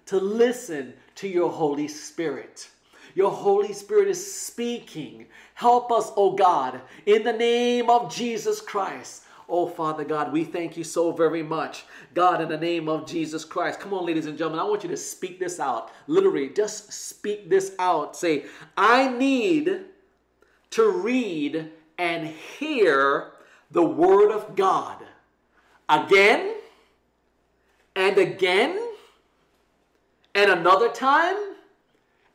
To 0.07 0.17
listen 0.17 0.95
to 1.17 1.27
your 1.27 1.51
Holy 1.51 1.87
Spirit. 1.87 2.67
Your 3.13 3.29
Holy 3.29 3.73
Spirit 3.73 4.07
is 4.07 4.35
speaking. 4.35 5.27
Help 5.53 5.91
us, 5.91 6.09
O 6.17 6.31
oh 6.31 6.31
God, 6.31 6.81
in 7.05 7.23
the 7.23 7.33
name 7.33 7.87
of 7.87 8.11
Jesus 8.11 8.61
Christ. 8.61 9.25
Oh, 9.53 9.67
Father 9.67 10.05
God, 10.05 10.31
we 10.31 10.45
thank 10.45 10.77
you 10.77 10.85
so 10.85 11.11
very 11.11 11.43
much. 11.43 11.83
God, 12.13 12.39
in 12.39 12.47
the 12.47 12.57
name 12.57 12.87
of 12.87 13.05
Jesus 13.05 13.43
Christ. 13.43 13.81
Come 13.81 13.93
on, 13.93 14.05
ladies 14.05 14.25
and 14.25 14.37
gentlemen, 14.37 14.61
I 14.61 14.63
want 14.63 14.81
you 14.81 14.89
to 14.89 14.95
speak 14.95 15.39
this 15.39 15.59
out. 15.59 15.91
Literally, 16.07 16.47
just 16.47 16.93
speak 16.93 17.49
this 17.49 17.75
out. 17.77 18.15
Say, 18.15 18.45
I 18.77 19.09
need 19.09 19.81
to 20.69 20.89
read 20.89 21.69
and 21.97 22.27
hear 22.27 23.33
the 23.71 23.83
Word 23.83 24.31
of 24.31 24.55
God 24.55 25.03
again 25.89 26.55
and 27.93 28.17
again 28.17 28.79
and 30.33 30.49
another 30.49 30.87
time 30.87 31.35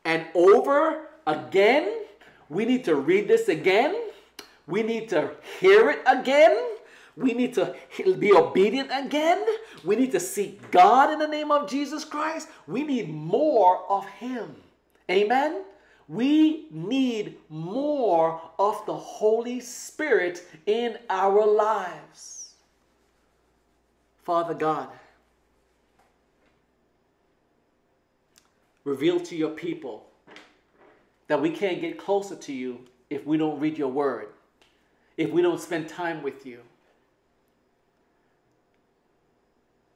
and 0.05 0.23
over 0.35 1.07
again. 1.25 2.03
We 2.47 2.65
need 2.65 2.85
to 2.85 2.93
read 2.93 3.27
this 3.27 3.49
again. 3.49 3.95
We 4.67 4.83
need 4.83 5.09
to 5.09 5.31
hear 5.59 5.89
it 5.89 6.03
again. 6.05 6.75
We 7.17 7.33
need 7.33 7.55
to 7.55 7.75
be 8.19 8.31
obedient 8.31 8.91
again. 8.93 9.43
We 9.83 9.95
need 9.95 10.11
to 10.11 10.19
seek 10.19 10.69
God 10.69 11.11
in 11.11 11.17
the 11.17 11.27
name 11.27 11.51
of 11.51 11.67
Jesus 11.67 12.05
Christ. 12.05 12.47
We 12.67 12.83
need 12.83 13.09
more 13.09 13.83
of 13.89 14.05
Him. 14.05 14.55
Amen. 15.09 15.63
We 16.07 16.67
need 16.69 17.37
more 17.49 18.39
of 18.59 18.85
the 18.85 18.95
Holy 18.95 19.59
Spirit 19.59 20.47
in 20.67 20.99
our 21.09 21.45
lives. 21.45 22.53
Father 24.23 24.53
God, 24.53 24.87
reveal 28.83 29.19
to 29.21 29.35
your 29.35 29.49
people 29.49 30.05
that 31.27 31.41
we 31.41 31.49
can't 31.49 31.81
get 31.81 31.97
closer 31.97 32.35
to 32.35 32.53
you 32.53 32.79
if 33.09 33.25
we 33.25 33.37
don't 33.37 33.59
read 33.59 33.77
your 33.77 33.89
word, 33.89 34.27
if 35.17 35.31
we 35.31 35.41
don't 35.41 35.59
spend 35.59 35.89
time 35.89 36.21
with 36.21 36.45
you. 36.45 36.59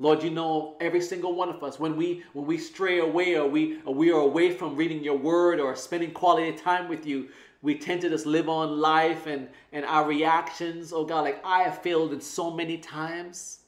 Lord, 0.01 0.23
you 0.23 0.31
know 0.31 0.77
every 0.81 0.99
single 0.99 1.35
one 1.35 1.49
of 1.49 1.63
us 1.63 1.79
when 1.79 1.95
we 1.95 2.23
when 2.33 2.47
we 2.47 2.57
stray 2.57 2.97
away 2.97 3.37
or 3.37 3.47
we 3.47 3.79
or 3.85 3.93
we 3.93 4.11
are 4.11 4.21
away 4.21 4.49
from 4.49 4.75
reading 4.75 5.03
your 5.03 5.15
word 5.15 5.59
or 5.59 5.75
spending 5.75 6.09
quality 6.09 6.51
time 6.57 6.89
with 6.89 7.05
you, 7.05 7.29
we 7.61 7.77
tend 7.77 8.01
to 8.01 8.09
just 8.09 8.25
live 8.25 8.49
on 8.49 8.79
life 8.79 9.27
and 9.27 9.47
and 9.71 9.85
our 9.85 10.07
reactions. 10.07 10.91
Oh 10.91 11.05
God, 11.05 11.21
like 11.21 11.39
I 11.45 11.61
have 11.61 11.83
failed 11.83 12.13
in 12.13 12.19
so 12.19 12.49
many 12.49 12.79
times 12.79 13.59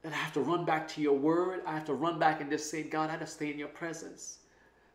that 0.00 0.14
I 0.14 0.16
have 0.16 0.32
to 0.32 0.40
run 0.40 0.64
back 0.64 0.88
to 0.88 1.02
your 1.02 1.18
word. 1.18 1.60
I 1.66 1.72
have 1.74 1.84
to 1.84 1.94
run 1.94 2.18
back 2.18 2.40
and 2.40 2.48
just 2.48 2.70
say, 2.70 2.82
God, 2.82 3.10
I 3.10 3.18
just 3.18 3.34
stay 3.34 3.50
in 3.50 3.58
your 3.58 3.68
presence. 3.68 4.38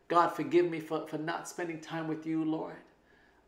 God, 0.08 0.30
forgive 0.30 0.68
me 0.68 0.80
for, 0.80 1.06
for 1.06 1.18
not 1.18 1.48
spending 1.48 1.80
time 1.80 2.08
with 2.08 2.26
you, 2.26 2.44
Lord. 2.44 2.74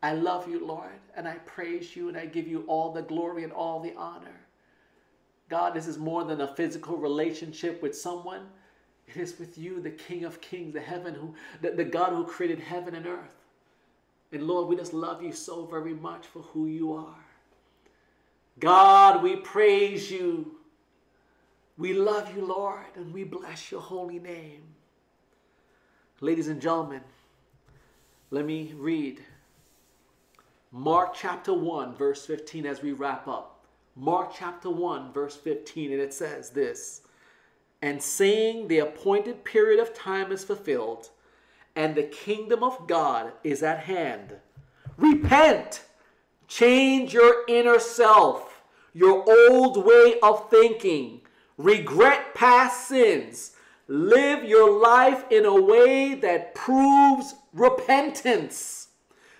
I 0.01 0.13
love 0.13 0.47
you, 0.47 0.65
Lord, 0.65 1.01
and 1.17 1.27
I 1.27 1.33
praise 1.39 1.97
you 1.97 2.07
and 2.07 2.15
I 2.15 2.27
give 2.27 2.47
you 2.47 2.63
all 2.67 2.93
the 2.93 3.01
glory 3.01 3.43
and 3.43 3.51
all 3.51 3.81
the 3.81 3.93
honor. 3.97 4.39
God, 5.49 5.73
this 5.73 5.87
is 5.87 5.97
more 5.97 6.23
than 6.23 6.41
a 6.41 6.47
physical 6.47 6.95
relationship 6.97 7.81
with 7.81 7.97
someone. 7.97 8.47
It 9.07 9.17
is 9.17 9.39
with 9.39 9.57
you, 9.57 9.81
the 9.81 9.89
King 9.89 10.23
of 10.23 10.39
Kings, 10.39 10.73
the 10.73 10.79
heaven 10.79 11.15
who 11.15 11.33
the, 11.61 11.71
the 11.71 11.83
God 11.83 12.13
who 12.13 12.23
created 12.25 12.59
heaven 12.59 12.93
and 12.93 13.07
earth. 13.07 13.39
And 14.31 14.43
Lord, 14.43 14.67
we 14.67 14.75
just 14.75 14.93
love 14.93 15.23
you 15.23 15.31
so 15.31 15.65
very 15.65 15.95
much 15.95 16.27
for 16.27 16.43
who 16.43 16.67
you 16.67 16.93
are. 16.93 17.25
God, 18.59 19.23
we 19.23 19.37
praise 19.37 20.11
you. 20.11 20.55
We 21.77 21.93
love 21.93 22.35
you, 22.35 22.45
Lord, 22.45 22.85
and 22.95 23.11
we 23.11 23.23
bless 23.23 23.71
your 23.71 23.81
holy 23.81 24.19
name. 24.19 24.61
Ladies 26.21 26.49
and 26.49 26.61
gentlemen, 26.61 27.01
let 28.29 28.45
me 28.45 28.73
read 28.77 29.23
Mark 30.71 31.15
chapter 31.15 31.53
1, 31.53 31.95
verse 31.95 32.25
15 32.25 32.65
as 32.65 32.83
we 32.83 32.91
wrap 32.91 33.27
up. 33.27 33.58
Mark 33.95 34.33
chapter 34.37 34.69
1, 34.69 35.11
verse 35.11 35.35
15, 35.35 35.91
and 35.91 36.01
it 36.01 36.13
says 36.13 36.51
this 36.51 37.01
And 37.81 38.01
saying 38.01 38.67
the 38.67 38.79
appointed 38.79 39.43
period 39.43 39.79
of 39.79 39.93
time 39.93 40.31
is 40.31 40.43
fulfilled, 40.43 41.09
and 41.75 41.95
the 41.95 42.03
kingdom 42.03 42.63
of 42.63 42.87
God 42.87 43.33
is 43.43 43.63
at 43.63 43.79
hand. 43.79 44.35
Repent, 44.97 45.83
change 46.47 47.13
your 47.13 47.45
inner 47.47 47.79
self, 47.79 48.61
your 48.93 49.25
old 49.49 49.85
way 49.85 50.15
of 50.21 50.49
thinking, 50.49 51.21
regret 51.57 52.33
past 52.35 52.87
sins, 52.87 53.51
live 53.87 54.43
your 54.43 54.79
life 54.79 55.25
in 55.29 55.45
a 55.45 55.61
way 55.61 56.15
that 56.15 56.53
proves 56.55 57.35
repentance. 57.53 58.89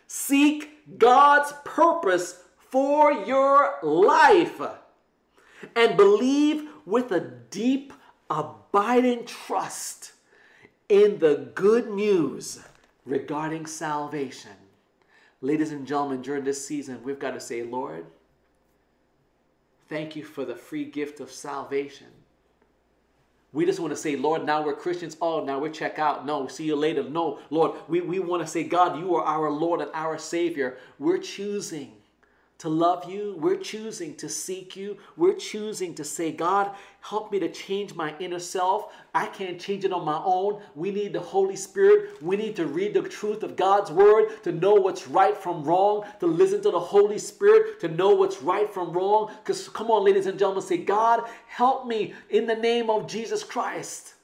Seek 0.07 0.97
God's 0.97 1.53
purpose 1.63 2.43
for 2.69 3.11
your 3.11 3.75
life 3.81 4.61
and 5.75 5.97
believe 5.97 6.69
with 6.85 7.11
a 7.11 7.19
deep, 7.19 7.93
abiding 8.29 9.25
trust 9.25 10.13
in 10.87 11.19
the 11.19 11.51
good 11.53 11.89
news 11.89 12.59
regarding 13.05 13.65
salvation. 13.65 14.51
Ladies 15.41 15.71
and 15.71 15.87
gentlemen, 15.87 16.21
during 16.21 16.43
this 16.43 16.65
season, 16.65 17.01
we've 17.03 17.19
got 17.19 17.31
to 17.31 17.39
say, 17.39 17.63
Lord, 17.63 18.05
thank 19.87 20.15
you 20.15 20.23
for 20.23 20.45
the 20.45 20.55
free 20.55 20.85
gift 20.85 21.19
of 21.19 21.31
salvation. 21.31 22.07
We 23.51 23.65
just 23.65 23.79
want 23.79 23.91
to 23.91 23.97
say, 23.97 24.15
Lord, 24.15 24.45
now 24.45 24.63
we're 24.63 24.75
Christians. 24.75 25.17
Oh, 25.21 25.43
now 25.43 25.57
we're 25.59 25.69
check 25.69 25.97
out. 25.97 26.23
No, 26.25 26.47
see 26.47 26.65
you 26.65 26.75
later. 26.75 27.03
No, 27.03 27.39
Lord, 27.49 27.79
we, 27.87 28.01
we 28.01 28.19
want 28.19 28.43
to 28.43 28.47
say, 28.47 28.63
God, 28.63 28.99
you 28.99 29.15
are 29.15 29.23
our 29.23 29.49
Lord 29.49 29.81
and 29.81 29.89
our 29.93 30.19
Savior. 30.19 30.77
We're 30.99 31.17
choosing 31.17 31.93
to 32.59 32.69
love 32.69 33.09
you. 33.09 33.35
We're 33.39 33.57
choosing 33.57 34.15
to 34.15 34.29
seek 34.29 34.75
you. 34.75 34.97
We're 35.15 35.35
choosing 35.35 35.95
to 35.95 36.03
say, 36.03 36.31
God, 36.31 36.71
help 37.01 37.31
me 37.31 37.39
to 37.39 37.49
change 37.49 37.95
my 37.95 38.13
inner 38.19 38.39
self. 38.39 38.93
I 39.15 39.27
can't 39.27 39.59
change 39.59 39.85
it 39.85 39.93
on 39.93 40.05
my 40.05 40.21
own. 40.23 40.61
We 40.75 40.91
need 40.91 41.13
the 41.13 41.21
Holy 41.21 41.55
Spirit. 41.55 42.21
We 42.21 42.35
need 42.35 42.57
to 42.57 42.67
read 42.67 42.93
the 42.93 43.01
truth 43.01 43.43
of 43.43 43.55
God's 43.55 43.91
word 43.91 44.43
to 44.43 44.51
know 44.51 44.73
what's 44.73 45.07
right 45.07 45.37
from 45.37 45.63
wrong, 45.63 46.03
to 46.19 46.27
listen 46.27 46.61
to 46.63 46.71
the 46.71 46.79
Holy 46.79 47.17
Spirit 47.17 47.79
to 47.79 47.87
know 47.87 48.13
what's 48.13 48.41
right 48.41 48.71
from 48.71 48.91
wrong. 48.91 49.31
Because, 49.41 49.69
come 49.69 49.89
on, 49.89 50.03
ladies 50.03 50.27
and 50.27 50.37
gentlemen, 50.37 50.63
say, 50.63 50.77
God, 50.77 51.29
help 51.47 51.87
me 51.87 52.13
in 52.29 52.45
the 52.45 52.55
name 52.55 52.89
of 52.89 53.07
Jesus 53.07 53.43
Christ. 53.43 54.15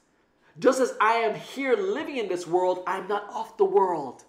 Just 0.58 0.80
as 0.80 0.94
I 1.00 1.14
am 1.14 1.34
here 1.34 1.76
living 1.76 2.18
in 2.18 2.28
this 2.28 2.46
world, 2.46 2.82
I'm 2.86 3.08
not 3.08 3.28
off 3.30 3.56
the 3.56 3.64
world. 3.64 4.24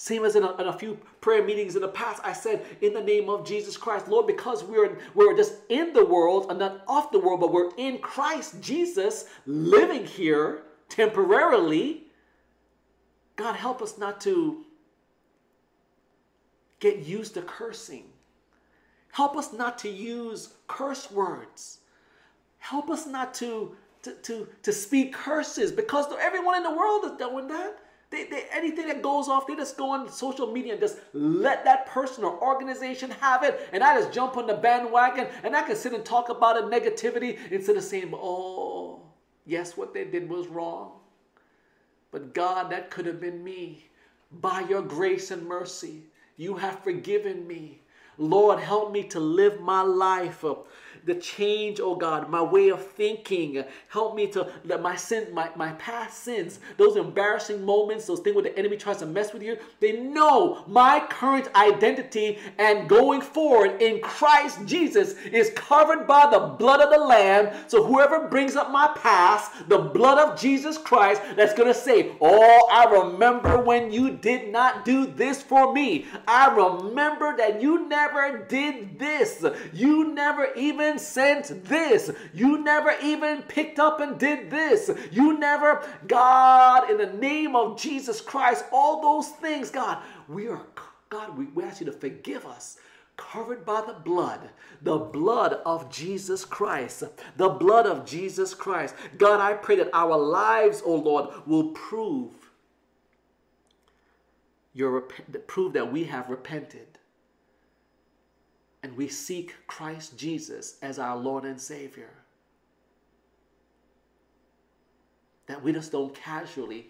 Same 0.00 0.24
as 0.24 0.34
in 0.34 0.44
a, 0.44 0.56
in 0.56 0.66
a, 0.66 0.72
few 0.72 0.98
prayer 1.20 1.44
meetings 1.44 1.76
in 1.76 1.82
the 1.82 1.88
past, 1.88 2.22
I 2.24 2.32
said, 2.32 2.64
in 2.80 2.94
the 2.94 3.02
name 3.02 3.28
of 3.28 3.46
Jesus 3.46 3.76
Christ, 3.76 4.08
Lord, 4.08 4.26
because 4.26 4.64
we're, 4.64 4.96
we're 5.12 5.36
just 5.36 5.56
in 5.68 5.92
the 5.92 6.06
world 6.06 6.46
and 6.48 6.58
not 6.58 6.80
of 6.88 7.12
the 7.12 7.18
world, 7.18 7.40
but 7.40 7.52
we're 7.52 7.68
in 7.76 7.98
Christ 7.98 8.62
Jesus, 8.62 9.26
living 9.44 10.06
here 10.06 10.62
temporarily. 10.88 12.04
God, 13.36 13.56
help 13.56 13.82
us 13.82 13.98
not 13.98 14.22
to 14.22 14.64
get 16.78 17.00
used 17.00 17.34
to 17.34 17.42
cursing. 17.42 18.04
Help 19.12 19.36
us 19.36 19.52
not 19.52 19.76
to 19.80 19.90
use 19.90 20.54
curse 20.66 21.10
words. 21.10 21.80
Help 22.56 22.88
us 22.88 23.06
not 23.06 23.34
to, 23.34 23.76
to, 24.04 24.14
to, 24.22 24.48
to 24.62 24.72
speak 24.72 25.12
curses 25.12 25.70
because 25.70 26.06
everyone 26.18 26.56
in 26.56 26.62
the 26.62 26.74
world 26.74 27.04
is 27.04 27.12
doing 27.18 27.48
that. 27.48 27.76
They, 28.10 28.24
they, 28.24 28.44
anything 28.52 28.88
that 28.88 29.02
goes 29.02 29.28
off, 29.28 29.46
they 29.46 29.54
just 29.54 29.76
go 29.76 29.90
on 29.90 30.10
social 30.10 30.50
media 30.52 30.72
and 30.72 30.80
just 30.80 30.98
let 31.12 31.64
that 31.64 31.86
person 31.86 32.24
or 32.24 32.42
organization 32.42 33.10
have 33.10 33.44
it. 33.44 33.68
And 33.72 33.84
I 33.84 34.00
just 34.00 34.12
jump 34.12 34.36
on 34.36 34.48
the 34.48 34.54
bandwagon 34.54 35.28
and 35.44 35.54
I 35.54 35.62
can 35.62 35.76
sit 35.76 35.92
and 35.92 36.04
talk 36.04 36.28
about 36.28 36.56
it 36.56 36.64
negativity 36.64 37.38
instead 37.52 37.76
of 37.76 37.84
saying, 37.84 38.10
oh, 38.12 39.02
yes, 39.46 39.76
what 39.76 39.94
they 39.94 40.04
did 40.04 40.28
was 40.28 40.48
wrong. 40.48 40.92
But 42.10 42.34
God, 42.34 42.70
that 42.70 42.90
could 42.90 43.06
have 43.06 43.20
been 43.20 43.44
me. 43.44 43.86
By 44.32 44.60
your 44.68 44.82
grace 44.82 45.30
and 45.30 45.46
mercy, 45.46 46.02
you 46.36 46.56
have 46.56 46.82
forgiven 46.82 47.46
me. 47.46 47.80
Lord, 48.18 48.60
help 48.60 48.92
me 48.92 49.04
to 49.04 49.20
live 49.20 49.60
my 49.60 49.82
life 49.82 50.44
the 51.04 51.14
change, 51.14 51.80
oh 51.80 51.94
God, 51.94 52.30
my 52.30 52.42
way 52.42 52.68
of 52.68 52.86
thinking. 52.92 53.64
Help 53.88 54.14
me 54.14 54.26
to 54.28 54.50
let 54.64 54.82
my 54.82 54.96
sin, 54.96 55.32
my, 55.32 55.50
my 55.56 55.72
past 55.72 56.22
sins, 56.24 56.60
those 56.76 56.96
embarrassing 56.96 57.64
moments, 57.64 58.06
those 58.06 58.20
things 58.20 58.34
where 58.34 58.44
the 58.44 58.58
enemy 58.58 58.76
tries 58.76 58.98
to 58.98 59.06
mess 59.06 59.32
with 59.32 59.42
you, 59.42 59.56
they 59.80 59.92
know 59.92 60.64
my 60.66 61.04
current 61.08 61.48
identity 61.54 62.38
and 62.58 62.88
going 62.88 63.20
forward 63.20 63.80
in 63.80 64.00
Christ 64.00 64.64
Jesus 64.66 65.14
is 65.26 65.50
covered 65.54 66.06
by 66.06 66.28
the 66.30 66.38
blood 66.38 66.80
of 66.80 66.90
the 66.90 66.98
Lamb. 66.98 67.54
So 67.66 67.84
whoever 67.84 68.28
brings 68.28 68.56
up 68.56 68.70
my 68.70 68.92
past, 68.96 69.68
the 69.68 69.78
blood 69.78 70.18
of 70.18 70.38
Jesus 70.38 70.78
Christ, 70.78 71.22
that's 71.36 71.54
going 71.54 71.68
to 71.68 71.74
say, 71.74 72.12
Oh, 72.20 72.68
I 72.70 72.84
remember 72.84 73.62
when 73.62 73.90
you 73.90 74.10
did 74.10 74.50
not 74.52 74.84
do 74.84 75.06
this 75.06 75.42
for 75.42 75.72
me. 75.72 76.06
I 76.26 76.54
remember 76.54 77.36
that 77.36 77.60
you 77.60 77.88
never 77.88 78.46
did 78.48 78.98
this. 78.98 79.44
You 79.72 80.12
never 80.12 80.52
even 80.54 80.89
even 80.90 80.98
sent 80.98 81.64
this. 81.64 82.10
You 82.34 82.62
never 82.62 82.94
even 83.02 83.42
picked 83.42 83.78
up 83.78 84.00
and 84.00 84.18
did 84.18 84.50
this. 84.50 84.90
You 85.10 85.38
never, 85.38 85.86
God, 86.06 86.90
in 86.90 86.98
the 86.98 87.12
name 87.12 87.54
of 87.54 87.78
Jesus 87.78 88.20
Christ, 88.20 88.64
all 88.72 89.00
those 89.00 89.28
things, 89.28 89.70
God, 89.70 90.02
we 90.28 90.48
are, 90.48 90.62
God, 91.08 91.38
we, 91.38 91.46
we 91.46 91.62
ask 91.62 91.80
you 91.80 91.86
to 91.86 91.92
forgive 91.92 92.44
us 92.46 92.78
covered 93.16 93.66
by 93.66 93.82
the 93.86 93.92
blood, 93.92 94.40
the 94.80 94.96
blood 94.96 95.60
of 95.66 95.90
Jesus 95.90 96.44
Christ, 96.44 97.04
the 97.36 97.48
blood 97.50 97.86
of 97.86 98.06
Jesus 98.06 98.54
Christ. 98.54 98.94
God, 99.18 99.40
I 99.40 99.52
pray 99.54 99.76
that 99.76 99.90
our 99.92 100.16
lives, 100.16 100.82
oh 100.84 100.96
Lord, 100.96 101.28
will 101.46 101.68
prove 101.68 102.32
your 104.72 105.00
prove 105.00 105.72
that 105.74 105.92
we 105.92 106.04
have 106.04 106.30
repented 106.30 106.89
and 108.82 108.96
we 108.96 109.08
seek 109.08 109.54
Christ 109.66 110.16
Jesus 110.16 110.76
as 110.82 110.98
our 110.98 111.16
Lord 111.16 111.44
and 111.44 111.60
Savior. 111.60 112.10
That 115.46 115.62
we 115.62 115.72
just 115.72 115.92
don't 115.92 116.14
casually 116.14 116.86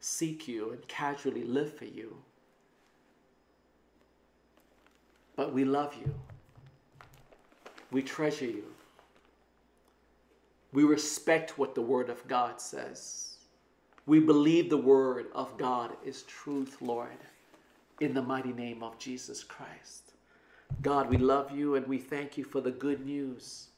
seek 0.00 0.48
you 0.48 0.70
and 0.70 0.86
casually 0.88 1.44
live 1.44 1.76
for 1.76 1.84
you. 1.84 2.16
But 5.36 5.52
we 5.52 5.64
love 5.64 5.94
you. 5.94 6.14
We 7.90 8.02
treasure 8.02 8.46
you. 8.46 8.64
We 10.72 10.84
respect 10.84 11.58
what 11.58 11.74
the 11.74 11.82
Word 11.82 12.08
of 12.08 12.26
God 12.28 12.60
says. 12.60 13.36
We 14.06 14.20
believe 14.20 14.70
the 14.70 14.76
Word 14.76 15.26
of 15.34 15.56
God 15.58 15.92
is 16.04 16.22
truth, 16.22 16.76
Lord, 16.80 17.18
in 18.00 18.14
the 18.14 18.22
mighty 18.22 18.52
name 18.52 18.82
of 18.82 18.98
Jesus 18.98 19.44
Christ. 19.44 20.12
God, 20.82 21.10
we 21.10 21.18
love 21.18 21.50
you 21.50 21.74
and 21.74 21.86
we 21.86 21.98
thank 21.98 22.38
you 22.38 22.44
for 22.44 22.60
the 22.60 22.70
good 22.70 23.04
news. 23.04 23.68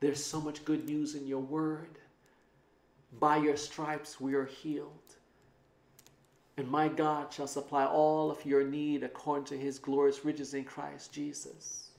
There's 0.00 0.22
so 0.22 0.40
much 0.40 0.64
good 0.64 0.86
news 0.86 1.14
in 1.14 1.26
your 1.26 1.40
Word. 1.40 1.98
By 3.18 3.38
your 3.38 3.56
stripes 3.56 4.20
we 4.20 4.34
are 4.34 4.46
healed. 4.46 4.92
And 6.56 6.68
my 6.68 6.88
God 6.88 7.32
shall 7.32 7.46
supply 7.46 7.86
all 7.86 8.30
of 8.30 8.44
your 8.44 8.64
need 8.64 9.02
according 9.02 9.46
to 9.46 9.58
his 9.58 9.78
glorious 9.78 10.24
riches 10.24 10.52
in 10.52 10.64
Christ 10.64 11.12
Jesus. 11.12 11.90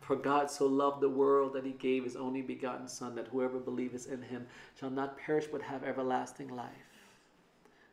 For 0.00 0.16
God 0.16 0.50
so 0.50 0.66
loved 0.66 1.02
the 1.02 1.08
world 1.08 1.52
that 1.52 1.66
he 1.66 1.72
gave 1.72 2.04
his 2.04 2.16
only 2.16 2.42
begotten 2.42 2.88
Son, 2.88 3.14
that 3.14 3.28
whoever 3.28 3.58
believes 3.58 4.06
in 4.06 4.22
him 4.22 4.46
shall 4.78 4.90
not 4.90 5.18
perish 5.18 5.46
but 5.52 5.62
have 5.62 5.84
everlasting 5.84 6.48
life. 6.48 6.89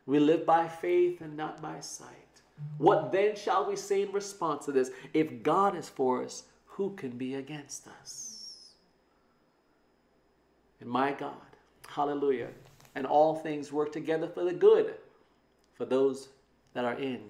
We 0.08 0.18
live 0.18 0.46
by 0.46 0.68
faith 0.68 1.20
and 1.20 1.36
not 1.36 1.60
by 1.60 1.80
sight. 1.80 2.40
What 2.78 3.12
then 3.12 3.36
shall 3.36 3.68
we 3.68 3.76
say 3.76 4.00
in 4.00 4.10
response 4.10 4.64
to 4.64 4.72
this? 4.72 4.90
If 5.12 5.42
God 5.42 5.76
is 5.76 5.90
for 5.90 6.24
us, 6.24 6.44
who 6.64 6.96
can 6.96 7.10
be 7.10 7.34
against 7.34 7.86
us? 7.86 8.56
And 10.80 10.88
my 10.88 11.12
God, 11.12 11.34
hallelujah, 11.88 12.48
and 12.94 13.06
all 13.06 13.34
things 13.34 13.70
work 13.70 13.92
together 13.92 14.26
for 14.26 14.44
the 14.44 14.52
good 14.54 14.94
for 15.74 15.84
those 15.84 16.30
that 16.72 16.86
are 16.86 16.98
in 16.98 17.20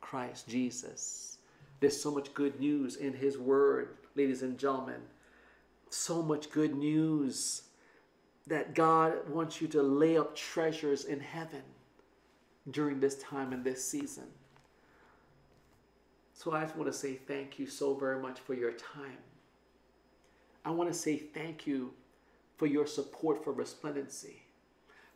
Christ 0.00 0.48
Jesus. 0.48 1.38
There's 1.78 2.02
so 2.02 2.10
much 2.10 2.34
good 2.34 2.58
news 2.58 2.96
in 2.96 3.12
His 3.12 3.38
Word 3.38 3.90
ladies 4.16 4.42
and 4.42 4.58
gentlemen. 4.58 5.02
So 5.88 6.20
much 6.20 6.50
good 6.50 6.74
news 6.74 7.62
that 8.48 8.74
God 8.74 9.28
wants 9.28 9.60
you 9.60 9.68
to 9.68 9.82
lay 9.84 10.18
up 10.18 10.34
treasures 10.34 11.04
in 11.04 11.20
heaven 11.20 11.62
during 12.70 13.00
this 13.00 13.16
time 13.16 13.52
and 13.52 13.64
this 13.64 13.86
season. 13.86 14.24
So 16.32 16.52
I 16.52 16.62
just 16.62 16.76
want 16.76 16.90
to 16.90 16.98
say 16.98 17.14
thank 17.14 17.58
you 17.58 17.66
so 17.66 17.94
very 17.94 18.20
much 18.20 18.40
for 18.40 18.54
your 18.54 18.72
time. 18.72 19.18
I 20.64 20.70
want 20.70 20.90
to 20.90 20.98
say 20.98 21.16
thank 21.16 21.66
you 21.66 21.92
for 22.56 22.66
your 22.66 22.86
support 22.86 23.44
for 23.44 23.52
Resplendency. 23.52 24.42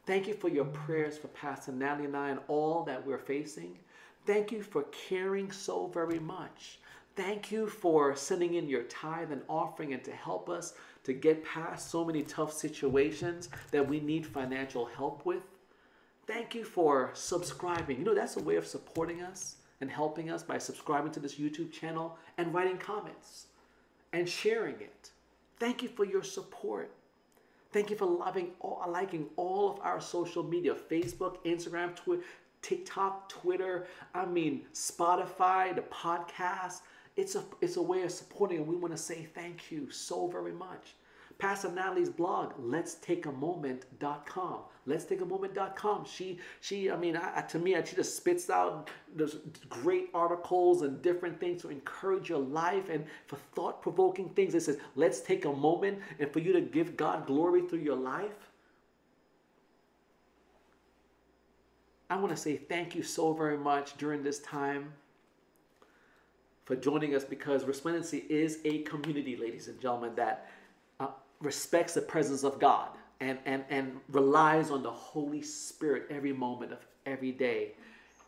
Thank 0.06 0.26
you 0.26 0.34
for 0.34 0.48
your 0.48 0.64
prayers 0.66 1.18
for 1.18 1.28
Pastor 1.28 1.72
Natalie 1.72 2.06
and 2.06 2.16
I 2.16 2.30
and 2.30 2.40
all 2.48 2.82
that 2.84 3.04
we're 3.06 3.18
facing. 3.18 3.78
Thank 4.26 4.52
you 4.52 4.62
for 4.62 4.84
caring 4.84 5.50
so 5.50 5.87
very 5.87 6.18
much. 6.18 6.78
Thank 7.16 7.50
you 7.50 7.66
for 7.66 8.14
sending 8.14 8.54
in 8.54 8.68
your 8.68 8.84
tithe 8.84 9.32
and 9.32 9.42
offering 9.48 9.92
and 9.92 10.04
to 10.04 10.12
help 10.12 10.48
us 10.48 10.74
to 11.04 11.12
get 11.12 11.44
past 11.44 11.90
so 11.90 12.04
many 12.04 12.22
tough 12.22 12.52
situations 12.52 13.48
that 13.70 13.87
we 13.87 14.00
need 14.00 14.26
financial 14.26 14.87
help 14.87 15.26
with. 15.26 15.42
Thank 16.29 16.55
you 16.55 16.62
for 16.62 17.11
subscribing. 17.14 18.01
You 18.01 18.05
know, 18.05 18.14
that's 18.14 18.37
a 18.37 18.43
way 18.43 18.57
of 18.57 18.67
supporting 18.67 19.23
us 19.23 19.57
and 19.81 19.91
helping 19.91 20.31
us 20.31 20.43
by 20.43 20.59
subscribing 20.59 21.11
to 21.12 21.21
this 21.21 21.37
YouTube 21.37 21.73
channel 21.73 22.19
and 22.37 22.53
writing 22.53 22.77
comments 22.77 23.47
and 24.12 24.29
sharing 24.29 24.75
it. 24.75 25.11
Thank 25.59 25.83
you 25.83 25.88
for 25.88 26.05
your 26.05 26.23
support. 26.23 26.93
Thank 27.73 27.88
you 27.88 27.97
for 27.97 28.05
loving, 28.05 28.51
all, 28.61 28.85
liking 28.91 29.27
all 29.37 29.71
of 29.71 29.81
our 29.81 30.03
social 30.03 30.43
media 30.43 30.75
Facebook, 30.75 31.43
Instagram, 31.47 31.97
Twitter, 31.97 32.23
TikTok, 32.61 33.31
Twitter, 33.31 33.87
I 34.14 34.27
mean, 34.27 34.67
Spotify, 34.75 35.75
the 35.75 35.83
podcast. 35.91 36.83
It's 37.17 37.37
a, 37.37 37.45
it's 37.62 37.79
a 37.79 37.83
way 37.83 38.03
of 38.03 38.12
supporting, 38.12 38.59
and 38.59 38.67
we 38.67 38.77
want 38.77 38.95
to 38.95 39.03
say 39.03 39.27
thank 39.35 39.71
you 39.71 39.91
so 39.91 40.27
very 40.27 40.53
much. 40.53 40.95
Pastor 41.38 41.70
Natalie's 41.70 42.11
blog, 42.11 42.53
let's 42.59 42.96
take 42.96 43.27
a 43.27 43.33
moment.com. 43.33 44.59
Let's 44.87 45.05
take 45.05 45.20
a 45.20 45.24
moment.com. 45.24 46.05
She, 46.05 46.38
she, 46.61 46.90
I 46.90 46.96
mean, 46.96 47.16
I, 47.16 47.42
to 47.42 47.61
me, 47.61 47.77
she 47.85 47.94
just 47.94 48.16
spits 48.16 48.51
out 48.51 48.90
those 49.14 49.37
great 49.68 50.09
articles 50.14 50.83
and 50.83 51.01
different 51.01 51.38
things 51.38 51.62
to 51.62 51.68
encourage 51.70 52.29
your 52.29 52.40
life 52.40 52.88
and 52.88 53.05
for 53.27 53.37
thought 53.55 53.83
provoking 53.83 54.31
things. 54.31 54.55
It 54.57 54.62
says, 54.62 54.79
let's 54.96 55.20
take 55.20 55.44
a 55.44 55.53
moment 55.53 56.01
and 56.18 56.33
for 56.33 56.40
you 56.40 56.53
to 56.55 56.61
give 56.61 56.96
God 56.96 57.27
glory 57.27 57.62
through 57.68 57.81
your 57.81 57.96
life. 57.96 58.51
I 62.11 62.16
want 62.16 62.31
to 62.31 62.37
say 62.37 62.57
thank 62.57 62.96
you 62.96 63.03
so 63.05 63.33
very 63.33 63.59
much 63.59 63.96
during 63.96 64.24
this 64.24 64.40
time 64.40 64.92
for 66.64 66.74
joining 66.74 67.14
us 67.14 67.24
because 67.24 67.64
Resplendency 67.64 68.24
is 68.29 68.59
a 68.64 68.79
community, 68.83 69.37
ladies 69.37 69.68
and 69.68 69.81
gentlemen, 69.81 70.14
that 70.16 70.51
respects 71.40 71.94
the 71.94 72.03
presence 72.03 72.44
of 72.44 72.59
God 72.59 72.88
and, 73.20 73.38
and, 73.46 73.64
and 73.70 74.01
relies 74.11 74.70
on 74.70 74.83
the 74.83 74.90
Holy 74.90 75.42
Spirit 75.42 76.07
every 76.11 76.33
moment 76.33 76.72
of 76.72 76.79
every 77.07 77.33
day. 77.33 77.72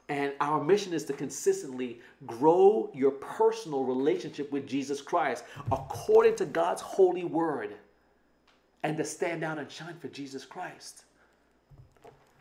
And 0.08 0.32
our 0.40 0.62
mission 0.62 0.92
is 0.92 1.04
to 1.04 1.12
consistently 1.12 2.00
grow 2.26 2.90
your 2.92 3.12
personal 3.12 3.84
relationship 3.84 4.50
with 4.50 4.66
Jesus 4.66 5.00
Christ 5.00 5.44
according 5.70 6.34
to 6.36 6.46
God's 6.46 6.82
holy 6.82 7.22
word 7.24 7.74
and 8.82 8.96
to 8.96 9.04
stand 9.04 9.44
out 9.44 9.58
and 9.58 9.70
shine 9.70 9.96
for 10.00 10.08
Jesus 10.08 10.44
Christ. 10.44 11.04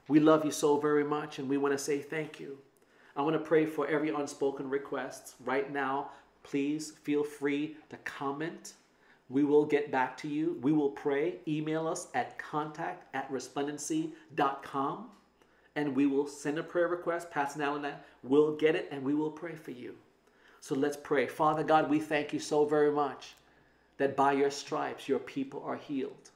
We 0.08 0.20
love 0.20 0.44
you 0.44 0.52
so 0.52 0.78
very 0.80 1.04
much 1.04 1.38
and 1.38 1.48
we 1.48 1.58
want 1.58 1.74
to 1.74 1.78
say 1.78 2.00
thank 2.00 2.40
you. 2.40 2.58
I 3.16 3.22
want 3.22 3.36
to 3.36 3.40
pray 3.40 3.68
for 3.68 3.86
every 3.88 4.10
unspoken 4.10 4.68
request 4.68 5.36
right 5.46 5.72
now. 5.72 6.10
Please 6.42 6.94
feel 7.04 7.24
free 7.24 7.76
to 7.90 7.98
comment. 7.98 8.74
We 9.30 9.44
will 9.44 9.66
get 9.66 9.92
back 9.92 10.18
to 10.18 10.28
you. 10.28 10.58
We 10.62 10.72
will 10.72 10.90
pray. 10.90 11.36
Email 11.48 11.88
us 11.88 12.08
at 12.14 12.38
contact 12.40 13.04
at 13.16 13.32
resplendency.com 13.32 15.10
and 15.76 15.96
we 15.96 16.08
will 16.08 16.28
send 16.28 16.58
a 16.58 16.64
prayer 16.64 16.88
request. 16.88 17.30
Pastor 17.30 17.62
Allen 17.62 17.94
will 18.24 18.56
get 18.56 18.76
it 18.76 18.88
and 18.92 19.04
we 19.04 19.14
will 19.14 19.32
pray 19.32 19.56
for 19.56 19.72
you. 19.72 19.96
So 20.62 20.76
let's 20.76 20.98
pray. 20.98 21.28
Father 21.28 21.64
God, 21.64 21.90
we 21.90 22.00
thank 22.00 22.34
you 22.34 22.40
so 22.40 22.66
very 22.66 22.92
much 22.92 23.34
that 23.98 24.16
by 24.16 24.34
your 24.34 24.52
stripes 24.52 25.08
your 25.08 25.20
people 25.20 25.64
are 25.66 25.76
healed. 25.76 26.32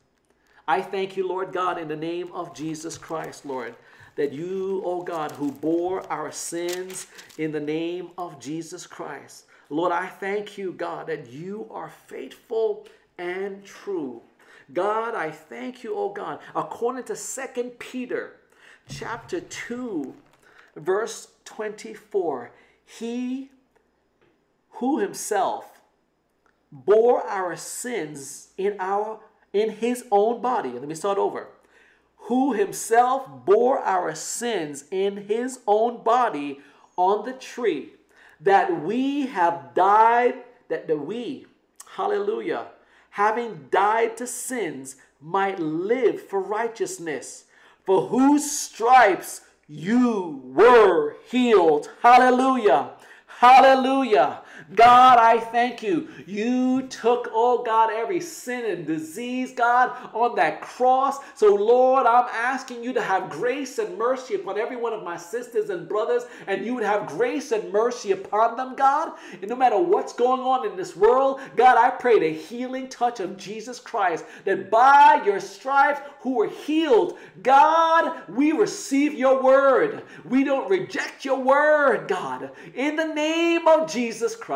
I 0.68 0.82
thank 0.82 1.18
you, 1.18 1.28
Lord 1.28 1.52
God, 1.52 1.78
in 1.78 1.88
the 1.88 1.96
name 1.96 2.32
of 2.32 2.56
Jesus 2.56 2.98
Christ, 2.98 3.46
Lord, 3.46 3.76
that 4.16 4.32
you, 4.32 4.82
O 4.86 5.00
oh 5.00 5.04
God, 5.04 5.32
who 5.34 5.52
bore 5.52 6.10
our 6.12 6.32
sins 6.32 7.08
in 7.38 7.52
the 7.52 7.60
name 7.60 8.12
of 8.18 8.40
Jesus 8.40 8.88
Christ. 8.88 9.46
Lord, 9.74 9.92
I 9.92 10.06
thank 10.06 10.58
you, 10.58 10.72
God, 10.72 11.08
that 11.08 11.30
you 11.32 11.68
are 11.72 11.90
faithful 12.08 12.88
and 13.18 13.66
true. 13.66 14.22
God, 14.72 15.16
I 15.16 15.32
thank 15.32 15.84
you, 15.84 15.96
oh 15.96 16.10
God, 16.10 16.40
according 16.56 17.06
to 17.06 17.16
Second 17.16 17.80
Peter 17.80 18.38
chapter 18.88 19.42
2, 19.42 20.14
verse 20.76 21.28
24, 21.46 22.52
he 22.86 23.50
who 24.74 25.00
himself 25.00 25.82
bore 26.72 27.26
our 27.28 27.56
sins 27.56 28.50
in 28.58 28.76
our 28.80 29.20
in 29.54 29.70
his 29.70 30.06
own 30.12 30.42
body. 30.42 30.70
Let 30.70 30.88
me 30.88 30.96
start 30.96 31.18
over 31.18 31.48
who 32.18 32.54
himself 32.54 33.28
bore 33.46 33.80
our 33.80 34.16
sins 34.16 34.86
in 34.92 35.28
his 35.28 35.60
own 35.68 36.04
body 36.04 36.60
on 36.96 37.26
the 37.26 37.34
tree, 37.34 37.90
that 38.42 38.84
we 38.84 39.28
have 39.28 39.74
died, 39.74 40.36
that 40.70 40.88
the 40.88 40.98
we, 40.98 41.48
hallelujah, 41.96 42.68
having 43.12 43.68
died 43.72 44.18
to 44.18 44.28
sins, 44.28 44.96
might 45.22 45.60
live 45.60 46.22
for 46.22 46.42
righteousness, 46.42 47.46
for 47.86 48.08
whose 48.08 48.52
stripes 48.52 49.42
you 49.68 50.42
were 50.46 51.16
healed. 51.30 51.90
Hallelujah. 52.02 52.92
Hallelujah. 53.26 54.43
God, 54.76 55.20
I 55.20 55.40
thank 55.40 55.84
you. 55.84 56.08
You 56.26 56.84
took, 56.88 57.30
oh 57.32 57.64
God, 57.64 57.92
every 57.92 58.20
sin 58.20 58.66
and 58.66 58.88
disease, 58.88 59.52
God, 59.52 59.92
on 60.14 60.36
that 60.36 60.62
cross. 60.62 61.18
So, 61.36 61.54
Lord, 61.54 62.06
I'm 62.06 62.28
asking 62.32 62.84
you 62.84 62.94
to 62.94 63.02
have 63.02 63.30
grace 63.30 63.78
and 63.78 63.98
mercy 63.98 64.36
upon 64.36 64.58
every 64.58 64.78
one 64.78 64.94
of 64.94 65.04
my 65.04 65.18
sisters 65.18 65.70
and 65.70 65.88
brothers, 65.88 66.24
and 66.48 66.66
you 66.66 66.74
would 66.74 66.84
have 66.84 67.08
grace 67.08 67.52
and 67.52 67.72
mercy 67.72 68.12
upon 68.12 68.56
them, 68.56 68.76
God. 68.76 69.14
And 69.42 69.50
no 69.50 69.56
matter 69.56 69.78
what's 69.78 70.14
going 70.14 70.42
on 70.42 70.66
in 70.66 70.78
this 70.78 70.96
world, 70.96 71.42
God, 71.56 71.78
I 71.78 71.90
pray 71.90 72.20
the 72.20 72.34
healing 72.34 72.88
touch 72.88 73.20
of 73.20 73.38
Jesus 73.38 73.80
Christ 73.80 74.26
that 74.46 74.72
by 74.72 75.22
your 75.26 75.40
stripes 75.40 76.02
who 76.22 76.36
were 76.36 76.50
healed, 76.50 77.18
God, 77.42 78.22
we 78.30 78.54
receive 78.54 79.14
your 79.14 79.44
word. 79.44 80.04
We 80.24 80.44
don't 80.44 80.70
reject 80.70 81.26
your 81.26 81.40
word, 81.40 82.08
God. 82.08 82.52
In 82.76 82.96
the 82.96 83.14
name 83.14 83.68
of 83.68 83.92
Jesus 83.92 84.36
Christ. 84.36 84.53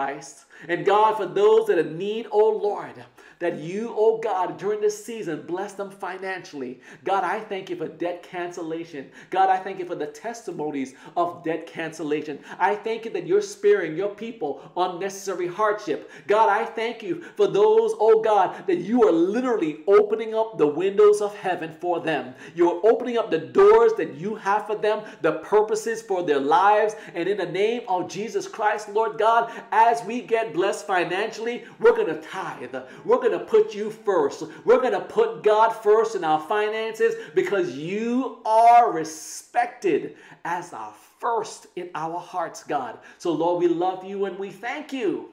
And 0.68 0.86
God, 0.86 1.18
for 1.18 1.26
those 1.26 1.68
that 1.68 1.78
are 1.78 1.82
in 1.82 1.98
need, 1.98 2.28
oh 2.32 2.58
Lord, 2.58 2.94
that 3.40 3.60
you, 3.60 3.94
oh 3.96 4.18
God, 4.18 4.58
during 4.58 4.82
this 4.82 5.04
season, 5.04 5.44
bless 5.46 5.74
them 5.74 5.92
financially. 5.92 6.80
God, 7.04 7.24
I 7.24 7.40
thank 7.40 7.70
you 7.70 7.76
for 7.76 7.88
debt 7.88 8.24
cancellation. 8.24 9.10
God, 9.30 9.50
I 9.50 9.58
thank 9.58 9.80
you 9.80 9.86
for 9.86 9.96
the 9.96 10.08
testimonies 10.08 10.96
of 11.16 11.44
debt 11.44 11.68
cancellation. 11.68 12.40
I 12.60 12.76
thank 12.76 13.06
you 13.06 13.12
that 13.12 13.28
you're 13.28 13.42
sparing 13.42 13.96
your 13.96 14.10
people 14.10 14.72
unnecessary 14.76 15.48
hardship. 15.48 16.12
God, 16.28 16.50
I 16.50 16.66
thank 16.66 17.04
you 17.04 17.22
for 17.36 17.48
those, 17.48 17.94
oh 18.00 18.22
God, 18.22 18.66
that 18.68 18.78
you 18.78 19.08
are 19.08 19.12
literally 19.12 19.80
opening 19.88 20.34
up 20.34 20.58
the 20.58 20.68
windows 20.68 21.22
of 21.22 21.36
heaven 21.36 21.76
for 21.80 22.00
them. 22.00 22.34
You're 22.56 22.82
opening 22.84 23.18
up 23.18 23.30
the 23.30 23.40
doors 23.40 23.94
that 23.98 24.16
you 24.16 24.36
have 24.36 24.66
for 24.66 24.76
them, 24.76 25.04
the 25.22 25.34
purposes 25.40 26.02
for 26.02 26.24
their 26.24 26.40
lives. 26.40 26.96
And 27.14 27.28
in 27.28 27.38
the 27.38 27.46
name 27.46 27.82
of 27.88 28.10
Jesus 28.10 28.48
Christ, 28.48 28.90
Lord 28.90 29.18
God, 29.18 29.52
as 29.72 30.04
we 30.04 30.22
get 30.22 30.54
blessed 30.54 30.88
financially, 30.88 31.66
we're 31.80 31.96
going 31.96 32.08
to 32.08 32.22
tithe. 32.22 32.76
We're 33.06 33.18
going 33.18 33.27
going 33.28 33.40
to 33.40 33.46
put 33.46 33.74
you 33.74 33.90
first. 33.90 34.44
We're 34.66 34.82
going 34.82 34.94
to 34.94 35.02
put 35.02 35.44
God 35.44 35.72
first 35.72 36.16
in 36.16 36.24
our 36.24 36.40
finances 36.40 37.16
because 37.36 37.76
you 37.76 38.40
are 38.46 38.92
respected 38.92 40.16
as 40.46 40.74
our 40.74 40.94
first 41.20 41.68
in 41.76 41.90
our 41.96 42.20
hearts, 42.20 42.64
God. 42.64 43.00
So, 43.18 43.32
Lord, 43.32 43.62
we 43.62 43.68
love 43.68 44.04
you 44.04 44.26
and 44.26 44.38
we 44.38 44.50
thank 44.50 44.94
you 44.94 45.30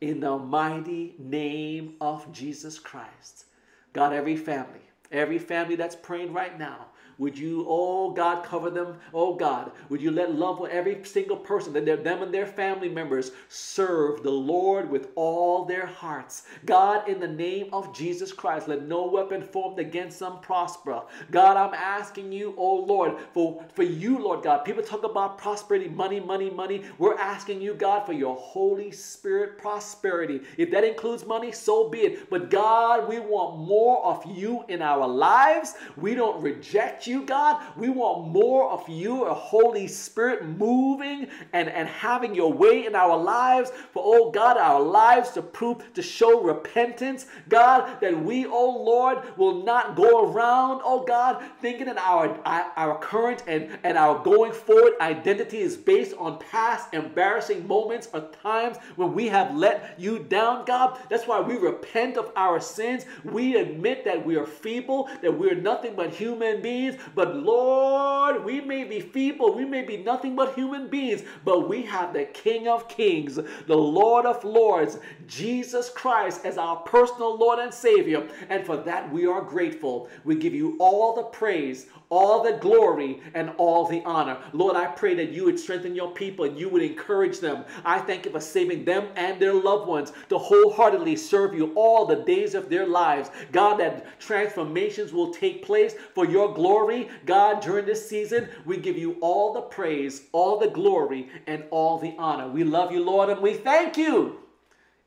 in 0.00 0.20
the 0.20 0.36
mighty 0.36 1.14
name 1.18 1.94
of 2.00 2.30
Jesus 2.32 2.78
Christ. 2.78 3.46
God, 3.92 4.12
every 4.12 4.36
family, 4.36 4.80
every 5.12 5.38
family 5.38 5.76
that's 5.76 5.96
praying 5.96 6.32
right 6.32 6.58
now, 6.58 6.86
would 7.18 7.38
you, 7.38 7.64
oh 7.68 8.10
God, 8.10 8.44
cover 8.44 8.70
them? 8.70 8.96
Oh 9.12 9.34
God, 9.34 9.72
would 9.88 10.02
you 10.02 10.10
let 10.10 10.34
love 10.34 10.60
with 10.60 10.70
every 10.70 11.04
single 11.04 11.36
person, 11.36 11.72
that 11.72 11.84
them 12.04 12.22
and 12.22 12.32
their 12.32 12.46
family 12.46 12.88
members 12.88 13.32
serve 13.48 14.22
the 14.22 14.30
Lord 14.30 14.90
with 14.90 15.08
all 15.14 15.64
their 15.64 15.86
hearts? 15.86 16.44
God, 16.66 17.08
in 17.08 17.20
the 17.20 17.28
name 17.28 17.68
of 17.72 17.94
Jesus 17.94 18.32
Christ, 18.32 18.68
let 18.68 18.86
no 18.86 19.06
weapon 19.06 19.42
formed 19.42 19.78
against 19.78 20.18
them 20.18 20.38
prosper. 20.40 21.02
God, 21.30 21.56
I'm 21.56 21.74
asking 21.74 22.32
you, 22.32 22.54
oh 22.56 22.76
Lord, 22.76 23.16
for, 23.32 23.64
for 23.74 23.82
you, 23.82 24.18
Lord 24.18 24.42
God. 24.42 24.64
People 24.64 24.82
talk 24.82 25.04
about 25.04 25.38
prosperity, 25.38 25.88
money, 25.88 26.20
money, 26.20 26.50
money. 26.50 26.82
We're 26.98 27.18
asking 27.18 27.60
you, 27.60 27.74
God, 27.74 28.06
for 28.06 28.12
your 28.12 28.36
Holy 28.36 28.90
Spirit 28.90 29.58
prosperity. 29.58 30.40
If 30.56 30.70
that 30.70 30.84
includes 30.84 31.26
money, 31.26 31.52
so 31.52 31.88
be 31.88 31.98
it. 32.00 32.30
But 32.30 32.50
God, 32.50 33.08
we 33.08 33.18
want 33.18 33.58
more 33.58 34.04
of 34.04 34.24
you 34.26 34.64
in 34.68 34.82
our 34.82 35.06
lives. 35.06 35.74
We 35.96 36.14
don't 36.14 36.42
reject 36.42 37.03
you, 37.06 37.24
God. 37.24 37.62
We 37.76 37.88
want 37.88 38.28
more 38.28 38.70
of 38.70 38.88
you, 38.88 39.24
a 39.24 39.34
Holy 39.34 39.86
Spirit 39.86 40.46
moving 40.46 41.28
and, 41.52 41.68
and 41.68 41.88
having 41.88 42.34
your 42.34 42.52
way 42.52 42.86
in 42.86 42.94
our 42.94 43.16
lives. 43.16 43.70
For, 43.92 44.02
oh 44.04 44.30
God, 44.30 44.56
our 44.56 44.80
lives 44.80 45.30
to 45.32 45.42
prove, 45.42 45.92
to 45.94 46.02
show 46.02 46.42
repentance. 46.42 47.26
God, 47.48 48.00
that 48.00 48.24
we, 48.24 48.46
oh 48.46 48.82
Lord, 48.84 49.18
will 49.36 49.64
not 49.64 49.96
go 49.96 50.30
around, 50.30 50.80
oh 50.84 51.04
God, 51.04 51.42
thinking 51.60 51.86
that 51.86 51.98
our, 51.98 52.38
our 52.44 52.98
current 52.98 53.42
and, 53.46 53.78
and 53.82 53.96
our 53.96 54.22
going 54.22 54.52
forward 54.52 54.94
identity 55.00 55.58
is 55.58 55.76
based 55.76 56.14
on 56.18 56.38
past 56.38 56.92
embarrassing 56.94 57.66
moments 57.66 58.08
or 58.12 58.28
times 58.42 58.76
when 58.96 59.12
we 59.14 59.28
have 59.28 59.54
let 59.54 59.94
you 59.98 60.18
down, 60.18 60.64
God. 60.64 60.98
That's 61.08 61.26
why 61.26 61.40
we 61.40 61.56
repent 61.56 62.16
of 62.16 62.32
our 62.36 62.60
sins. 62.60 63.04
We 63.24 63.56
admit 63.56 64.04
that 64.04 64.24
we 64.24 64.36
are 64.36 64.46
feeble, 64.46 65.08
that 65.22 65.36
we're 65.36 65.54
nothing 65.54 65.94
but 65.94 66.12
human 66.12 66.62
beings 66.62 66.93
but 67.14 67.36
Lord, 67.36 68.44
we 68.44 68.60
may 68.60 68.84
be 68.84 69.00
feeble, 69.00 69.54
we 69.54 69.64
may 69.64 69.82
be 69.82 69.96
nothing 69.96 70.36
but 70.36 70.54
human 70.54 70.88
beings, 70.88 71.22
but 71.44 71.68
we 71.68 71.82
have 71.82 72.12
the 72.12 72.24
King 72.26 72.68
of 72.68 72.88
Kings, 72.88 73.36
the 73.36 73.76
Lord 73.76 74.26
of 74.26 74.42
Lords, 74.44 74.98
Jesus 75.26 75.90
Christ 75.90 76.44
as 76.44 76.58
our 76.58 76.76
personal 76.76 77.36
Lord 77.36 77.58
and 77.58 77.72
Savior. 77.72 78.28
And 78.48 78.64
for 78.64 78.76
that, 78.78 79.10
we 79.12 79.26
are 79.26 79.42
grateful. 79.42 80.08
We 80.24 80.36
give 80.36 80.54
you 80.54 80.76
all 80.78 81.14
the 81.14 81.22
praise, 81.24 81.86
all 82.10 82.42
the 82.42 82.58
glory, 82.58 83.20
and 83.34 83.50
all 83.56 83.86
the 83.86 84.02
honor. 84.04 84.38
Lord, 84.52 84.76
I 84.76 84.86
pray 84.86 85.14
that 85.14 85.30
you 85.30 85.44
would 85.44 85.58
strengthen 85.58 85.94
your 85.94 86.12
people 86.12 86.44
and 86.44 86.58
you 86.58 86.68
would 86.68 86.82
encourage 86.82 87.40
them. 87.40 87.64
I 87.84 87.98
thank 87.98 88.24
you 88.24 88.30
for 88.30 88.40
saving 88.40 88.84
them 88.84 89.08
and 89.16 89.40
their 89.40 89.54
loved 89.54 89.88
ones 89.88 90.12
to 90.28 90.38
wholeheartedly 90.38 91.16
serve 91.16 91.54
you 91.54 91.72
all 91.74 92.06
the 92.06 92.16
days 92.16 92.54
of 92.54 92.68
their 92.68 92.86
lives. 92.86 93.30
God, 93.52 93.78
that 93.78 94.20
transformations 94.20 95.12
will 95.12 95.32
take 95.32 95.64
place 95.64 95.94
for 96.14 96.26
your 96.26 96.52
glory. 96.52 96.83
God, 97.26 97.60
during 97.60 97.86
this 97.86 98.08
season, 98.08 98.48
we 98.64 98.76
give 98.76 98.96
you 98.96 99.16
all 99.20 99.52
the 99.52 99.62
praise, 99.62 100.22
all 100.32 100.58
the 100.58 100.68
glory, 100.68 101.28
and 101.46 101.64
all 101.70 101.98
the 101.98 102.14
honor. 102.18 102.48
We 102.48 102.64
love 102.64 102.92
you, 102.92 103.04
Lord, 103.04 103.30
and 103.30 103.40
we 103.40 103.54
thank 103.54 103.96
you 103.96 104.43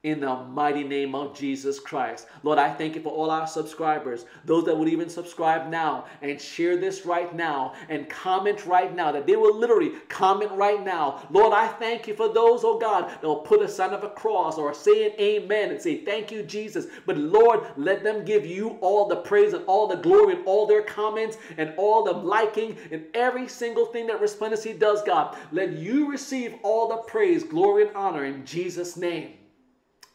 in 0.04 0.20
the 0.20 0.36
mighty 0.36 0.84
name 0.84 1.16
of 1.16 1.36
Jesus 1.36 1.80
Christ. 1.80 2.28
Lord, 2.44 2.60
I 2.60 2.72
thank 2.72 2.96
you 2.96 3.02
for 3.02 3.12
all 3.12 3.32
our 3.32 3.48
subscribers, 3.48 4.26
those 4.46 4.64
that 4.66 4.78
would 4.78 4.88
even 4.88 5.10
subscribe 5.10 5.70
now 5.70 6.06
and 6.22 6.40
share 6.40 6.78
this 6.78 7.04
right 7.04 7.36
now 7.36 7.74
and 7.90 8.08
comment 8.08 8.68
right 8.68 8.96
now, 8.96 9.12
that 9.12 9.26
they 9.26 9.36
will 9.36 9.58
literally 9.58 9.94
comment 10.08 10.52
right 10.52 10.86
now. 10.86 11.28
Lord, 11.32 11.52
I 11.52 11.68
thank 11.68 12.08
you 12.08 12.14
for 12.14 12.32
those, 12.32 12.64
oh 12.64 12.78
God, 12.78 13.10
that 13.10 13.24
will 13.24 13.38
put 13.38 13.64
a 13.64 13.68
sign 13.68 13.90
of 13.90 14.04
a 14.04 14.10
cross 14.10 14.60
or 14.60 14.72
say 14.74 15.08
an 15.08 15.20
amen 15.20 15.72
and 15.72 15.82
say, 15.82 16.06
Thank 16.06 16.32
you, 16.32 16.44
Jesus. 16.44 16.86
But 17.08 17.18
Lord, 17.18 17.66
let 17.76 18.04
them 18.04 18.24
give 18.24 18.46
you 18.46 18.78
all 18.82 19.08
the 19.08 19.18
praise 19.18 19.54
and 19.54 19.66
all 19.66 19.88
the 19.88 19.96
glory 19.96 20.36
and 20.36 20.46
all 20.46 20.68
their 20.68 20.84
comments 20.84 21.38
and 21.58 21.74
all 21.76 22.04
the 22.04 22.14
liking 22.14 22.78
and 22.92 23.06
every 23.16 23.48
single 23.48 23.88
thing 23.88 24.06
that 24.08 24.22
Resplendency 24.22 24.74
does, 24.74 25.02
God. 25.02 25.36
Let 25.52 25.74
you 25.74 26.10
receive 26.10 26.54
all 26.62 26.88
the 26.88 26.98
praise, 26.98 27.44
glory, 27.44 27.88
and 27.88 27.96
honor 27.96 28.26
in 28.26 28.46
Jesus' 28.46 28.96
name. 28.96 29.34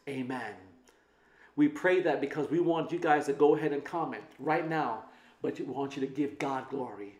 Amen. 0.07 0.53
We 1.55 1.67
pray 1.67 2.01
that 2.01 2.19
because 2.19 2.49
we 2.49 2.59
want 2.59 2.91
you 2.91 2.99
guys 2.99 3.27
to 3.27 3.33
go 3.33 3.55
ahead 3.55 3.73
and 3.73 3.83
comment 3.83 4.23
right 4.39 4.67
now, 4.67 5.03
but 5.41 5.59
we 5.59 5.65
want 5.65 5.95
you 5.95 6.01
to 6.01 6.07
give 6.07 6.39
God 6.39 6.69
glory. 6.69 7.15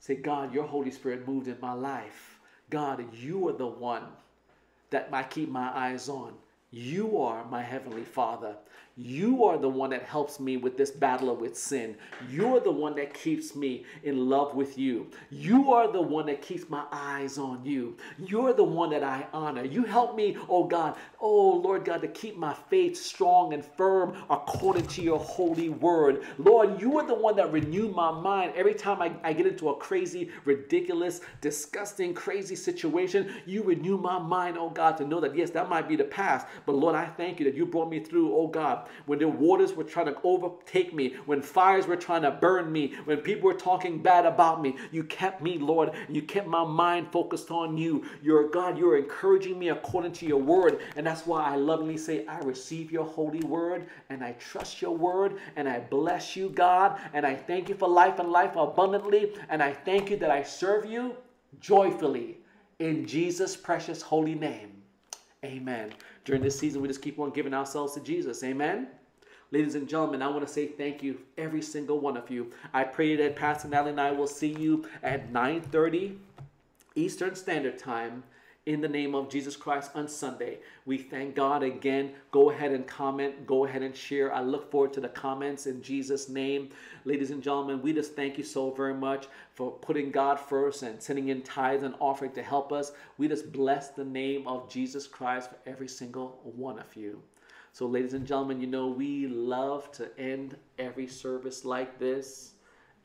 Say, 0.00 0.16
God, 0.16 0.52
your 0.52 0.64
Holy 0.64 0.90
Spirit 0.90 1.26
moved 1.26 1.48
in 1.48 1.56
my 1.60 1.72
life. 1.72 2.38
God, 2.68 3.04
you 3.14 3.48
are 3.48 3.52
the 3.52 3.66
one 3.66 4.04
that 4.90 5.08
I 5.12 5.22
keep 5.22 5.48
my 5.48 5.70
eyes 5.76 6.08
on. 6.08 6.34
You 6.70 7.18
are 7.18 7.44
my 7.44 7.62
Heavenly 7.62 8.04
Father. 8.04 8.56
You 8.98 9.44
are 9.44 9.58
the 9.58 9.68
one 9.68 9.90
that 9.90 10.04
helps 10.04 10.40
me 10.40 10.56
with 10.56 10.78
this 10.78 10.90
battle 10.90 11.36
with 11.36 11.54
sin. 11.54 11.98
You're 12.30 12.60
the 12.60 12.72
one 12.72 12.96
that 12.96 13.12
keeps 13.12 13.54
me 13.54 13.84
in 14.04 14.30
love 14.30 14.54
with 14.54 14.78
you. 14.78 15.08
You 15.28 15.70
are 15.74 15.92
the 15.92 16.00
one 16.00 16.24
that 16.26 16.40
keeps 16.40 16.70
my 16.70 16.82
eyes 16.90 17.36
on 17.36 17.62
you. 17.62 17.98
You're 18.16 18.54
the 18.54 18.64
one 18.64 18.88
that 18.90 19.02
I 19.02 19.26
honor. 19.34 19.64
You 19.64 19.84
help 19.84 20.16
me, 20.16 20.38
oh 20.48 20.64
God, 20.64 20.96
oh 21.20 21.56
Lord 21.56 21.84
God, 21.84 22.00
to 22.00 22.08
keep 22.08 22.38
my 22.38 22.54
faith 22.70 22.96
strong 22.96 23.52
and 23.52 23.62
firm 23.62 24.16
according 24.30 24.86
to 24.86 25.02
your 25.02 25.18
holy 25.18 25.68
word. 25.68 26.22
Lord, 26.38 26.80
you 26.80 26.98
are 26.98 27.06
the 27.06 27.12
one 27.12 27.36
that 27.36 27.52
renew 27.52 27.92
my 27.92 28.10
mind 28.10 28.54
every 28.56 28.72
time 28.72 29.02
I, 29.02 29.12
I 29.22 29.34
get 29.34 29.46
into 29.46 29.68
a 29.68 29.76
crazy, 29.76 30.30
ridiculous, 30.46 31.20
disgusting, 31.42 32.14
crazy 32.14 32.56
situation. 32.56 33.30
You 33.44 33.62
renew 33.62 33.98
my 33.98 34.18
mind, 34.18 34.56
oh 34.58 34.70
God, 34.70 34.96
to 34.96 35.06
know 35.06 35.20
that 35.20 35.36
yes, 35.36 35.50
that 35.50 35.68
might 35.68 35.86
be 35.86 35.96
the 35.96 36.04
past, 36.04 36.46
but 36.64 36.76
Lord, 36.76 36.94
I 36.94 37.04
thank 37.04 37.40
you 37.40 37.44
that 37.44 37.54
you 37.54 37.66
brought 37.66 37.90
me 37.90 38.00
through, 38.00 38.34
oh 38.34 38.46
God 38.46 38.85
when 39.06 39.18
the 39.18 39.28
waters 39.28 39.74
were 39.74 39.84
trying 39.84 40.06
to 40.06 40.16
overtake 40.22 40.94
me, 40.94 41.14
when 41.26 41.42
fires 41.42 41.86
were 41.86 41.96
trying 41.96 42.22
to 42.22 42.30
burn 42.30 42.70
me, 42.70 42.94
when 43.04 43.18
people 43.18 43.46
were 43.46 43.54
talking 43.54 44.02
bad 44.02 44.26
about 44.26 44.62
me, 44.62 44.76
you 44.92 45.04
kept 45.04 45.42
me, 45.42 45.58
Lord. 45.58 45.92
You 46.08 46.22
kept 46.22 46.46
my 46.46 46.64
mind 46.64 47.12
focused 47.12 47.50
on 47.50 47.76
you. 47.76 48.04
You're 48.22 48.48
God, 48.48 48.78
you're 48.78 48.96
encouraging 48.96 49.58
me 49.58 49.68
according 49.70 50.12
to 50.12 50.26
your 50.26 50.40
word. 50.40 50.80
And 50.96 51.06
that's 51.06 51.26
why 51.26 51.44
I 51.44 51.56
lovingly 51.56 51.96
say, 51.96 52.26
I 52.26 52.38
receive 52.38 52.92
your 52.92 53.04
holy 53.04 53.40
word 53.40 53.86
and 54.10 54.22
I 54.22 54.32
trust 54.32 54.82
your 54.82 54.96
word 54.96 55.38
and 55.56 55.68
I 55.68 55.80
bless 55.80 56.36
you, 56.36 56.50
God. 56.50 56.98
And 57.12 57.26
I 57.26 57.34
thank 57.34 57.68
you 57.68 57.74
for 57.74 57.88
life 57.88 58.18
and 58.18 58.30
life 58.30 58.56
abundantly. 58.56 59.32
And 59.48 59.62
I 59.62 59.72
thank 59.72 60.10
you 60.10 60.16
that 60.18 60.30
I 60.30 60.42
serve 60.42 60.86
you 60.86 61.16
joyfully 61.60 62.38
in 62.78 63.06
Jesus' 63.06 63.56
precious 63.56 64.02
holy 64.02 64.34
name. 64.34 64.75
Amen. 65.46 65.92
During 66.24 66.42
this 66.42 66.58
season, 66.58 66.82
we 66.82 66.88
just 66.88 67.02
keep 67.02 67.18
on 67.18 67.30
giving 67.30 67.54
ourselves 67.54 67.94
to 67.94 68.00
Jesus. 68.00 68.42
Amen. 68.42 68.88
Ladies 69.52 69.76
and 69.76 69.88
gentlemen, 69.88 70.22
I 70.22 70.28
want 70.28 70.44
to 70.44 70.52
say 70.52 70.66
thank 70.66 71.04
you, 71.04 71.20
every 71.38 71.62
single 71.62 72.00
one 72.00 72.16
of 72.16 72.28
you. 72.30 72.50
I 72.74 72.82
pray 72.82 73.14
that 73.14 73.36
Pastor 73.36 73.68
Natalie 73.68 73.92
and 73.92 74.00
I 74.00 74.10
will 74.10 74.26
see 74.26 74.52
you 74.52 74.88
at 75.04 75.32
9:30 75.32 76.18
Eastern 76.96 77.36
Standard 77.36 77.78
Time 77.78 78.24
in 78.66 78.80
the 78.80 78.88
name 78.88 79.14
of 79.14 79.30
Jesus 79.30 79.54
Christ 79.54 79.92
on 79.94 80.08
Sunday. 80.08 80.58
We 80.84 80.98
thank 80.98 81.36
God 81.36 81.62
again. 81.62 82.10
Go 82.32 82.50
ahead 82.50 82.72
and 82.72 82.84
comment. 82.84 83.46
Go 83.46 83.64
ahead 83.64 83.82
and 83.82 83.94
share. 83.94 84.34
I 84.34 84.40
look 84.42 84.72
forward 84.72 84.92
to 84.94 85.00
the 85.00 85.08
comments 85.08 85.66
in 85.66 85.80
Jesus' 85.80 86.28
name. 86.28 86.70
Ladies 87.04 87.30
and 87.30 87.40
gentlemen, 87.40 87.80
we 87.80 87.92
just 87.92 88.16
thank 88.16 88.36
you 88.36 88.42
so 88.42 88.72
very 88.72 88.94
much 88.94 89.28
for 89.54 89.70
putting 89.70 90.10
God 90.10 90.40
first 90.40 90.82
and 90.82 91.00
sending 91.00 91.28
in 91.28 91.42
tithes 91.42 91.84
and 91.84 91.94
offering 92.00 92.32
to 92.32 92.42
help 92.42 92.72
us. 92.72 92.90
We 93.18 93.28
just 93.28 93.52
bless 93.52 93.90
the 93.90 94.04
name 94.04 94.48
of 94.48 94.68
Jesus 94.68 95.06
Christ 95.06 95.50
for 95.50 95.56
every 95.64 95.88
single 95.88 96.40
one 96.42 96.80
of 96.80 96.96
you. 96.96 97.22
So, 97.72 97.86
ladies 97.86 98.14
and 98.14 98.26
gentlemen, 98.26 98.60
you 98.60 98.66
know, 98.66 98.88
we 98.88 99.28
love 99.28 99.92
to 99.92 100.08
end 100.18 100.56
every 100.78 101.06
service 101.06 101.64
like 101.64 102.00
this. 102.00 102.55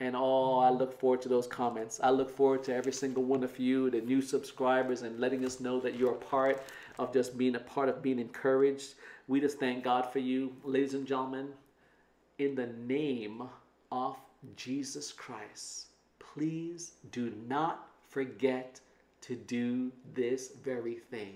And 0.02 0.16
oh, 0.16 0.58
I 0.58 0.72
look 0.72 0.99
forward 0.99 1.22
to 1.22 1.30
those 1.30 1.45
comments. 1.45 1.99
I 2.02 2.10
look 2.10 2.36
forward 2.36 2.64
to 2.64 2.74
every 2.74 2.91
single 2.91 3.24
one 3.24 3.43
of 3.43 3.60
you, 3.60 3.91
the 3.91 4.02
new 4.02 4.20
subscribers, 4.20 5.04
and 5.04 5.20
letting 5.20 5.45
us 5.45 5.60
know 5.60 5.80
that 5.80 5.93
you're 5.93 6.14
a 6.14 6.16
part 6.16 6.64
of 6.97 7.14
just 7.14 7.38
being 7.38 7.56
a 7.56 7.60
part 7.60 7.88
of 7.88 8.02
being 8.02 8.18
encouraged. 8.18 8.95
We 9.28 9.39
just 9.39 9.60
thank 9.60 9.84
God 9.84 10.12
for 10.12 10.18
you, 10.18 10.54
ladies 10.64 10.95
and 10.95 11.06
gentlemen. 11.06 11.49
In 12.39 12.56
the 12.56 12.66
name 12.66 13.43
of 13.91 14.18
Jesus 14.56 15.12
Christ, 15.12 15.89
please 16.18 16.93
do 17.12 17.32
not 17.47 17.88
forget 18.10 18.80
to 19.22 19.36
do 19.36 19.91
this 20.16 20.54
very 20.64 20.95
thing. 20.95 21.36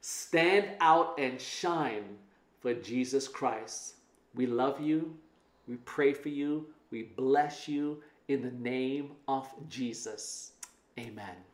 Stand 0.00 0.68
out 0.80 1.18
and 1.18 1.40
shine 1.40 2.04
for 2.60 2.72
Jesus 2.72 3.26
Christ. 3.26 3.94
We 4.36 4.46
love 4.46 4.80
you. 4.80 5.16
We 5.66 5.74
pray 5.78 6.12
for 6.12 6.28
you. 6.28 6.66
We 6.90 7.02
bless 7.02 7.68
you 7.68 8.02
in 8.28 8.42
the 8.42 8.52
name 8.52 9.12
of 9.26 9.48
Jesus. 9.68 10.52
Amen. 10.98 11.48